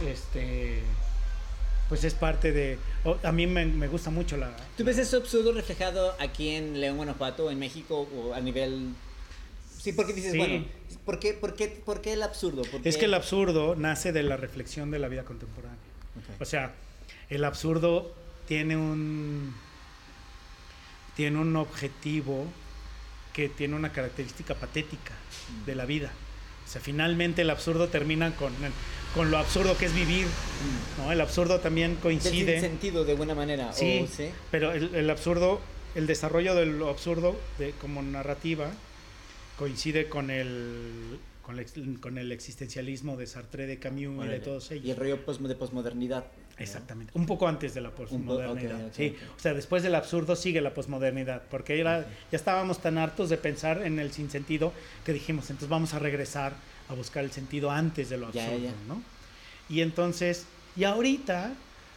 [0.07, 0.82] este,
[1.89, 2.77] pues es parte de,
[3.23, 4.55] a mí me, me gusta mucho la...
[4.76, 8.93] ¿Tú ves ese absurdo reflejado aquí en León, Guanajuato, en México, o a nivel...
[9.80, 10.38] Sí, porque dices, Sí.
[10.38, 10.65] bueno,
[11.05, 12.64] ¿por qué, por, qué, ¿por qué el absurdo?
[12.64, 15.77] ¿Por Es que el absurdo nace de la reflexión de la vida contemporánea.
[16.39, 16.73] O sea,
[17.30, 18.14] el absurdo
[18.47, 19.53] tiene un
[21.15, 22.45] tiene un objetivo
[23.34, 25.14] que tiene una característica patética
[25.65, 26.11] de la vida.
[26.68, 28.52] O sea, finalmente el absurdo termina con,
[29.15, 30.27] con lo absurdo que es vivir,
[30.98, 31.11] ¿no?
[31.14, 32.60] El absurdo también coincide.
[32.60, 33.72] sentido de buena manera.
[33.72, 34.30] Sí, o- sí.
[34.52, 35.61] pero el, el absurdo,
[35.95, 38.69] el desarrollo de lo absurdo de, como narrativa
[39.57, 44.39] coincide con el, con, el, ex- con el existencialismo de Sartre, de Camus y de
[44.39, 44.85] todos ellos.
[44.85, 46.26] Y el rollo de posmodernidad.
[46.60, 47.12] Exactamente.
[47.16, 48.92] Un poco antes de la posmodernidad.
[48.92, 49.16] sí.
[49.36, 51.44] O sea, después del absurdo sigue la posmodernidad.
[51.52, 52.02] Porque era,
[52.32, 54.74] ya estábamos tan hartos de pensar en el sinsentido
[55.06, 56.54] que dijimos, entonces vamos a regresar
[56.90, 58.70] a buscar el sentido antes de lo absurdo.
[58.88, 59.02] ¿no?
[59.70, 61.54] Y entonces, y ahorita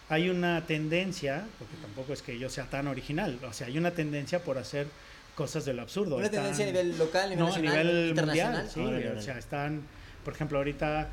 [0.09, 3.93] hay una tendencia, porque tampoco es que yo sea tan original, o sea, hay una
[3.93, 4.89] tendencia por hacer
[5.37, 6.17] cosas del absurdo.
[6.17, 8.69] Una Están- tendencia a nivel local, a nivel no, nacional, a nivel internacional.
[8.77, 9.19] mundial, sí.
[9.19, 9.83] O sea, están,
[10.25, 11.09] por ejemplo, ahorita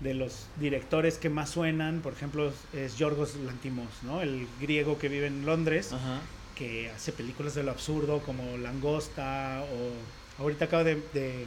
[0.00, 4.22] de los directores que más suenan, por ejemplo, es Yorgos Lantimos, ¿no?
[4.22, 6.20] El griego que vive en Londres, Ajá.
[6.54, 11.46] que hace películas de lo absurdo como Langosta o ahorita acaba de, de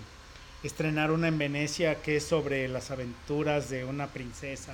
[0.63, 4.73] estrenar una en Venecia que es sobre las aventuras de una princesa,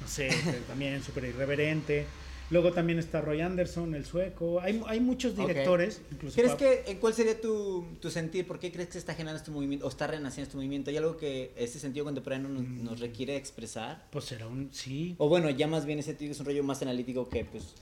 [0.00, 0.28] no sé,
[0.68, 2.06] también súper irreverente.
[2.50, 4.60] Luego también está Roy Anderson, el sueco.
[4.60, 6.02] Hay, hay muchos directores.
[6.12, 8.46] incluso ¿Crees que, en cuál sería tu, tu sentir?
[8.46, 10.90] ¿Por qué crees que se está generando este movimiento o está renaciendo este movimiento?
[10.90, 12.84] ¿Hay algo que ese sentido contemporáneo nos, Mm.
[12.84, 14.06] nos requiere expresar?
[14.10, 14.68] Pues será un...
[14.72, 17.74] Sí, O bueno, ya más bien ese sentido es un rollo más analítico que pues...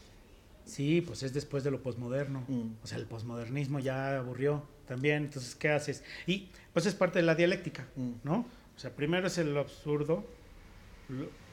[0.65, 2.45] Sí, pues es después de lo posmoderno.
[2.47, 2.85] Mm.
[2.85, 5.25] O sea, el posmodernismo ya aburrió también.
[5.25, 6.05] Entonces, ¿qué haces?
[6.29, 8.13] Y pues es parte de la dialéctica, Mm.
[8.23, 8.47] ¿no?
[8.77, 10.25] O sea, primero es el absurdo.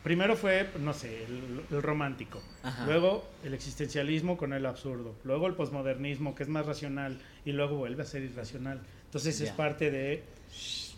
[0.03, 2.41] Primero fue, no sé, el, el romántico.
[2.63, 2.85] Ajá.
[2.85, 5.13] Luego el existencialismo con el absurdo.
[5.23, 7.19] Luego el posmodernismo, que es más racional.
[7.45, 8.81] Y luego vuelve a ser irracional.
[9.05, 10.23] Entonces es parte de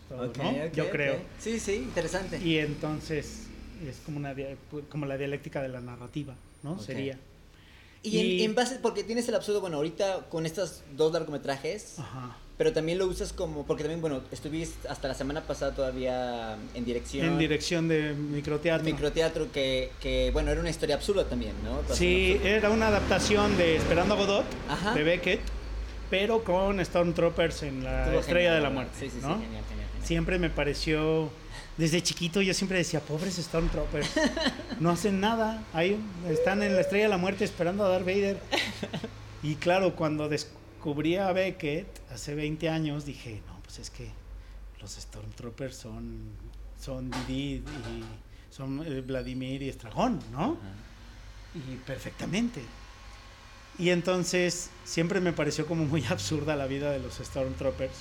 [0.10, 0.68] todo, ¿no?
[0.74, 1.18] Yo creo.
[1.40, 2.38] Sí, sí, interesante.
[2.40, 3.48] Y entonces
[3.88, 4.36] es como, una,
[4.90, 6.78] como la dialéctica de la narrativa, ¿no?
[6.80, 7.18] Sería.
[8.04, 12.36] Y, en- En, base, porque tienes el absurdo, bueno, ahorita con estos dos largometrajes, Ajá.
[12.62, 16.86] Pero también lo usas como, porque también, bueno, estuviste hasta la semana pasada todavía en
[16.86, 17.26] dirección.
[17.26, 18.86] En dirección de microteatro.
[18.86, 21.82] Microteatro que, que, bueno, era una historia absurda también, ¿no?
[21.96, 22.50] Sí, absurda.
[22.52, 24.94] era una adaptación de Esperando a Godot, Ajá.
[24.94, 25.40] de Beckett,
[26.12, 28.70] pero con Stormtroopers en la Estuvo Estrella genial, de la.
[28.70, 28.94] Muerte.
[29.00, 29.30] Sí, sí, sí, ¿no?
[29.40, 30.06] genial, genial, genial.
[30.08, 31.32] Siempre me pareció,
[31.78, 34.08] desde chiquito yo siempre decía, pobres Stormtroopers,
[34.80, 35.98] no hacen nada, ahí
[36.30, 38.38] están en la Estrella de la Muerte esperando a Darth Vader.
[39.44, 40.61] Y claro, cuando descubrí
[41.20, 44.10] a Beckett hace 20 años, dije, no, pues es que
[44.82, 46.20] los Stormtroopers son,
[46.80, 48.04] son Didi y
[48.50, 50.58] son eh, Vladimir y Estragón, ¿no?
[51.54, 52.62] Y perfectamente.
[53.78, 57.96] Y entonces siempre me pareció como muy absurda la vida de los Stormtroopers.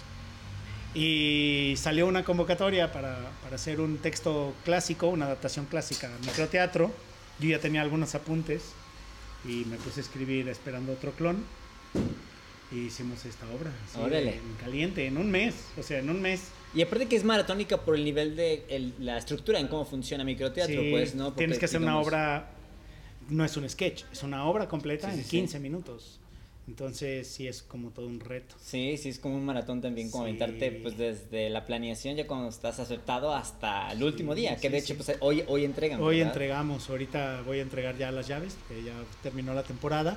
[0.94, 6.90] Y salió una convocatoria para, para hacer un texto clásico, una adaptación clásica a microteatro.
[7.38, 8.72] Yo ya tenía algunos apuntes
[9.44, 11.44] y me puse a escribir esperando otro clon.
[12.72, 13.72] Y hicimos esta obra.
[13.98, 14.34] Órale.
[14.36, 15.54] En caliente, en un mes.
[15.78, 16.42] O sea, en un mes.
[16.72, 20.22] Y aparte que es maratónica por el nivel de el- la estructura en cómo funciona
[20.22, 21.32] microteatro, Sí, pues, ¿no?
[21.32, 22.50] tienes Porque, que hacer una digamos, obra,
[23.28, 25.30] no es un sketch, es una obra completa Sí, en sí.
[25.30, 26.20] 15 minutos.
[26.68, 28.54] Entonces sí es como todo un reto.
[28.62, 32.48] Sí, sí, es como un maratón también, como aventarte pues desde la planeación ya cuando
[32.48, 36.00] estás aceptado hasta el último día, que de hecho pues hoy, hoy entregan.
[36.00, 36.32] Hoy ¿verdad?
[36.32, 38.92] entregamos, ahorita voy a entregar ya las llaves, que ya
[39.24, 40.16] terminó la temporada.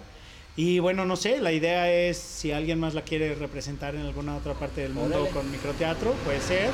[0.55, 4.37] Y bueno, no sé, la idea es si alguien más la quiere representar en alguna
[4.37, 5.31] otra parte del mundo Órale.
[5.31, 6.69] con microteatro, puede ser.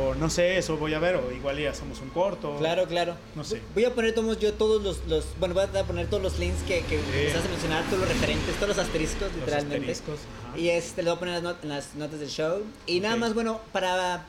[0.00, 2.56] O no sé, eso voy a ver, o igual ya hacemos un corto.
[2.58, 3.14] Claro, claro.
[3.36, 3.62] No sé.
[3.74, 6.62] Voy a poner tomos yo todos los, los bueno, voy a poner todos los links
[6.64, 9.92] que, que a mencionar, todos los referentes, todos los asteriscos, Los literalmente.
[9.92, 10.18] asteriscos,
[10.48, 10.58] ajá.
[10.58, 12.62] Y este lo voy a poner en las, notas del show.
[12.88, 14.26] Y nada más, bueno, para,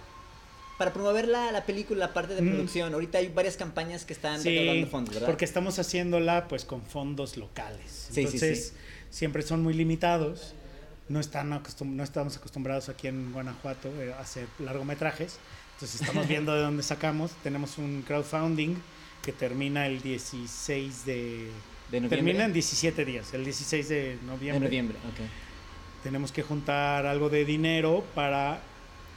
[0.77, 2.49] para promover la, la película, la parte de Mm.
[2.51, 5.27] producción, ahorita hay varias campañas que están Sí, recaudando fondos, ¿verdad?
[5.27, 7.89] porque estamos haciéndola pues con fondos locales.
[8.09, 8.73] Sí, sí, Entonces, sí.
[9.09, 10.53] siempre son muy limitados.
[11.07, 15.37] No, están acostum- no estamos acostumbrados aquí en Guanajuato eh, a hacer largometrajes.
[15.75, 17.31] Entonces estamos viendo de dónde sacamos.
[17.43, 18.75] Tenemos un crowdfunding
[19.23, 21.49] que termina el 16 de...
[21.91, 22.09] ¿De noviembre?
[22.09, 24.67] Termina en 17 días, el 16 de De noviembre.
[24.67, 26.03] noviembre, ok.
[26.03, 28.59] Tenemos que juntar algo de dinero para...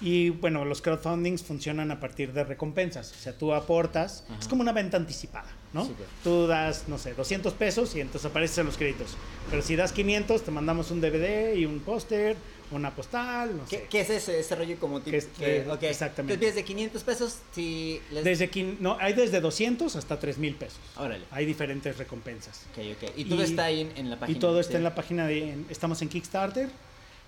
[0.01, 3.11] Y bueno, los crowdfundings funcionan a partir de recompensas.
[3.13, 4.39] O sea, tú aportas, Ajá.
[4.41, 5.85] es como una venta anticipada, ¿no?
[5.87, 6.07] Súper.
[6.23, 9.17] Tú das, no sé, 200 pesos y entonces apareces en los créditos.
[9.51, 12.37] Pero si das 500, te mandamos un DVD y un póster,
[12.71, 13.87] una postal, no ¿Qué, sé.
[13.91, 15.11] qué es ese, ese rollo como tipo?
[15.11, 15.83] Que es- que- eh, ok.
[15.85, 16.35] exactamente.
[16.35, 18.23] Entonces, desde 500 pesos, si les...
[18.25, 20.79] Desde no, hay desde 200 hasta 3000 pesos.
[20.97, 21.25] Órale.
[21.33, 22.67] Hay diferentes recompensas.
[22.73, 23.11] Ok, ok.
[23.17, 24.39] Y todo Y- está ahí en, en la Y página.
[24.39, 24.77] todo está ¿sí?
[24.77, 25.53] en la página de.
[25.55, 26.69] en- estamos en Kickstarter,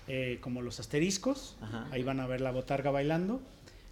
[0.07, 1.55] eh, como los asteriscos.
[1.61, 1.87] Ajá.
[1.91, 3.41] Ahí van a ver la botarga bailando.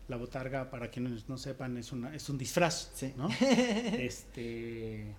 [0.07, 3.14] La botarga, para quienes no sepan, es, una, es un disfraz, Sí.
[3.15, 3.30] ¿no?
[3.99, 5.14] este.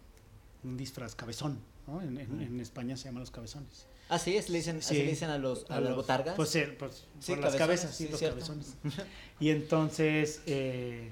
[0.63, 2.03] Un disfraz cabezón, ¿no?
[2.03, 3.87] En, en- en España se llaman los cabezones.
[4.09, 5.03] Así es, le dicen, así Sí.
[5.03, 6.35] le dicen a los a, A las los- botargas.
[6.35, 8.37] Pues, eh, pues, Sí, por las cabezas, sí, sí, los cierto.
[8.39, 8.75] cabezones.
[9.41, 11.09] Y entonces, eh,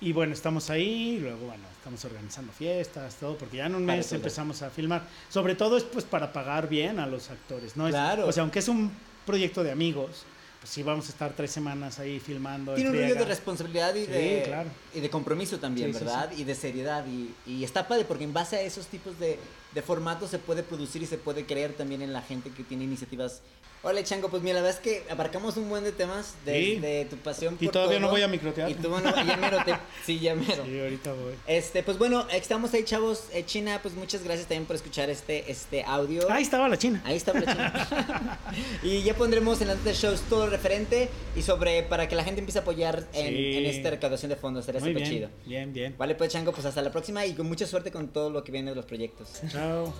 [0.00, 4.10] y bueno, estamos ahí, luego, bueno, estamos organizando fiestas, todo, porque ya en un mes
[4.12, 5.02] empezamos a filmar.
[5.28, 7.86] Sobre todo es pues para pagar bien a los actores, ¿no?
[7.86, 8.26] Es- Claro.
[8.26, 8.90] o sea, aunque es un
[9.26, 10.24] proyecto de amigos,
[10.60, 12.72] pues sí vamos a estar tres semanas ahí filmando.
[12.72, 13.20] en Tiene un rollo friega.
[13.20, 14.70] de responsabilidad y, Sí, de, claro.
[14.94, 16.30] y de compromiso también, Sí, sí, ¿verdad?
[16.36, 17.04] Y de seriedad.
[17.06, 19.38] Y, y está padre porque en base a esos tipos de,
[19.74, 22.84] de formatos se puede producir y se puede creer también en la gente que tiene
[22.84, 23.40] iniciativas.
[23.82, 26.76] Hola Chango, pues mira, la verdad es que abarcamos un buen de temas Sí.
[26.76, 28.70] desde tu pasión Y por todavía no voy a microteatro.
[28.70, 29.74] Y tú, bueno, ya mero, te-
[30.04, 30.64] sí, ya mero.
[30.66, 31.32] Sí, ahorita voy.
[31.46, 33.24] Este, pues bueno, estamos ahí, chavos.
[33.32, 36.30] Eh, China, pues muchas gracias también por escuchar este, este audio.
[36.30, 37.00] Ahí estaba la China.
[37.06, 38.38] Ahí está la China.
[38.82, 42.40] y ya pondremos en las de shows todo referente y sobre para que la gente
[42.40, 43.56] empiece a apoyar en, Sí.
[43.56, 44.66] en esta recaudación de fondos.
[44.68, 45.30] Muy súper chido.
[45.46, 45.94] bien, bien.
[45.96, 48.52] Vale, pues Chango, pues hasta la próxima y con mucha suerte con todo lo que
[48.52, 49.40] viene de los proyectos.
[49.50, 49.94] Chao.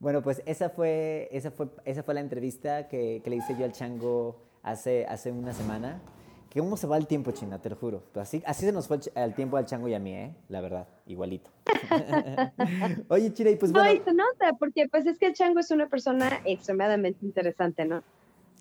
[0.00, 3.64] Bueno, pues esa fue, esa fue, esa fue la entrevista que, que le hice yo
[3.64, 6.00] al Chango hace, hace una semana.
[6.50, 8.02] Que cómo se va el tiempo, China, te lo juro.
[8.14, 10.34] Así, así se nos fue el, el tiempo al Chango y a mí, ¿eh?
[10.48, 11.50] La verdad, igualito.
[13.08, 15.60] Oye, Chira, y pues No, bueno, y se nota, porque pues es que el chango
[15.60, 18.02] es una persona extremadamente interesante, ¿no?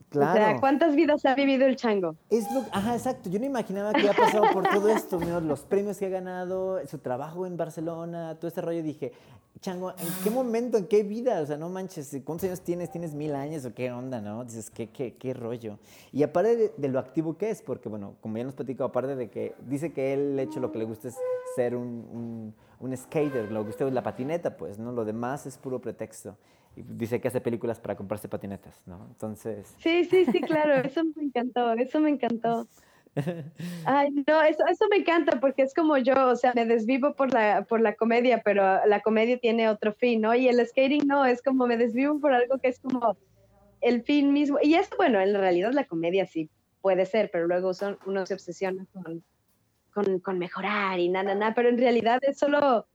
[0.09, 0.31] claro.
[0.31, 2.15] O sea, ¿cuántas vidas ha vivido el chango?
[2.29, 3.29] Es lo, ajá, exacto.
[3.29, 5.39] Yo no imaginaba que había pasado por todo esto, ¿no?
[5.41, 8.83] los premios que ha ganado, su trabajo en Barcelona, todo este rollo.
[8.83, 9.11] Dije,
[9.59, 11.41] Chango, ¿en qué momento, en qué vida?
[11.41, 12.91] O sea, no manches, ¿cuántos años tienes?
[12.91, 14.43] ¿Tienes mil años o qué onda, no?
[14.43, 15.79] Dices, ¿qué, qué, qué rollo?
[16.11, 19.15] Y aparte de, de lo activo que es, porque, bueno, como ya nos platicó, aparte
[19.15, 21.15] de que dice que él, de hecho, lo que le gusta es
[21.55, 24.91] ser un, un, un skater, lo que gusta es la patineta, pues, ¿no?
[24.91, 26.37] Lo demás es puro pretexto.
[26.75, 29.07] Y dice que hace películas para comprarse patinetas, ¿no?
[29.07, 29.73] Entonces...
[29.79, 32.67] Sí, sí, sí, claro, eso me encantó, eso me encantó.
[33.85, 37.33] Ay, no, eso, eso me encanta porque es como yo, o sea, me desvivo por
[37.33, 40.35] la, por la comedia, pero la comedia tiene otro fin, ¿no?
[40.35, 43.17] Y el skating no, es como me desvivo por algo que es como
[43.81, 44.59] el fin mismo.
[44.61, 46.49] Y es bueno, en realidad la comedia sí
[46.81, 49.23] puede ser, pero luego son, uno se obsesiona con,
[49.93, 52.87] con, con mejorar y nada, nada, pero en realidad es solo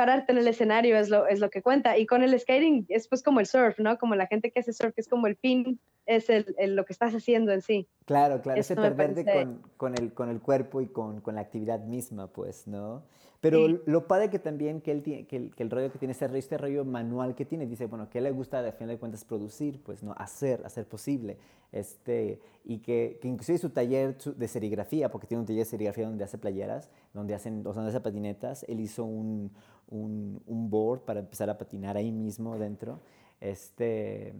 [0.00, 1.98] pararte en el escenario es lo, es lo que cuenta.
[1.98, 3.98] Y con el skating es pues como el surf, ¿no?
[3.98, 6.94] Como la gente que hace surf, es como el fin, es el, el- lo que
[6.94, 7.86] estás haciendo en sí.
[8.06, 11.20] Claro, claro, Eso ese me perderte parece- con, con, el, con el cuerpo y con,
[11.20, 13.02] con la actividad misma, pues, ¿no?
[13.40, 13.80] Pero Sí.
[13.86, 16.28] lo padre que también que, él tiene, que, el, que el rollo que tiene, ese,
[16.28, 19.24] rollo- este rollo manual que tiene, dice, bueno, que le gusta, de final de cuentas,
[19.24, 20.12] producir, pues, ¿no?
[20.18, 21.38] Hacer, hacer posible.
[21.72, 26.06] Este, y que, que inclusive su taller de serigrafía, porque tiene un taller de serigrafía
[26.06, 29.50] donde hace playeras, donde, hacen, o sea, donde hace patinetas, él hizo un,
[29.88, 33.00] un, un board para empezar a patinar ahí mismo dentro.
[33.40, 34.34] Este,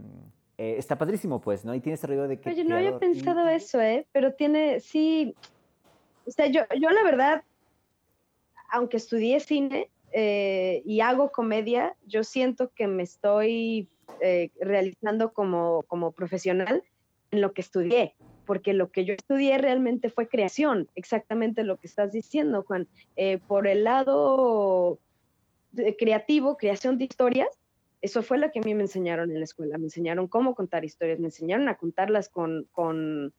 [0.58, 1.74] eh, está padrísimo, pues, ¿no?
[1.74, 2.50] Y tiene ese rollo de que...
[2.50, 4.06] Oye, no había pensado eso, ¿eh?
[4.12, 5.34] Pero tiene, sí,
[6.26, 7.42] o sea, yo, yo la verdad,
[8.70, 13.88] aunque estudié cine eh, y hago comedia, yo siento que me estoy
[14.20, 16.82] eh, realizando como, como profesional
[17.30, 18.14] en lo que estudié,
[18.44, 22.88] porque lo que yo estudié realmente fue creación, exactamente lo que estás diciendo, Juan.
[23.16, 24.98] Eh, por el lado
[25.98, 27.48] creativo, creación de historias,
[28.02, 29.76] eso fue lo que a mí me enseñaron en la escuela.
[29.78, 33.32] Me enseñaron cómo contar historias, me enseñaron a contarlas con, con,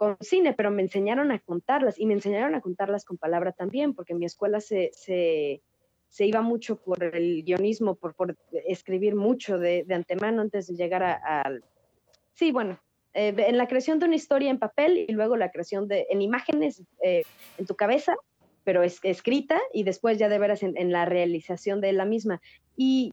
[0.00, 3.92] con cine, pero me enseñaron a contarlas y me enseñaron a contarlas con palabra también,
[3.92, 5.60] porque mi escuela se, se,
[6.08, 8.34] se iba mucho por el guionismo, por, por
[8.66, 11.62] escribir mucho de, de antemano antes de llegar al...
[12.32, 12.80] Sí, bueno,
[13.12, 16.22] eh, en la creación de una historia en papel y luego la creación de, en
[16.22, 17.24] imágenes eh,
[17.58, 18.16] en tu cabeza,
[18.64, 22.40] pero es, escrita y después ya de veras en, en la realización de la misma.
[22.74, 23.12] Y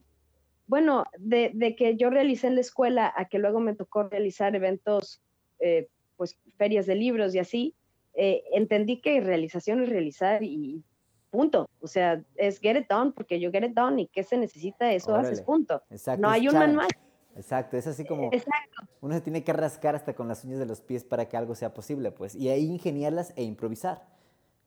[0.68, 4.55] bueno, de, de que yo realicé en la escuela a que luego me tocó realizar
[4.55, 5.22] eventos,
[5.59, 7.76] eh, pues ferias de libros y así,
[8.14, 10.84] eh, entendí que realización es realizar y
[11.30, 11.69] punto.
[11.81, 14.91] O sea, es get it done porque yo get it done y qué se necesita,
[14.91, 15.27] eso Órale.
[15.27, 15.84] haces, punto.
[15.89, 16.76] Exacto, No hay un challenge.
[16.76, 16.89] manual.
[17.35, 18.81] Exacto, es así como Exacto.
[19.02, 21.53] uno se tiene que rascar hasta con las uñas de los pies para que algo
[21.53, 24.03] sea posible, pues, y ahí ingeniarlas e improvisar,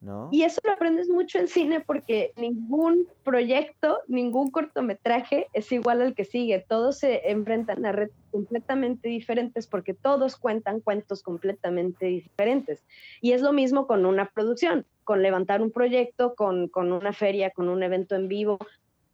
[0.01, 0.31] ¿no?
[0.33, 6.15] Y eso lo aprendes mucho en cine porque ningún proyecto, ningún cortometraje es igual al
[6.15, 6.65] que sigue.
[6.67, 12.83] Todos se enfrentan a retos completamente diferentes porque todos cuentan cuentos completamente diferentes.
[13.21, 17.51] Y es lo mismo con una producción, con levantar un proyecto, con, con una feria,
[17.51, 18.59] con un evento en vivo.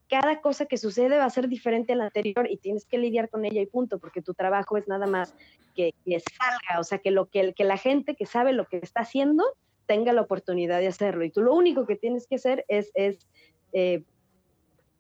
[0.09, 3.29] Cada cosa que sucede va a ser diferente a la anterior y tienes que lidiar
[3.29, 5.35] con ella y punto, porque tu trabajo es nada más
[5.75, 8.77] que, que salga, o sea, que, lo, que, que la gente que sabe lo que
[8.77, 9.45] está haciendo
[9.87, 11.25] tenga la oportunidad de hacerlo.
[11.25, 13.27] Y tú lo único que tienes que hacer es, es
[13.73, 14.03] eh,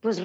[0.00, 0.22] pues,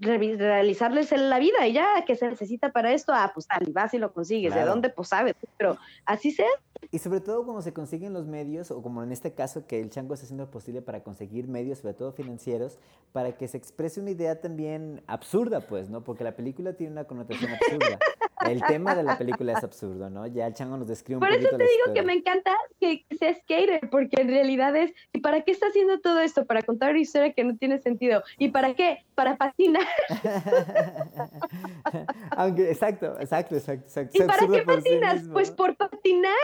[0.00, 3.12] realizarles la vida y ya, que se necesita para esto?
[3.14, 4.52] Ah, pues tal, y vas y lo consigues.
[4.52, 4.70] ¿De Claro.
[4.72, 4.90] dónde?
[4.90, 5.34] Pues sabes.
[5.56, 6.48] Pero así sea.
[6.90, 9.90] Y sobre todo cuando se consiguen los medios, o como en este caso que el
[9.90, 12.78] chango está haciendo lo posible para conseguir medios, sobre todo financieros,
[13.12, 16.02] para que se exprese una idea también absurda, pues, ¿no?
[16.04, 17.98] Porque la película tiene una connotación absurda.
[18.46, 20.26] El tema de la película es absurdo, ¿no?
[20.26, 22.02] Ya el chango nos describe un Por poquito eso te la digo que historia.
[22.02, 26.00] me encanta que que sea skater, porque en realidad es, ¿y para qué está haciendo
[26.00, 26.44] todo esto?
[26.44, 28.22] Para contar una historia que no tiene sentido.
[28.38, 29.04] ¿Y para qué?
[29.14, 29.36] Para
[32.36, 34.22] Aunque, exacto, exacto, exacto, exacto.
[34.22, 35.22] ¿Y para qué sí patinas?
[35.32, 36.34] Pues por patinar.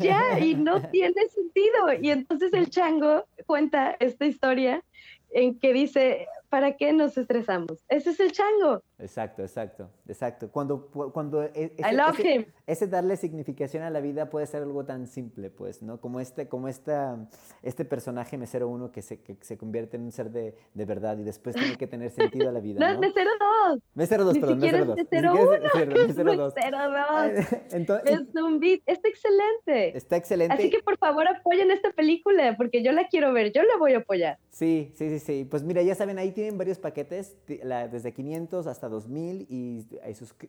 [0.00, 1.92] Ya, y no tiene sentido.
[2.00, 4.82] Y entonces el chango cuenta esta historia
[5.30, 7.84] en que dice, ¿para qué nos estresamos?
[7.88, 8.82] Ese es el chango.
[9.00, 10.50] Exacto, exacto, exacto.
[10.50, 12.44] Cuando, cuando e- I love ese- him.
[12.66, 16.00] ese darle significación a la vida puede ser algo tan simple, pues, ¿no?
[16.00, 17.16] Como este, como esta,
[17.62, 21.16] este personaje mesero uno que se, que se convierte en un ser de, de verdad
[21.18, 23.00] y después tiene que tener sentido a la vida, No, ¿no?
[23.00, 23.30] mesero
[23.70, 23.80] 2.
[23.94, 24.96] Mesero 2, Ni perdón, mesero es 2.
[24.96, 25.44] mesero uno.
[25.44, 25.68] 2.
[26.08, 26.54] Mesero 2.
[27.72, 28.80] Entonces, Es un beat.
[28.86, 29.96] Está excelente.
[29.96, 30.54] está excelente.
[30.54, 33.92] Así que por favor apoyen esta película porque yo la quiero ver, yo la voy
[33.94, 34.38] a apoyar.
[34.50, 35.46] Sí, sí, sí, sí.
[35.48, 39.86] Pues mira, ya saben, ahí tienen varios paquetes, la- desde 500 hasta 2000 y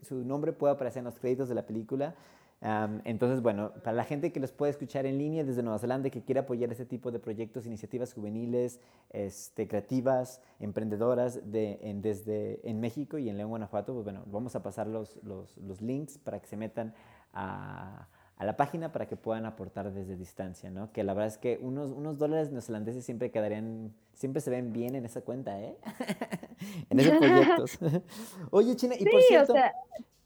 [0.01, 2.15] su nombre puede aparecer en los créditos de la película.
[2.61, 6.23] Entonces, bueno, para la gente que los puede escuchar en línea desde Nueva Zelanda que
[6.23, 12.81] quiere apoyar este tipo de proyectos, iniciativas juveniles, este, creativas, emprendedoras de, en, desde en
[12.81, 16.41] México y en León, Guanajuato, pues bueno, vamos a pasar los, los, los links para
[16.41, 16.93] que se metan
[17.33, 18.09] a,
[18.39, 20.91] a la página para que puedan aportar desde distancia, ¿no?
[20.91, 24.95] Que la verdad es que unos, unos dólares neozelandeses siempre quedarían, siempre se ven bien
[24.95, 25.75] en esa cuenta, ¿eh?
[26.89, 27.79] en esos proyectos.
[28.51, 29.73] Oye, China, y por Sí, cierto, o sea,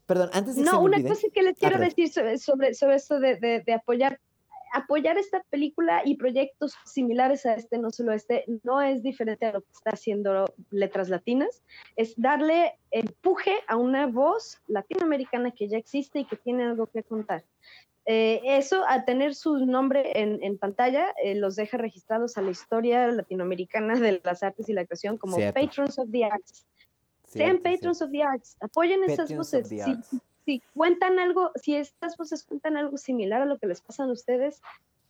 [0.06, 1.88] perdón, antes de que se no, me una olvide- cosa que les quiero perdón.
[1.88, 4.20] decir sobre, sobre, sobre esto de, de- de apoyar,
[4.72, 9.52] apoyar esta película y proyectos similares a este, no solo este, no es diferente a
[9.52, 11.62] lo que está haciendo Letras Latinas,
[11.96, 17.02] es darle empuje a una voz latinoamericana que ya existe y que tiene algo que
[17.04, 17.44] contar.
[18.06, 22.50] Eh, eso, al tener su nombre en, en pantalla, eh, los deja registrados a la
[22.50, 25.60] historia latinoamericana de las artes y la creación como Cierto.
[25.60, 26.66] Patrons of the Arts.
[27.26, 28.04] Sean Cierto, Patrons cierto.
[28.04, 29.68] of the Arts, apoyen esas Patrons of voces.
[29.68, 34.04] Si, si cuentan algo, si estas voces cuentan algo similar a lo que les pasa
[34.04, 34.60] a ustedes,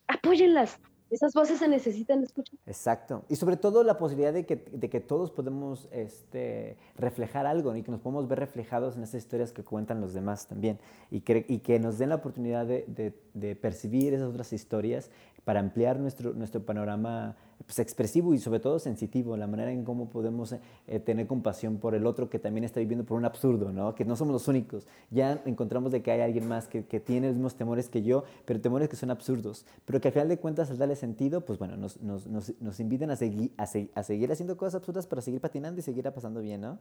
[0.06, 0.78] apóyenlas.
[1.10, 2.58] Esas voces se necesitan escuchar.
[2.66, 3.24] Exacto.
[3.28, 7.82] Y sobre todo la posibilidad de que, de que todos podemos este, reflejar algo y
[7.82, 10.78] que nos podemos ver reflejados en esas historias que cuentan los demás también.
[11.10, 15.10] Y que, y que nos den la oportunidad de, de- de percibir esas otras historias
[15.44, 17.36] para ampliar nuestro, nuestro panorama
[17.66, 20.52] pues, expresivo y sobre todo sensitivo, la manera en cómo podemos
[20.86, 23.94] eh, tener compasión por el otro que también está viviendo por un absurdo, ¿no?
[23.94, 24.86] que no somos los únicos.
[25.10, 28.24] Ya encontramos de que hay alguien más que, que tiene los mismos temores que yo,
[28.44, 31.58] pero temores que son absurdos, pero que al final de cuentas al darle sentido, pues
[31.58, 35.06] bueno, nos, nos, nos, nos invitan a, segui- a, se- a seguir haciendo cosas absurdas
[35.06, 36.78] para seguir patinando y seguir pasando bien, ¿no?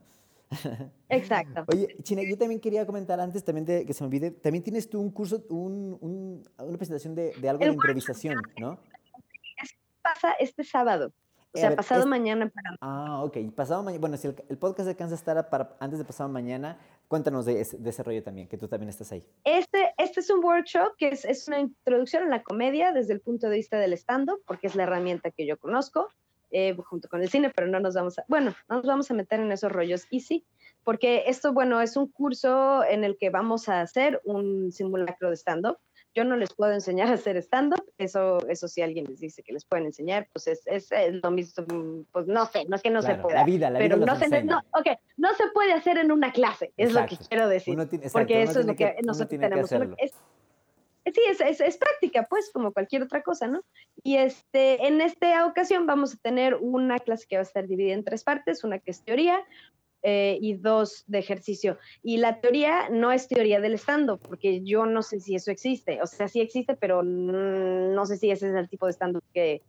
[1.10, 1.64] Exacto.
[1.68, 4.90] Oye, China, yo también quería comentar antes, también de que se me olvide, también tienes
[4.90, 8.78] tú un curso, un, un- una presentación de, de algo El de improvisación, ¿no?
[10.04, 11.12] Pasa este sábado,
[11.54, 13.38] o sea, ver, pasado es- mañana para Ah, ok.
[13.56, 16.78] Pasado mañana, bueno, si el, el podcast alcanza a estar para, antes de pasado mañana,
[17.08, 19.24] cuéntanos de, ese- de ese rollo también, que tú también estás ahí.
[19.44, 23.22] Este, este es un workshop que es, es una introducción a la comedia desde el
[23.22, 26.10] punto de vista del stand-up, porque es la herramienta que yo conozco,
[26.52, 29.14] eh, junto con el cine, pero no nos vamos a, bueno, no nos vamos a
[29.14, 30.06] meter en esos rollos.
[30.12, 30.46] Y sí,
[30.84, 35.36] porque esto, bueno, es un curso en el que vamos a hacer un simulacro de
[35.38, 35.78] stand-up.
[36.15, 39.52] Yo no les puedo enseñar a hacer stand-up, eso, eso si alguien les dice que
[39.53, 41.65] les pueden enseñar, pues es, es, es lo mismo,
[42.11, 43.40] pues no sé, no es que no se pueda.
[43.40, 44.88] La vida, la pero vida no se, no, ok,
[45.18, 48.19] no se puede hacer en una clase, es lo que quiero decir Uno tiene- exacto,
[48.27, 49.65] porque eso es lo que, uno nosotros que tenemos.
[49.65, 49.95] hacerlo.
[49.98, 50.11] Es,
[51.06, 53.64] sí, es, es, es práctica, pues, como cualquier otra cosa, ¿no?
[54.03, 57.94] Y este, en esta ocasión vamos a tener una clase que va a estar dividida
[57.94, 59.44] en tres partes, una que es teoría
[60.04, 61.78] eh, y dos de ejercicio.
[62.02, 66.02] Y la teoría no es teoría del stand-up, porque yo no sé si eso existe,
[66.02, 69.64] o sea, sí existe, pero no sé si ese es el tipo de stand-up que-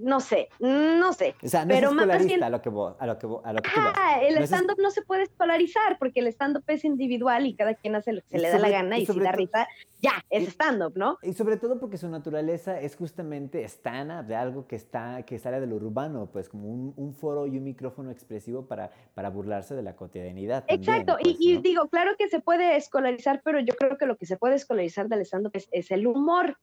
[0.00, 1.34] no sé, no sé.
[1.42, 3.40] O sea, no pero es más bien- a lo que, vo- a lo que, vo-
[3.44, 3.94] a lo que tú vas.
[3.96, 7.46] Ah, el No es es- stand-up no se puede escolarizar porque el stand-up es individual
[7.46, 9.32] y cada quien hace lo que se le da la gana y y, si da
[9.32, 9.66] risa,
[10.00, 11.18] ya, es stand-up, ¿no?
[11.22, 15.60] Y sobre todo porque su naturaleza es justamente estana de algo que está que sale
[15.60, 19.74] de lo urbano, pues como un, un foro y un micrófono expresivo para, para burlarse
[19.74, 20.64] de la cotidianidad.
[20.66, 21.60] también, Exacto, pues, y, y ¿no?
[21.62, 25.08] digo, claro que se puede escolarizar, pero yo creo que lo que se puede escolarizar
[25.08, 26.58] del stand-up es, es el humor,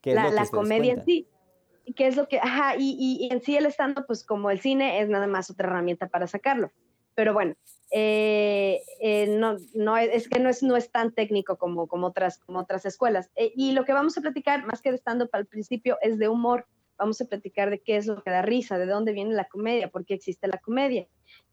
[0.00, 1.26] ¿Qué es la, la comedia en sí.
[1.88, 4.60] Y que es lo que, ajá, y, y- en sí el stand-up, pues como el
[4.60, 6.70] cine, es nada más otra herramienta para sacarlo.
[7.14, 7.54] Pero bueno,
[7.90, 12.08] eh, eh, no, no es, es que no es, no es tan técnico como, como,
[12.08, 13.30] otras, como otras escuelas.
[13.36, 16.28] Eh, y lo que vamos a platicar, más que de stand-up al principio, es de
[16.28, 16.66] humor.
[16.98, 19.88] Vamos a platicar de qué es lo que da risa, de dónde viene la comedia,
[19.88, 21.06] por qué existe la comedia.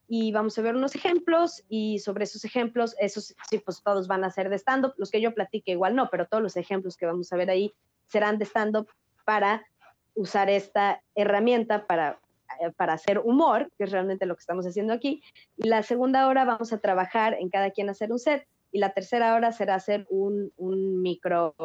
[0.07, 4.23] y vamos a ver unos ejemplos y sobre esos ejemplos, esos sí, pues todos van
[4.23, 7.07] a ser de stand-up, los que yo platique igual no, pero todos los ejemplos que
[7.07, 7.73] vamos a ver ahí
[8.07, 8.87] serán de stand-up
[9.25, 9.65] para
[10.15, 12.19] usar esta herramienta para,
[12.59, 15.21] eh, para hacer humor, que es realmente lo que estamos haciendo aquí.
[15.57, 18.93] Y la segunda hora vamos a trabajar en cada quien hacer un set y la
[18.93, 21.55] tercera hora será hacer un, un micro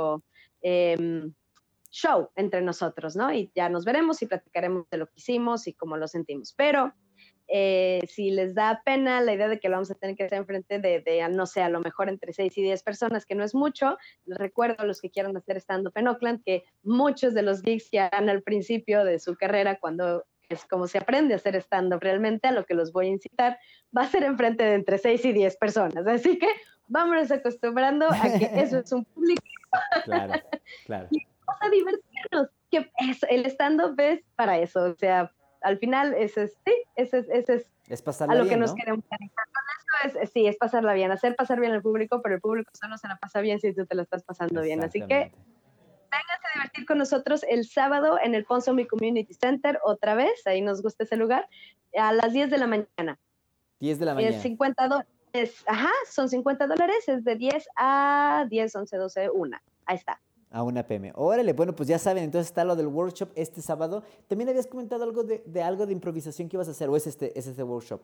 [0.62, 1.32] em,
[1.90, 3.32] show entre nosotros, ¿no?
[3.32, 6.54] Y ya nos veremos y platicaremos de lo que hicimos y cómo lo sentimos.
[6.56, 6.92] Pero
[7.52, 10.38] eh, si les da pena la idea de que lo vamos a tener que hacer
[10.38, 13.42] enfrente de, de, no sé, a lo mejor entre 6 y 10 personas, que no
[13.42, 17.42] es mucho, les recuerdo a los que quieran hacer stand-up en Oakland que muchos de
[17.42, 21.38] los gigs que hagan al principio de su carrera, cuando es como se aprende a
[21.38, 23.58] hacer stand-up realmente, a lo que los voy a incitar,
[23.96, 26.06] va a ser enfrente de entre 6 y 10 personas.
[26.06, 26.48] Así que
[26.86, 29.42] vámonos acostumbrando a que eso es un público.
[30.04, 30.34] Claro,
[30.86, 31.08] claro.
[31.10, 35.32] y vamos a divertirnos, que es, el stand-up es para eso, o sea,
[35.62, 38.60] al final ese es, sí, ese es, ese es Es pasarla a lo bien, que
[38.60, 38.76] nos ¿no?
[38.76, 39.04] queremos
[40.04, 42.96] eso es, sí, es pasarla bien, hacer pasar bien al público, pero el público solo
[42.96, 44.82] se la pasa bien si tú te la estás pasando bien.
[44.82, 45.32] Así que
[46.10, 50.60] vénganse a divertir con nosotros el sábado en el Ponsonby Community Center, otra vez, ahí
[50.60, 51.48] nos gusta ese lugar,
[51.96, 53.18] a las 10 de la mañana.
[53.80, 54.36] 10 de la mañana.
[54.36, 59.58] Es 50 dólares, ajá, son 50 dólares, es de 10 a 10, 11, 12, 1.
[59.86, 60.20] Ahí está.
[60.50, 61.12] A una PM.
[61.14, 64.02] Órale, bueno, pues ya saben, entonces está lo del workshop este sábado.
[64.26, 67.06] También habías comentado algo de, de algo de improvisación que ibas a hacer, o es
[67.06, 68.00] este, es este workshop.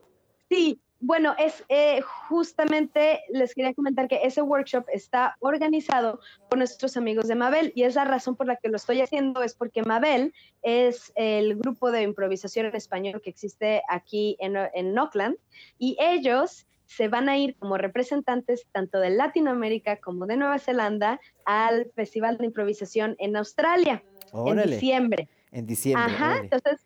[0.49, 6.19] Sí, bueno, es eh, justamente les quería comentar que ese workshop está organizado
[6.49, 9.43] por nuestros amigos de Mabel y es la razón por la que lo estoy haciendo
[9.43, 10.33] es porque Mabel
[10.63, 15.37] es el grupo de improvisación en español que existe aquí en, en Auckland
[15.77, 21.19] y ellos se van a ir como representantes tanto de Latinoamérica como de Nueva Zelanda
[21.45, 24.03] al Festival de Improvisación en Australia
[24.33, 25.29] en diciembre.
[25.51, 26.03] en diciembre.
[26.13, 26.41] Ajá, órale.
[26.43, 26.85] entonces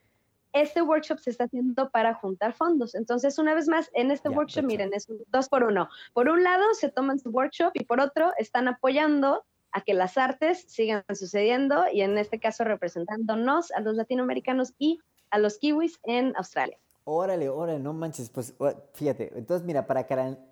[0.54, 2.94] este workshop se está haciendo para juntar fondos.
[2.94, 4.84] Entonces, una vez más, en este Ya, workshop, perfecto.
[4.84, 5.88] miren, es un dos por uno.
[6.14, 10.18] Por un lado, se toman su workshop y por otro, están apoyando a que las
[10.18, 15.00] artes sigan sucediendo y en este caso representándonos a los latinoamericanos y
[15.30, 16.78] a los kiwis en Australia.
[17.04, 18.54] Órale, órale, no manches, pues
[18.94, 20.06] fíjate, entonces mira, para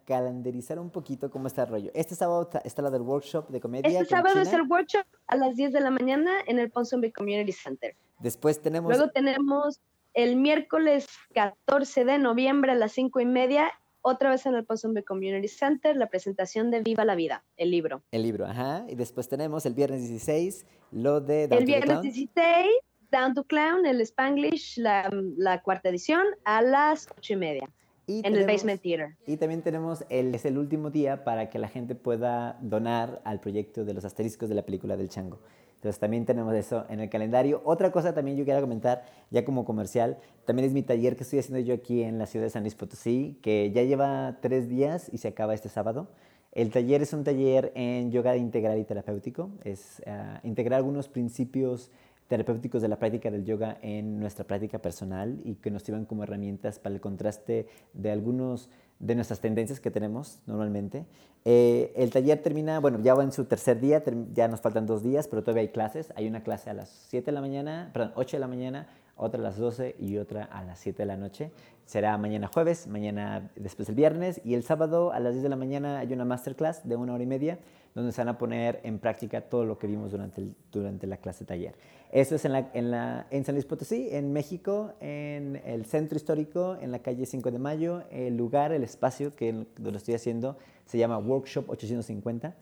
[0.06, 1.92] calendarizar un poquito cómo está el rollo.
[1.94, 3.88] Este sábado está, la del workshop de comedia.
[3.88, 4.64] Este sábado es China.
[4.64, 7.96] el workshop a las 10 de la mañana en el Ponsonby Community Center.
[8.20, 9.80] Después tenemos Luego tenemos
[10.16, 13.72] el miércoles 14 de noviembre a las 5 y media,
[14.02, 18.02] otra vez en el Ponsonby Community Center, la presentación de Viva la Vida, el libro.
[18.12, 22.02] el libro, ajá, y después tenemos el viernes 16 lo de el viernes Clown.
[22.02, 22.66] 16,
[23.12, 27.70] Down to Clown, el Spanglish, la, la cuarta edición, a las 8 y media,
[28.08, 29.16] Y en el tenemos- Basement Theater.
[29.26, 33.40] Y también tenemos, el, es el último día para que la gente pueda donar al
[33.40, 35.40] proyecto de los asteriscos de la película del Chango.
[35.76, 37.62] Entonces también tenemos eso en el calendario.
[37.64, 41.40] Otra cosa también yo quería comentar, ya como comercial, también es mi taller que estoy
[41.40, 45.10] haciendo yo aquí en la ciudad de San Luis Potosí, que ya lleva tres días
[45.14, 46.10] y se acaba este sábado.
[46.52, 49.52] El taller es un taller en yoga integral y terapéutico.
[49.64, 51.92] Es ah, integrar algunos principios
[52.30, 56.24] terapéuticos de la práctica del yoga en nuestra práctica personal y que nos sirvan como
[56.24, 58.70] herramientas para el contraste de algunos
[59.00, 61.06] de nuestras tendencias que tenemos normalmente.
[61.44, 64.04] Eh, el taller termina, bueno, ya va en su tercer día,
[64.34, 66.14] ya nos faltan dos días, pero todavía hay clases.
[66.16, 69.40] Hay una clase a las 7 de la mañana, perdón, 8 de la mañana, otra
[69.40, 71.52] a las 12 y otra a las 7 de la noche.
[71.86, 75.56] Será mañana jueves, mañana después el viernes y el sábado a las 10 de la
[75.56, 77.58] mañana hay una masterclass de una hora y media
[77.96, 81.18] donde se van a poner en práctica todo lo que vimos durante, el- durante la
[81.18, 81.74] clase taller.
[82.12, 86.18] Eso es en, la, en, la, en San Luis Potosí, en México, en el centro
[86.18, 88.02] histórico, en la calle 5 de Mayo.
[88.10, 90.58] El lugar, el espacio que lo estoy haciendo
[90.88, 92.56] se llama Workshop 850,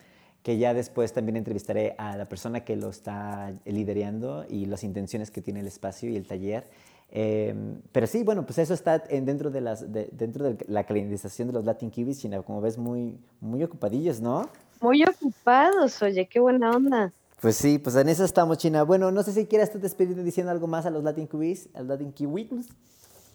[0.43, 5.31] que ya después también entrevistaré a la persona que lo está liderando y las intenciones
[5.31, 6.65] que tiene el espacio y el taller.
[7.09, 7.55] Eh,
[7.93, 11.47] pero sí, bueno, pues eso está en- dentro, de las, de- dentro de la calendarización
[11.47, 14.49] de los Latin Kiwis, China, como ves, muy, muy ocupadillos, ¿no?
[14.81, 17.13] Muy ocupados, oye, qué buena onda.
[17.41, 18.83] Pues sí, pues en eso estamos, China.
[18.83, 21.79] Bueno, no sé si quieras tú despedirte diciendo algo más a los Latin Kiwis, a
[21.79, 22.49] los Latin Kiwis.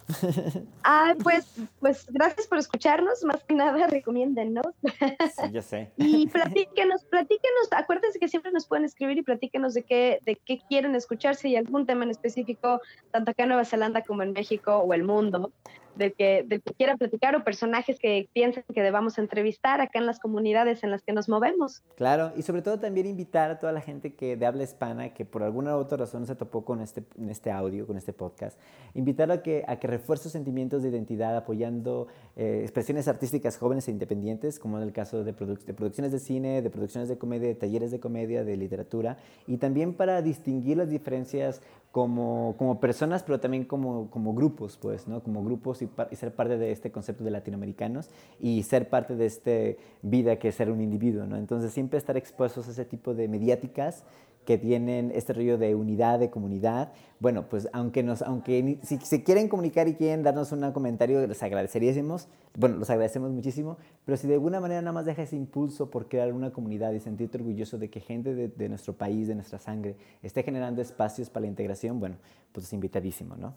[0.84, 1.46] Ah, pues,
[1.78, 4.66] pues gracias por escucharnos, más que nada recomiéndennos.
[4.82, 5.92] Sí, ya sé.
[5.96, 10.60] Y platíquenos, platíquenos, acuérdense que siempre nos pueden escribir y platíquenos de qué, de qué
[10.68, 12.80] quieren escuchar, si hay algún tema en específico,
[13.12, 15.52] tanto acá en Nueva Zelanda como en México o el mundo,
[15.96, 20.06] del que, del que quieran platicar o personajes que piensen que debamos entrevistar acá en
[20.06, 21.82] las comunidades en las que nos movemos.
[21.96, 25.24] Claro, y sobre todo también invitar a toda la gente que de habla hispana, que
[25.24, 28.58] por alguna u otra razón se topó con este, en este audio, con este podcast,
[28.94, 33.88] invitarlo a que, a que refuerce sus sentimientos de identidad apoyando eh, expresiones artísticas jóvenes
[33.88, 37.18] e independientes, como en el caso de, produ- de producciones de cine, de producciones de
[37.18, 41.60] comedia, de talleres de comedia, de literatura, y también para distinguir las diferencias
[41.92, 45.22] como, como personas, pero también como, como grupos, pues, ¿no?
[45.22, 48.08] Como grupos y, y ser parte de este concepto de latinoamericanos
[48.40, 49.50] y ser parte de esta
[50.00, 51.36] vida que es ser un individuo, ¿no?
[51.36, 54.04] Entonces siempre estar expuestos a ese tipo de mediáticas
[54.44, 56.92] que tienen este rollo de unidad, de comunidad.
[57.20, 61.42] Bueno, pues aunque nos, aunque si se quieren comunicar y quieren darnos un comentario, les
[61.42, 65.90] agradeceríamos, bueno, los agradecemos muchísimo, pero si de alguna manera nada más deja ese impulso
[65.90, 69.34] por crear una comunidad y sentirte orgulloso de que gente de, de nuestro país, de
[69.34, 72.16] nuestra sangre, esté generando espacios para la integración, bueno,
[72.52, 73.54] pues es invitadísimo, ¿no?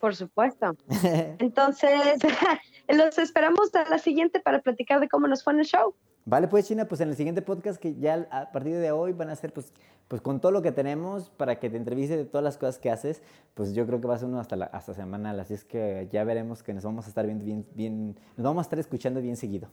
[0.00, 0.76] Por supuesto.
[1.38, 1.90] Entonces,
[2.88, 5.94] los esperamos a la siguiente para platicar de cómo nos fue en el show.
[6.28, 9.30] Vale, pues China, pues en el siguiente podcast que ya a partir de hoy van
[9.30, 9.72] a ser pues,
[10.08, 12.90] pues con todo lo que tenemos para que te entreviste de todas las cosas que
[12.90, 13.22] haces,
[13.54, 16.06] pues yo creo que va a ser uno hasta, la, hasta semanal, así es que
[16.12, 19.22] ya veremos que nos vamos a estar viendo bien, bien, nos vamos a estar escuchando
[19.22, 19.70] bien seguido.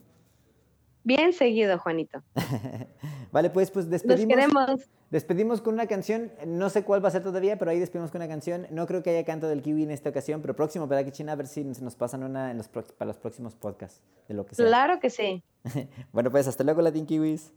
[1.06, 2.20] Bien seguido, Juanito.
[3.30, 4.34] Vale, pues, pues despedimos.
[4.34, 4.90] queremos.
[5.08, 8.20] Despedimos con una canción, no sé cuál va a ser todavía, pero ahí despedimos con
[8.20, 8.66] una canción.
[8.70, 11.30] No creo que haya canto del kiwi en esta ocasión, pero próximo, ¿verdad que China?
[11.30, 14.46] A ver si se nos pasan una en los, para los próximos podcasts, de lo
[14.46, 14.66] que sea.
[14.66, 15.44] Claro que sí.
[16.12, 17.52] Bueno, pues hasta luego, Latin Kiwis.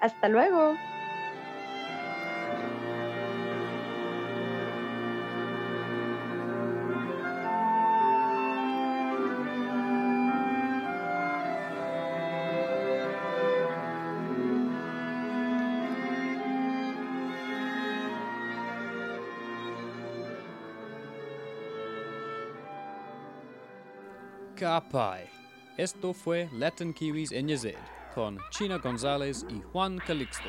[0.00, 0.74] Hasta luego.
[24.74, 25.22] Kapai.
[25.76, 27.48] Esto fue Latin Kiwis en
[28.12, 30.48] con China González y Juan Calixto.